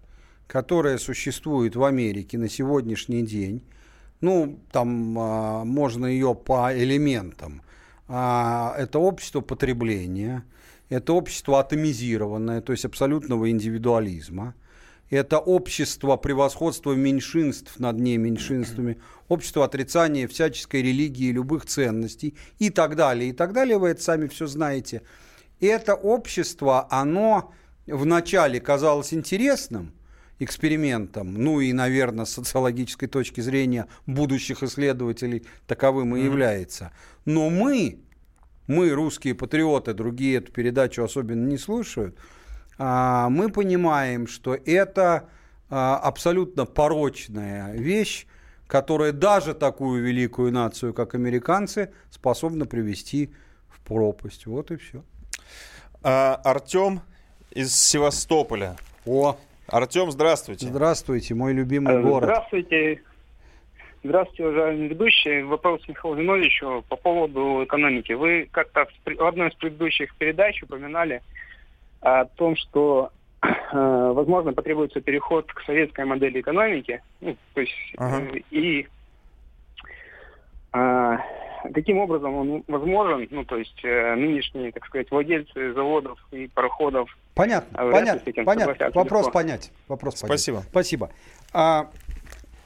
[0.47, 3.63] которая существует в Америке на сегодняшний день,
[4.21, 7.61] ну, там а, можно ее по элементам.
[8.07, 10.43] А, это общество потребления,
[10.89, 14.55] это общество атомизированное, то есть абсолютного индивидуализма,
[15.09, 23.31] это общество превосходства меньшинств над неменьшинствами, общество отрицания всяческой религии любых ценностей и так далее,
[23.31, 23.77] и так далее.
[23.77, 25.01] Вы это сами все знаете.
[25.59, 27.53] И это общество, оно
[27.87, 29.93] вначале казалось интересным
[30.39, 36.93] экспериментом, ну и, наверное, с социологической точки зрения будущих исследователей таковым и является.
[37.25, 37.99] Но мы,
[38.67, 42.17] мы, русские патриоты, другие эту передачу особенно не слушают,
[42.79, 45.29] мы понимаем, что это
[45.69, 48.25] а, абсолютно порочная вещь,
[48.67, 53.31] которая даже такую великую нацию, как американцы, способна привести
[53.67, 54.47] в пропасть.
[54.47, 55.03] Вот и все.
[56.01, 57.01] А, Артем
[57.51, 58.77] из Севастополя.
[59.05, 59.37] О,
[59.67, 60.65] Артем, здравствуйте.
[60.65, 62.29] Здравствуйте, мой любимый город.
[62.29, 63.03] Здравствуйте.
[64.03, 65.45] Здравствуйте, уважаемые ведущие.
[65.45, 68.13] Вопрос Михаилу Зиновичу по поводу экономики.
[68.13, 71.21] Вы как-то в одной из предыдущих передач упоминали
[72.01, 73.11] о том, что
[73.41, 77.01] э, возможно потребуется переход к советской модели экономики.
[77.21, 78.23] Ну, то есть Ага.
[78.33, 78.87] э, и
[80.71, 81.17] а,
[81.73, 83.27] каким образом он возможен?
[83.31, 87.09] Ну, то есть э, нынешние, так сказать, владельцы заводов и пароходов
[87.39, 88.91] Понятно, а понятно, понятно.
[88.93, 89.31] Вопрос легко.
[89.31, 89.71] понятен.
[89.87, 90.17] Вопрос.
[90.17, 90.61] Спасибо.
[90.69, 91.09] Спасибо.
[91.53, 91.89] А,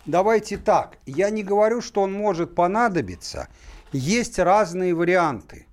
[0.07, 0.97] давайте так.
[1.05, 3.49] Я не говорю, что он может понадобиться.
[3.91, 5.68] Есть разные варианты.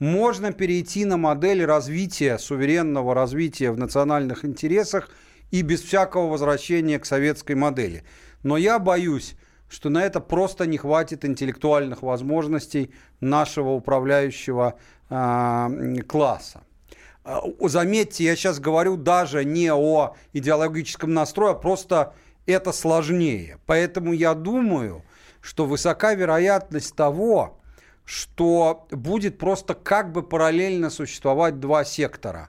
[0.00, 5.10] Можно перейти на модель развития, суверенного развития в национальных интересах
[5.50, 8.02] и без всякого возвращения к советской модели.
[8.42, 9.36] Но я боюсь,
[9.68, 14.78] что на это просто не хватит интеллектуальных возможностей нашего управляющего
[15.10, 16.62] м, класса.
[17.22, 22.14] А, Заметьте, я сейчас говорю даже не о идеологическом настрое, а просто
[22.46, 23.58] это сложнее.
[23.66, 25.04] Поэтому я думаю,
[25.42, 27.59] что высока вероятность того,
[28.10, 32.48] что будет просто как бы параллельно существовать два сектора.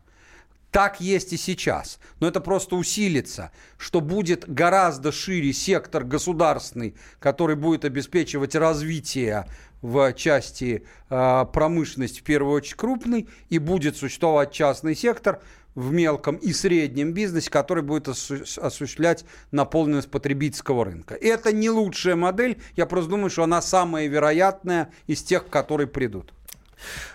[0.71, 1.99] Так есть и сейчас.
[2.19, 9.45] Но это просто усилится, что будет гораздо шире сектор государственный, который будет обеспечивать развитие
[9.83, 15.43] в части э, промышленности, в первую очередь крупный, и будет существовать частный сектор
[15.75, 21.15] в мелком и среднем бизнесе, который будет осу- осуществлять наполненность потребительского рынка.
[21.15, 26.33] Это не лучшая модель, я просто думаю, что она самая вероятная из тех, которые придут.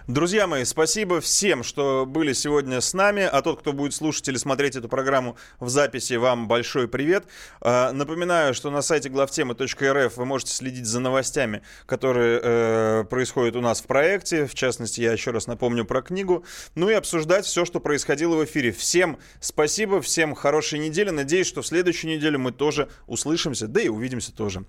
[0.06, 3.22] Друзья мои, спасибо всем, что были сегодня с нами.
[3.22, 7.24] А тот, кто будет слушать или смотреть эту программу в записи, вам большой привет.
[7.60, 13.60] А, Напоминаю, что на сайте главтемы.рф вы можете следить за новостями, которые э, происходят у
[13.60, 14.46] нас в проекте.
[14.46, 16.44] В частности, я еще раз напомню про книгу.
[16.74, 18.72] Ну и обсуждать все, что происходило в эфире.
[18.72, 21.10] Всем спасибо, всем хорошей недели.
[21.10, 24.64] Надеюсь, что в следующую неделю мы тоже услышимся, да и увидимся тоже.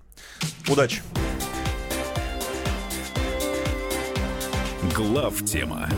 [0.68, 1.02] Удачи!
[4.98, 5.88] Глав тема.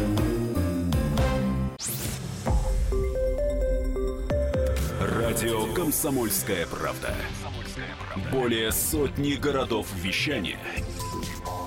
[5.01, 7.15] Радио Комсомольская правда".
[8.31, 10.61] Более сотни городов вещания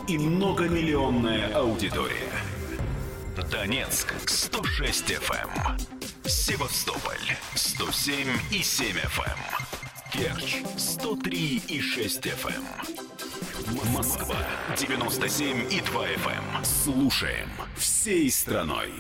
[0.08, 2.32] и многомиллионная аудитория.
[3.50, 5.82] Донецк 106 FM,
[6.26, 12.64] Севастополь 107 и 7 FM, Керчь 103 и 6 FM.
[13.92, 14.38] Москва
[14.78, 16.64] 97 и 2 FM.
[16.64, 18.92] Слушаем всей страной.